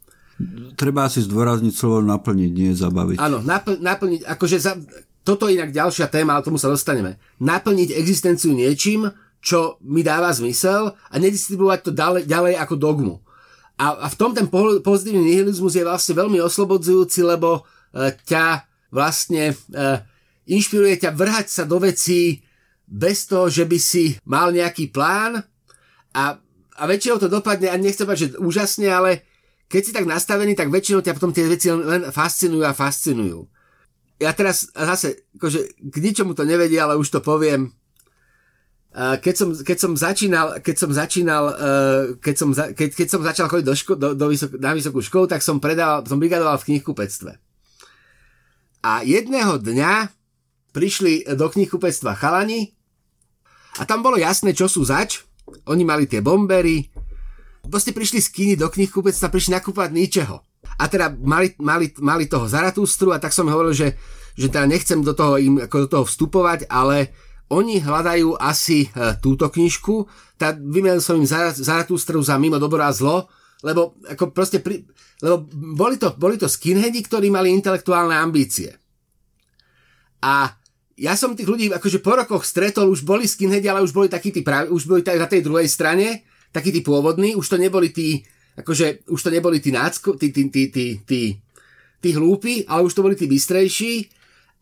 Treba 0.79 1.11
si 1.11 1.27
zdôrazniť 1.27 1.75
slovo 1.75 1.99
naplniť, 1.99 2.51
nie 2.55 2.71
zabaviť. 2.79 3.19
Áno, 3.19 3.43
napl- 3.43 3.83
naplniť, 3.83 4.23
akože 4.23 4.57
za, 4.63 4.79
toto 5.27 5.51
je 5.51 5.59
inak 5.59 5.75
ďalšia 5.75 6.07
téma, 6.07 6.39
ale 6.39 6.47
tomu 6.47 6.63
sa 6.63 6.71
dostaneme. 6.71 7.19
Naplniť 7.43 7.99
existenciu 7.99 8.55
niečím, 8.55 9.11
čo 9.43 9.83
mi 9.83 10.07
dáva 10.07 10.31
zmysel 10.31 10.95
a 10.95 11.15
nedistribuovať 11.19 11.79
to 11.83 11.91
ďalej, 11.91 12.23
ďalej 12.31 12.55
ako 12.55 12.75
dogmu. 12.79 13.15
A, 13.83 13.99
a 13.99 14.07
v 14.07 14.15
tom 14.15 14.31
ten 14.31 14.47
pozitívny 14.79 15.35
nihilizmus 15.35 15.75
je 15.75 15.83
vlastne 15.83 16.15
veľmi 16.15 16.39
oslobodzujúci, 16.39 17.27
lebo 17.27 17.67
e, 17.91 18.15
ťa 18.15 18.71
vlastne 18.93 19.57
uh, 19.73 20.05
inšpiruje 20.45 21.01
ťa 21.01 21.17
vrhať 21.17 21.49
sa 21.49 21.65
do 21.65 21.81
vecí 21.81 22.45
bez 22.85 23.25
toho, 23.25 23.49
že 23.49 23.65
by 23.65 23.79
si 23.81 24.21
mal 24.29 24.53
nejaký 24.53 24.93
plán 24.93 25.41
a, 26.13 26.37
a 26.77 26.83
väčšinou 26.85 27.17
to 27.17 27.33
dopadne, 27.33 27.73
a 27.73 27.81
nechcem 27.81 28.05
povedať, 28.05 28.37
že 28.37 28.37
úžasne, 28.37 28.93
ale 28.93 29.25
keď 29.73 29.81
si 29.81 29.97
tak 29.97 30.05
nastavený, 30.05 30.53
tak 30.53 30.69
väčšinou 30.69 31.01
ťa 31.01 31.17
potom 31.17 31.33
tie 31.33 31.49
veci 31.49 31.73
len 31.73 32.13
fascinujú 32.13 32.61
a 32.69 32.77
fascinujú. 32.77 33.49
Ja 34.21 34.37
teraz 34.37 34.69
zase, 34.77 35.25
akože 35.41 35.81
k 35.81 35.95
ničomu 36.05 36.37
to 36.37 36.45
nevedie, 36.45 36.77
ale 36.77 37.01
už 37.01 37.09
to 37.09 37.25
poviem. 37.25 37.73
Keď 38.93 39.35
som, 39.35 39.49
keď 39.57 39.79
som 39.81 39.93
začínal, 39.97 40.61
keď 40.61 40.77
som 40.77 40.91
začínal, 40.93 41.45
keď 42.21 42.35
som, 42.37 42.53
keď, 42.53 42.89
keď 42.93 43.09
som 43.09 43.25
začal 43.25 43.49
chodiť 43.49 43.65
do 43.65 43.73
ško- 43.73 43.97
do, 43.97 44.09
do 44.13 44.27
vysok- 44.29 44.61
na 44.61 44.77
vysokú 44.77 45.01
školu, 45.01 45.25
tak 45.33 45.41
som 45.41 45.57
predal, 45.57 46.05
som 46.05 46.21
brigadoval 46.21 46.61
v 46.61 46.77
knihkupectve. 46.77 47.41
A 48.85 49.01
jedného 49.01 49.57
dňa 49.57 50.13
prišli 50.77 51.25
do 51.33 51.47
knihkupectva 51.49 52.21
chalani 52.21 52.77
a 53.81 53.89
tam 53.89 54.05
bolo 54.05 54.21
jasné, 54.21 54.53
čo 54.53 54.69
sú 54.69 54.85
zač. 54.85 55.25
Oni 55.65 55.89
mali 55.89 56.05
tie 56.05 56.21
bombery. 56.21 56.93
Proste 57.65 57.97
prišli 57.97 58.21
z 58.21 58.29
kiny 58.29 58.55
do 58.61 58.69
knihkupectva, 58.69 59.33
prišli 59.33 59.57
nakúpať 59.57 59.89
ničeho. 59.89 60.37
A 60.77 60.85
teda 60.93 61.17
mali, 61.17 61.57
mali, 61.57 61.89
mali 61.97 62.29
toho 62.29 62.45
Zaratústru 62.45 63.15
a 63.15 63.23
tak 63.23 63.33
som 63.33 63.49
hovoril, 63.49 63.73
že, 63.73 63.97
že 64.37 64.53
teda 64.53 64.69
nechcem 64.69 65.01
do 65.01 65.17
toho 65.17 65.41
im 65.41 65.65
ako 65.65 65.77
do 65.87 65.89
toho 65.89 66.05
vstupovať, 66.05 66.69
ale 66.69 67.15
oni 67.53 67.85
hľadajú 67.85 68.41
asi 68.41 68.89
e, 68.89 69.17
túto 69.21 69.53
knižku. 69.53 70.09
Tá, 70.41 70.57
vymenil 70.57 71.05
som 71.05 71.21
im 71.21 71.29
Zaratústru 71.29 72.25
za 72.25 72.41
mimo 72.41 72.57
dobro 72.57 72.81
a 72.81 72.91
zlo, 72.91 73.29
lebo 73.61 74.01
ako 74.09 74.33
proste 74.33 74.65
pri, 74.65 74.89
lebo 75.21 75.45
boli 75.77 76.01
to, 76.01 76.17
boli 76.17 76.41
to 76.41 76.49
skinheadi, 76.49 77.05
ktorí 77.05 77.29
mali 77.29 77.53
intelektuálne 77.53 78.17
ambície. 78.17 78.73
A 80.25 80.49
ja 80.97 81.13
som 81.19 81.37
tých 81.37 81.51
ľudí 81.51 81.69
akože 81.69 82.01
po 82.01 82.17
rokoch 82.17 82.49
stretol, 82.49 82.89
už 82.89 83.05
boli 83.05 83.29
skinheadi, 83.29 83.69
ale 83.69 83.85
už 83.85 83.93
boli 83.93 84.09
takí 84.09 84.33
tí 84.33 84.41
pravi, 84.41 84.73
už 84.73 84.89
boli 84.89 85.05
na 85.05 85.29
tej 85.29 85.45
druhej 85.45 85.69
strane, 85.69 86.25
takí 86.51 86.73
tí 86.73 86.81
pôvodní, 86.81 87.37
už 87.37 87.47
to 87.49 87.57
neboli 87.61 87.93
tí, 87.93 88.25
akože 88.57 89.09
už 89.13 89.21
to 89.21 89.31
neboli 89.31 89.61
tí 89.61 89.71
nácko, 89.73 90.17
tí, 90.17 90.33
tí, 90.33 90.49
tí, 90.49 90.73
tí, 90.73 90.87
tí, 91.05 91.37
tí 92.01 92.09
hlúpi, 92.17 92.65
ale 92.65 92.87
už 92.89 92.93
to 92.97 93.05
boli 93.05 93.17
tí 93.17 93.29
bystrejší 93.29 94.09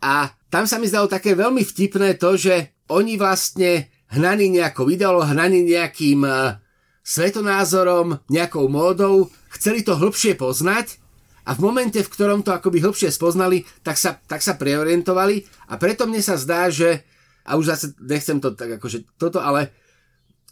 a 0.01 0.33
tam 0.51 0.65
sa 0.65 0.81
mi 0.81 0.89
zdalo 0.89 1.07
také 1.07 1.37
veľmi 1.37 1.63
vtipné 1.63 2.17
to, 2.17 2.35
že 2.35 2.80
oni 2.91 3.15
vlastne 3.15 3.87
hnaní 4.11 4.51
nejakou 4.51 4.91
ideológiou, 4.91 5.31
hnaní 5.31 5.63
nejakým 5.63 6.27
uh, 6.27 6.59
svetonázorom, 7.07 8.19
nejakou 8.27 8.67
módou, 8.67 9.31
chceli 9.55 9.87
to 9.87 9.95
hĺbšie 9.95 10.35
poznať 10.35 10.99
a 11.47 11.55
v 11.57 11.61
momente, 11.63 11.99
v 12.03 12.13
ktorom 12.13 12.43
to 12.43 12.51
akoby 12.51 12.83
hĺbšie 12.83 13.11
spoznali, 13.15 13.65
tak 13.87 13.97
sa, 13.97 14.19
tak 14.27 14.43
sa 14.43 14.59
preorientovali 14.59 15.47
a 15.71 15.79
preto 15.79 16.05
mne 16.11 16.21
sa 16.21 16.35
zdá, 16.35 16.69
že 16.69 17.07
a 17.47 17.57
už 17.57 17.73
zase 17.73 17.87
nechcem 17.99 18.39
to 18.39 18.53
tak 18.53 18.79
akože 18.79 19.17
toto, 19.17 19.41
ale 19.41 19.73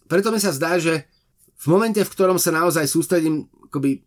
preto 0.08 0.32
mne 0.32 0.40
sa 0.40 0.54
zdá, 0.54 0.80
že 0.80 1.04
v 1.58 1.66
momente, 1.68 2.00
v 2.00 2.12
ktorom 2.14 2.38
sa 2.40 2.54
naozaj 2.54 2.86
sústredím 2.88 3.50
akoby 3.68 4.06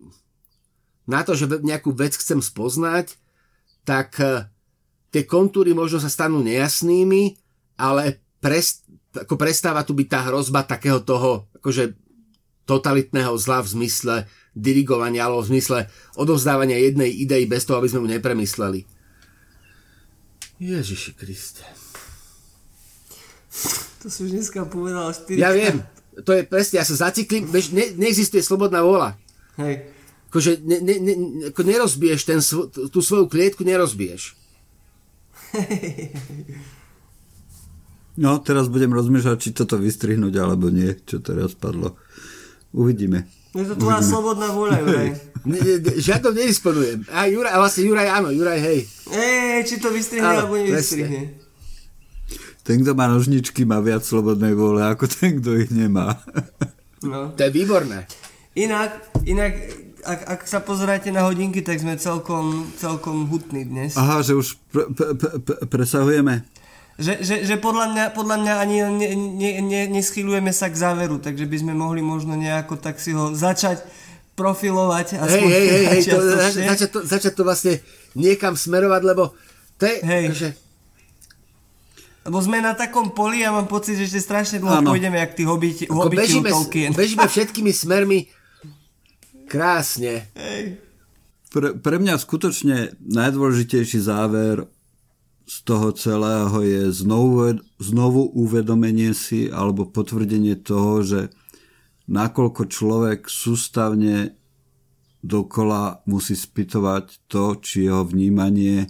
na 1.05 1.21
to, 1.21 1.35
že 1.35 1.45
nejakú 1.61 1.91
vec 1.93 2.15
chcem 2.15 2.39
spoznať, 2.39 3.19
tak 3.83 4.17
eh, 4.23 4.47
tie 5.11 5.23
kontúry 5.27 5.75
možno 5.75 5.99
sa 6.01 6.09
stanú 6.09 6.39
nejasnými, 6.41 7.37
ale 7.77 8.20
prest, 8.41 8.89
ako 9.13 9.37
prestáva 9.37 9.85
tu 9.85 9.93
byť 9.93 10.07
tá 10.09 10.19
hrozba 10.27 10.65
takého 10.65 10.99
toho 11.05 11.47
akože 11.61 11.93
totalitného 12.65 13.37
zla 13.37 13.61
v 13.61 13.71
zmysle 13.77 14.15
dirigovania 14.51 15.29
alebo 15.29 15.45
v 15.45 15.55
zmysle 15.55 15.79
odovzdávania 16.19 16.75
jednej 16.81 17.13
idei 17.13 17.47
bez 17.47 17.63
toho, 17.63 17.79
aby 17.79 17.87
sme 17.87 18.03
mu 18.03 18.09
nepremysleli. 18.11 18.83
Ježiši 20.61 21.11
Kriste. 21.17 21.65
To 24.01 24.07
si 24.09 24.25
už 24.25 24.31
dneska 24.33 24.65
povedal 24.65 25.13
4 25.13 25.37
Ja 25.37 25.53
viem, 25.53 25.85
to 26.25 26.33
je 26.33 26.43
presne, 26.45 26.81
ja 26.81 26.85
sa 26.85 27.09
zaciklím, 27.09 27.49
ne, 27.49 27.85
neexistuje 27.97 28.41
slobodná 28.41 28.81
vôľa. 28.81 29.17
Hej. 29.61 29.89
Akože 30.31 30.63
ne, 30.63 30.79
ne, 30.79 30.95
ne, 31.01 31.13
ako 31.51 31.61
nerozbiješ 31.65 32.21
ten, 32.23 32.39
tú 32.71 32.99
svoju 33.03 33.27
klietku, 33.27 33.67
nerozbiješ. 33.67 34.37
No, 38.19 38.39
teraz 38.43 38.67
budem 38.67 38.91
rozmýšľať, 38.91 39.37
či 39.39 39.49
toto 39.55 39.79
vystrihnúť, 39.79 40.35
alebo 40.35 40.67
nie, 40.67 40.91
čo 41.07 41.23
teraz 41.23 41.55
padlo. 41.55 41.95
Uvidíme. 42.75 43.27
Je 43.51 43.67
to 43.67 43.75
tvoja 43.75 43.99
Uvidíme. 43.99 44.11
slobodná 44.11 44.47
vôľa, 44.51 44.75
Juraj. 44.83 45.09
Žiadom 46.07 46.33
nedisponujem. 46.35 46.99
A 47.11 47.27
Juraj, 47.27 47.55
vlastne 47.55 47.83
Juraj 47.87 48.07
áno, 48.07 48.29
Juraj 48.31 48.59
hej. 48.63 48.79
Ej, 49.11 49.59
či 49.67 49.75
to 49.79 49.91
vystrihne 49.91 50.27
alebo 50.27 50.55
nevystrihne. 50.55 51.39
Ten, 52.61 52.85
kto 52.85 52.93
má 52.93 53.09
nožničky, 53.09 53.65
má 53.65 53.81
viac 53.81 54.05
slobodnej 54.05 54.53
vôle, 54.53 54.85
ako 54.85 55.09
ten, 55.09 55.41
kto 55.41 55.57
ich 55.59 55.71
nemá. 55.73 56.19
No. 57.03 57.31
To 57.35 57.41
je 57.41 57.51
výborné. 57.51 58.05
Inak, 58.53 58.93
inak 59.25 59.57
ak, 60.05 60.19
ak 60.27 60.41
sa 60.49 60.59
pozeráte 60.61 61.09
na 61.13 61.25
hodinky, 61.25 61.61
tak 61.61 61.81
sme 61.81 61.97
celkom, 61.97 62.69
celkom 62.77 63.29
hutní 63.29 63.65
dnes. 63.65 63.93
Aha, 63.97 64.21
že 64.25 64.33
už 64.33 64.57
pre, 64.69 64.89
pre, 64.93 65.13
pre, 65.17 65.55
presahujeme. 65.69 66.45
Že, 67.01 67.13
že, 67.25 67.35
že 67.49 67.55
podľa, 67.57 67.85
mňa, 67.89 68.05
podľa 68.13 68.37
mňa 68.45 68.53
ani 68.61 68.75
ne, 68.93 69.09
ne, 69.17 69.51
ne, 69.65 69.81
neschylujeme 69.89 70.53
sa 70.53 70.69
k 70.69 70.77
záveru, 70.77 71.17
takže 71.17 71.49
by 71.49 71.57
sme 71.57 71.73
mohli 71.73 72.05
možno 72.05 72.37
nejako 72.37 72.77
tak 72.77 73.01
si 73.01 73.09
ho 73.17 73.33
začať 73.33 73.81
profilovať. 74.37 75.17
Hej, 75.17 75.45
hej, 75.49 75.65
hej, 75.65 75.85
hej 75.97 76.01
to, 76.05 76.17
začať, 76.21 76.89
to, 76.93 76.99
začať 77.01 77.33
to 77.33 77.41
vlastne 77.41 77.73
niekam 78.13 78.53
smerovať, 78.53 79.01
lebo 79.01 79.33
to 79.81 79.89
je... 79.89 79.97
Hej. 80.05 80.23
Že... 80.37 80.49
Lebo 82.29 82.37
sme 82.37 82.61
na 82.61 82.77
takom 82.77 83.17
poli 83.17 83.41
a 83.41 83.49
mám 83.49 83.65
pocit, 83.65 83.97
že 83.97 84.05
ešte 84.05 84.21
strašne 84.21 84.57
dlho 84.61 84.85
ano. 84.85 84.93
pôjdeme, 84.93 85.17
jak 85.17 85.33
tí 85.33 85.41
hobiti, 85.41 85.89
hobiti 85.89 86.21
bežíme, 86.21 86.49
Tolkien. 86.53 86.93
bežíme 86.93 87.25
všetkými 87.33 87.73
smermi 87.73 88.29
krásne. 89.49 90.29
Hej. 90.37 90.77
Pre, 91.49 91.81
pre 91.81 91.97
mňa 91.97 92.15
skutočne 92.21 92.93
najdôležitejší 93.01 94.05
záver 94.05 94.69
z 95.45 95.57
toho 95.67 95.91
celého 95.91 96.57
je 96.63 96.83
znovu, 96.91 97.59
znovu 97.77 98.31
uvedomenie 98.33 99.11
si 99.13 99.51
alebo 99.51 99.89
potvrdenie 99.89 100.59
toho, 100.59 101.03
že 101.03 101.21
nakoľko 102.07 102.67
človek 102.67 103.27
sústavne 103.27 104.35
dokola 105.21 106.01
musí 106.09 106.33
spytovať 106.33 107.29
to, 107.29 107.57
či 107.61 107.85
jeho 107.85 108.01
vnímanie 108.03 108.89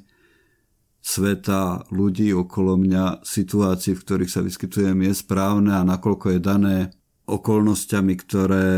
sveta, 1.01 1.89
ľudí 1.89 2.31
okolo 2.31 2.77
mňa, 2.77 3.25
situácií, 3.25 3.97
v 3.97 4.03
ktorých 4.05 4.31
sa 4.31 4.45
vyskytujem, 4.45 4.95
je 5.09 5.13
správne 5.17 5.73
a 5.75 5.83
nakoľko 5.83 6.37
je 6.37 6.39
dané 6.39 6.77
okolnostiami, 7.25 8.13
ktoré 8.21 8.69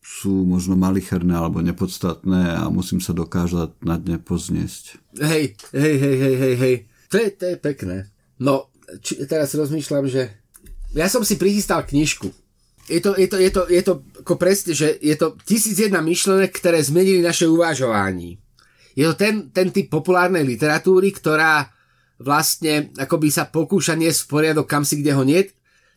sú 0.00 0.48
možno 0.48 0.74
malicherné 0.80 1.36
alebo 1.36 1.60
nepodstatné 1.60 2.56
a 2.56 2.72
musím 2.72 3.04
sa 3.04 3.12
dokázať 3.12 3.84
na 3.84 4.00
dne 4.00 4.16
pozniesť. 4.16 4.96
Hej, 5.20 5.60
hej, 5.76 5.94
hej, 6.00 6.16
hej, 6.16 6.36
hej, 6.36 6.54
hej. 6.56 6.74
To 7.12 7.16
je, 7.20 7.28
to 7.36 7.44
je 7.52 7.56
pekné. 7.60 7.96
No, 8.40 8.72
či, 9.04 9.20
teraz 9.28 9.52
rozmýšľam, 9.52 10.08
že 10.08 10.40
ja 10.96 11.06
som 11.06 11.22
si 11.22 11.36
prichystal 11.36 11.84
knižku. 11.84 12.32
Je 12.90 12.98
to, 12.98 13.14
je 13.14 13.28
to, 13.30 13.36
je 13.38 13.50
to, 13.54 13.62
je 13.70 13.82
to 13.86 13.92
ako 14.26 14.34
presne, 14.34 14.74
že 14.74 14.98
je 14.98 15.14
to 15.14 15.38
tisíc 15.46 15.78
jedna 15.78 16.02
myšlenek, 16.02 16.50
ktoré 16.50 16.82
zmenili 16.82 17.22
naše 17.22 17.46
uvažovanie. 17.46 18.42
Je 18.98 19.06
to 19.06 19.14
ten, 19.14 19.54
ten 19.54 19.70
typ 19.70 19.86
populárnej 19.86 20.42
literatúry, 20.42 21.14
ktorá 21.14 21.70
vlastne 22.18 22.90
akoby 22.98 23.30
sa 23.30 23.46
pokúša 23.46 23.94
niesť 23.94 24.26
v 24.26 24.30
poriadok 24.32 24.66
kam 24.66 24.82
si, 24.82 24.98
kde 24.98 25.12
ho 25.14 25.22
nie. 25.22 25.46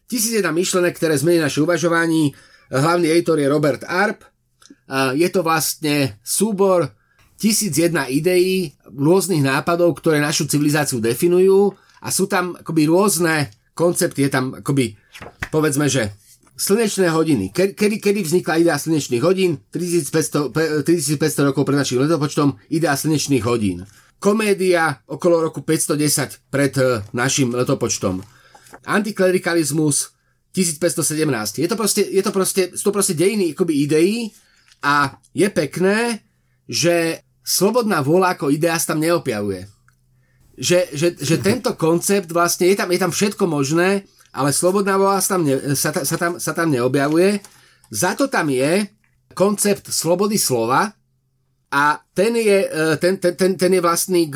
Tisíc 0.05 0.37
jedna 0.37 0.53
myšlenek, 0.53 0.93
ktoré 0.93 1.17
zmení 1.17 1.41
naše 1.41 1.65
uvažování. 1.65 2.52
Hlavný 2.71 3.07
editor 3.11 3.39
je 3.39 3.47
Robert 3.51 3.83
Arp. 3.87 4.23
Je 5.15 5.27
to 5.31 5.41
vlastne 5.43 6.19
súbor 6.21 6.91
tisíc 7.35 7.75
jedna 7.75 8.07
ideí, 8.07 8.71
rôznych 8.87 9.43
nápadov, 9.43 9.99
ktoré 9.99 10.23
našu 10.23 10.47
civilizáciu 10.47 11.03
definujú 11.03 11.75
a 11.99 12.07
sú 12.07 12.31
tam 12.31 12.55
akoby 12.55 12.87
rôzne 12.87 13.51
koncepty, 13.75 14.27
je 14.27 14.31
tam 14.31 14.63
akoby, 14.63 14.95
povedzme, 15.51 15.91
že 15.91 16.15
slnečné 16.55 17.09
hodiny. 17.09 17.49
Kedy, 17.51 17.99
kedy 17.99 18.19
vznikla 18.23 18.61
idea 18.61 18.77
slnečných 18.77 19.23
hodín? 19.25 19.59
3500, 19.73 20.85
3500 20.85 21.49
rokov 21.49 21.65
pred 21.65 21.77
našim 21.81 21.99
letopočtom 22.05 22.61
idea 22.69 22.93
slnečných 22.93 23.43
hodín. 23.43 23.83
Komédia 24.23 25.03
okolo 25.03 25.43
roku 25.43 25.65
510 25.65 26.47
pred 26.47 26.73
eh, 26.79 27.03
našim 27.11 27.51
letopočtom. 27.51 28.23
Antiklerikalizmus 28.87 30.12
1517. 30.53 31.65
Je 31.65 31.67
to 31.67 31.75
proste, 31.75 32.05
je 32.05 32.21
to 32.21 32.31
proste, 32.31 32.61
sú 32.77 32.89
to 32.89 32.95
proste 32.95 33.17
dejiny 33.17 33.57
akoby 33.57 33.89
ideí 33.89 34.29
a 34.85 35.17
je 35.33 35.49
pekné, 35.49 36.21
že 36.69 37.25
slobodná 37.41 38.05
vôľa 38.05 38.37
ako 38.37 38.53
idea 38.53 38.77
sa 38.77 38.93
tam 38.93 39.01
neopjavuje. 39.01 39.65
Že, 40.53 40.79
že, 40.93 41.07
že 41.17 41.35
tento 41.41 41.73
koncept 41.73 42.29
vlastne, 42.29 42.69
je 42.69 42.77
tam, 42.77 42.89
je 42.93 43.01
tam 43.01 43.09
všetko 43.09 43.49
možné, 43.49 44.05
ale 44.29 44.53
slobodná 44.53 45.01
vôľa 45.01 45.19
sa 45.25 45.29
tam, 45.35 45.41
ne, 45.41 45.55
sa, 45.73 45.89
sa, 45.89 46.17
tam, 46.17 46.37
sa 46.37 46.53
tam 46.53 46.69
neobjavuje. 46.69 47.41
Za 47.89 48.13
to 48.13 48.29
tam 48.29 48.53
je 48.53 48.85
koncept 49.33 49.89
slobody 49.89 50.37
slova, 50.37 50.93
a 51.73 51.97
ten 52.13 52.37
je, 52.37 52.69
e, 52.69 52.97
ten, 53.01 53.17
ten, 53.17 53.33
ten, 53.33 53.57
ten, 53.57 53.71
je 53.73 53.81
vlastný, 53.81 54.29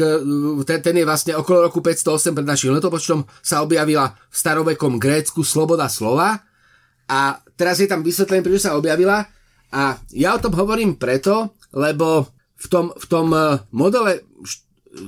ten, 0.66 0.82
ten 0.82 0.96
je 0.98 1.06
vlastne 1.06 1.38
okolo 1.38 1.70
roku 1.70 1.86
508 1.86 2.34
pred 2.34 2.48
našim 2.50 2.74
letopočtom 2.74 3.30
sa 3.46 3.62
objavila 3.62 4.10
v 4.10 4.36
starovekom 4.36 4.98
Grécku 4.98 5.46
sloboda 5.46 5.86
slova. 5.86 6.42
A 7.06 7.38
teraz 7.54 7.78
je 7.78 7.86
tam 7.86 8.02
vysvetlenie, 8.02 8.42
prečo 8.42 8.66
sa 8.66 8.74
objavila. 8.74 9.30
A 9.70 10.02
ja 10.18 10.34
o 10.34 10.42
tom 10.42 10.58
hovorím 10.58 10.98
preto, 10.98 11.54
lebo 11.78 12.26
v 12.58 12.68
tom, 12.74 12.90
v 12.98 13.06
tom 13.06 13.30
e, 13.30 13.62
modele 13.70 14.26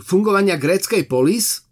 fungovania 0.05 0.61
gréckej 0.61 1.09
polis, 1.09 1.65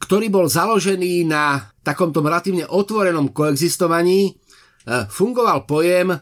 ktorý 0.00 0.32
bol 0.32 0.48
založený 0.48 1.28
na 1.28 1.68
takomto 1.84 2.24
relatívne 2.24 2.64
otvorenom 2.64 3.28
koexistovaní, 3.36 4.20
e, 4.24 4.32
fungoval 5.04 5.68
pojem, 5.68 6.16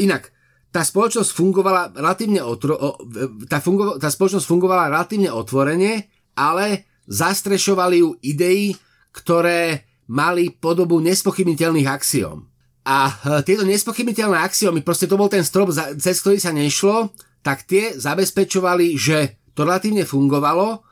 inak, 0.00 0.32
tá 0.68 0.84
spoločnosť 0.84 1.30
fungovala 1.32 1.96
relatívne 1.96 2.44
otro, 2.44 2.76
tá, 3.48 3.58
fungo, 3.64 3.96
tá 3.96 4.12
spoločnosť 4.12 4.44
fungovala 4.44 4.92
relatívne 4.92 5.32
otvorene, 5.32 6.06
ale 6.36 6.84
zastrešovali 7.08 8.04
ju 8.04 8.10
idei, 8.20 8.76
ktoré 9.10 9.88
mali 10.12 10.52
podobu 10.52 11.00
nespochybniteľných 11.00 11.88
axiom. 11.88 12.44
A 12.88 13.08
e, 13.08 13.12
tieto 13.44 13.64
nespochybniteľné 13.64 14.38
axiomy, 14.40 14.80
proste 14.80 15.08
to 15.08 15.20
bol 15.20 15.28
ten 15.28 15.44
strop, 15.44 15.72
cez 15.72 16.20
ktorý 16.20 16.40
sa 16.40 16.52
nešlo, 16.52 17.12
tak 17.44 17.64
tie 17.64 17.96
zabezpečovali, 17.96 18.96
že 18.96 19.40
to 19.52 19.64
relatívne 19.64 20.04
fungovalo 20.04 20.84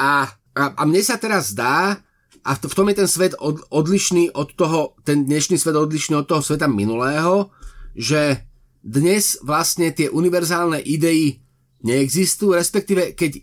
a, 0.00 0.28
a, 0.56 0.62
a 0.76 0.82
mne 0.84 1.02
sa 1.04 1.16
teraz 1.20 1.52
zdá, 1.52 2.00
a 2.44 2.50
v, 2.60 2.74
tom 2.76 2.92
je 2.92 3.00
ten 3.00 3.08
svet 3.08 3.32
od, 3.40 3.56
odlišný 3.72 4.36
od 4.36 4.52
toho, 4.52 5.00
ten 5.00 5.24
dnešný 5.24 5.56
svet 5.56 5.80
odlišný 5.80 6.12
od 6.20 6.28
toho 6.28 6.44
sveta 6.44 6.68
minulého, 6.68 7.48
že 7.96 8.44
dnes 8.84 9.40
vlastne 9.40 9.88
tie 9.96 10.12
univerzálne 10.12 10.84
idei 10.84 11.40
neexistujú, 11.84 12.52
respektíve 12.52 13.16
keď 13.16 13.40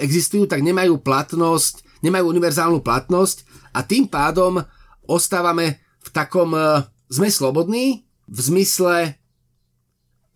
existujú, 0.00 0.48
tak 0.48 0.64
nemajú 0.64 1.04
platnosť, 1.04 2.00
nemajú 2.00 2.24
univerzálnu 2.32 2.80
platnosť 2.80 3.44
a 3.76 3.84
tým 3.84 4.08
pádom 4.08 4.64
ostávame 5.04 5.84
v 6.00 6.08
takom, 6.12 6.56
e, 6.56 6.84
sme 7.12 7.28
slobodní 7.28 8.08
v 8.24 8.38
zmysle 8.40 9.20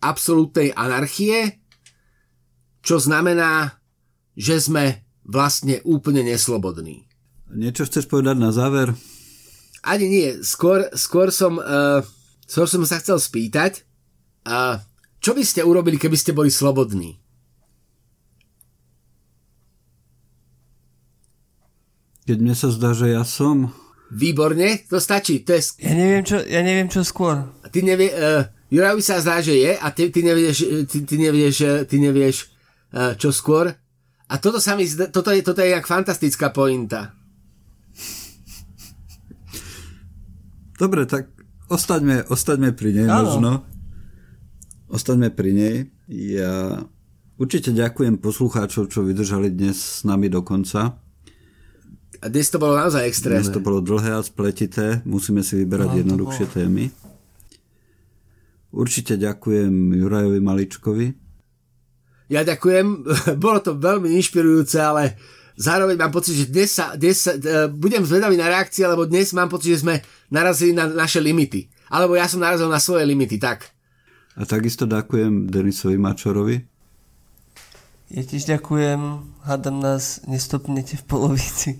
absolútnej 0.01 0.73
anarchie, 0.77 1.57
čo 2.85 3.01
znamená, 3.01 3.81
že 4.37 4.61
sme 4.61 5.01
vlastne 5.25 5.81
úplne 5.81 6.21
neslobodní. 6.21 7.09
Niečo 7.49 7.89
chceš 7.89 8.05
povedať 8.05 8.37
na 8.37 8.53
záver? 8.53 8.93
Ani 9.81 10.05
nie, 10.05 10.27
skôr, 10.45 10.85
skôr, 10.93 11.33
som, 11.33 11.57
uh, 11.57 12.01
skôr 12.45 12.69
som 12.69 12.85
sa 12.85 13.01
chcel 13.01 13.17
spýtať, 13.17 13.84
a 14.45 14.77
čo 15.17 15.33
by 15.33 15.41
ste 15.41 15.65
urobili, 15.65 15.97
keby 15.97 16.13
ste 16.13 16.37
boli 16.37 16.53
slobodní? 16.53 17.17
Keď 22.29 22.37
mne 22.37 22.53
sa 22.53 22.69
zdá, 22.69 22.93
že 22.93 23.09
ja 23.09 23.25
som... 23.25 23.73
Výborne, 24.13 24.85
to 24.85 25.01
stačí. 25.01 25.41
To 25.49 25.57
je... 25.57 25.81
ja, 25.81 25.93
neviem, 25.97 26.21
čo, 26.21 26.37
ja 26.45 26.61
neviem, 26.61 26.85
čo 26.85 27.01
skôr. 27.01 27.41
Ty 27.73 27.81
nevie, 27.81 28.13
uh, 28.13 28.45
Jurajovi 28.69 29.01
sa 29.01 29.17
zdá, 29.17 29.41
že 29.41 29.57
je 29.57 29.73
a 29.73 29.87
ty, 29.89 30.13
ty 30.13 30.21
nevieš, 30.21 30.57
ty, 30.89 30.97
ty 31.05 31.15
nevieš, 31.17 31.89
ty 31.89 31.95
nevieš 31.97 32.35
uh, 32.93 33.17
čo 33.17 33.33
skôr. 33.33 33.73
A 34.29 34.33
toto, 34.37 34.61
sa 34.61 34.77
mi, 34.77 34.85
toto, 34.89 35.33
je, 35.33 35.41
toto 35.41 35.61
je 35.61 35.73
jak 35.73 35.85
fantastická 35.89 36.53
pointa. 36.53 37.13
Dobre, 40.77 41.09
tak 41.09 41.33
ostaňme, 41.69 42.29
ostaňme 42.29 42.77
pri 42.77 42.89
nej 42.93 43.07
Áno. 43.09 43.25
možno 43.25 43.51
ostaňme 44.95 45.29
pri 45.35 45.51
nej. 45.51 45.75
Ja 46.07 46.87
určite 47.35 47.75
ďakujem 47.75 48.15
poslucháčov, 48.23 48.87
čo 48.87 49.03
vydržali 49.03 49.51
dnes 49.51 49.75
s 49.75 50.07
nami 50.07 50.31
do 50.31 50.39
konca. 50.39 50.95
A 52.23 52.25
dnes 52.31 52.47
to 52.47 52.57
bolo 52.57 52.79
naozaj 52.79 53.03
extrémne. 53.03 53.43
Dnes 53.43 53.51
to 53.51 53.59
bolo 53.59 53.83
dlhé 53.83 54.15
a 54.15 54.23
spletité, 54.23 55.03
musíme 55.03 55.43
si 55.43 55.59
vyberať 55.59 55.89
no, 55.91 55.97
jednoduchšie 56.01 56.45
témy. 56.47 56.89
Určite 58.71 59.19
ďakujem 59.19 59.99
Jurajovi 59.99 60.39
Maličkovi. 60.39 61.07
Ja 62.31 62.41
ďakujem, 62.41 63.05
bolo 63.45 63.59
to 63.59 63.75
veľmi 63.75 64.15
inšpirujúce, 64.15 64.79
ale 64.79 65.19
zároveň 65.59 65.99
mám 65.99 66.15
pocit, 66.15 66.39
že 66.39 66.45
dnes 66.49 66.71
sa, 66.71 66.95
dnes 66.95 67.19
sa 67.19 67.35
uh, 67.35 67.67
budem 67.67 68.01
zvedavý 68.01 68.39
na 68.39 68.47
reakcie, 68.47 68.87
lebo 68.87 69.05
dnes 69.05 69.35
mám 69.35 69.51
pocit, 69.51 69.75
že 69.75 69.83
sme 69.83 69.99
narazili 70.31 70.71
na 70.71 70.87
naše 70.87 71.19
limity. 71.19 71.67
Alebo 71.91 72.17
ja 72.17 72.25
som 72.25 72.41
narazil 72.41 72.71
na 72.71 72.81
svoje 72.81 73.05
limity, 73.05 73.37
tak. 73.37 73.74
A 74.35 74.43
takisto 74.43 74.83
ďakujem 74.83 75.47
Denisovi 75.47 75.95
Mačorovi. 75.95 76.59
Ja 78.11 78.21
tiež 78.21 78.51
ďakujem, 78.51 78.99
hádam 79.47 79.79
nás 79.79 80.19
nestopnete 80.27 80.99
v 80.99 81.03
polovici. 81.07 81.79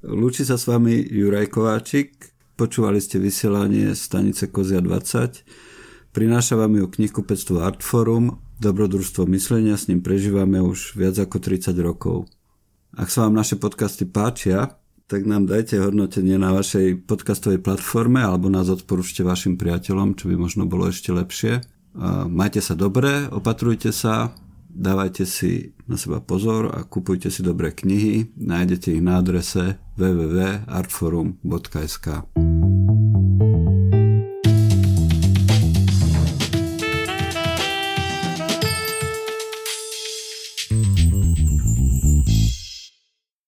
Lúči 0.00 0.48
sa 0.48 0.56
s 0.56 0.64
vami 0.64 1.04
Juraj 1.04 1.52
Kováčik, 1.52 2.32
počúvali 2.56 2.96
ste 2.98 3.20
vysielanie 3.20 3.92
stanice 3.92 4.48
Kozia 4.48 4.80
20. 4.80 5.44
Prináša 6.16 6.56
vám 6.56 6.80
ju 6.80 6.88
500 6.88 7.60
Artforum, 7.60 8.40
dobrodružstvo 8.58 9.28
myslenia, 9.28 9.76
s 9.76 9.92
ním 9.92 10.00
prežívame 10.00 10.64
už 10.64 10.96
viac 10.96 11.20
ako 11.20 11.44
30 11.44 11.76
rokov. 11.84 12.24
Ak 12.96 13.12
sa 13.12 13.28
vám 13.28 13.36
naše 13.36 13.60
podcasty 13.60 14.08
páčia, 14.08 14.77
tak 15.08 15.24
nám 15.24 15.48
dajte 15.48 15.80
hodnotenie 15.80 16.36
na 16.36 16.52
vašej 16.52 17.08
podcastovej 17.08 17.64
platforme 17.64 18.20
alebo 18.20 18.52
nás 18.52 18.68
odporúčte 18.68 19.24
vašim 19.24 19.56
priateľom, 19.56 20.12
čo 20.12 20.28
by 20.28 20.36
možno 20.36 20.68
bolo 20.68 20.92
ešte 20.92 21.16
lepšie. 21.16 21.64
Majte 22.28 22.60
sa 22.60 22.76
dobre, 22.76 23.24
opatrujte 23.32 23.88
sa, 23.88 24.36
dávajte 24.68 25.24
si 25.24 25.72
na 25.88 25.96
seba 25.96 26.20
pozor 26.20 26.76
a 26.76 26.84
kupujte 26.84 27.32
si 27.32 27.40
dobré 27.40 27.72
knihy. 27.72 28.36
Nájdete 28.36 29.00
ich 29.00 29.02
na 29.02 29.24
adrese 29.24 29.80
www.artforum.sk. 29.96 32.06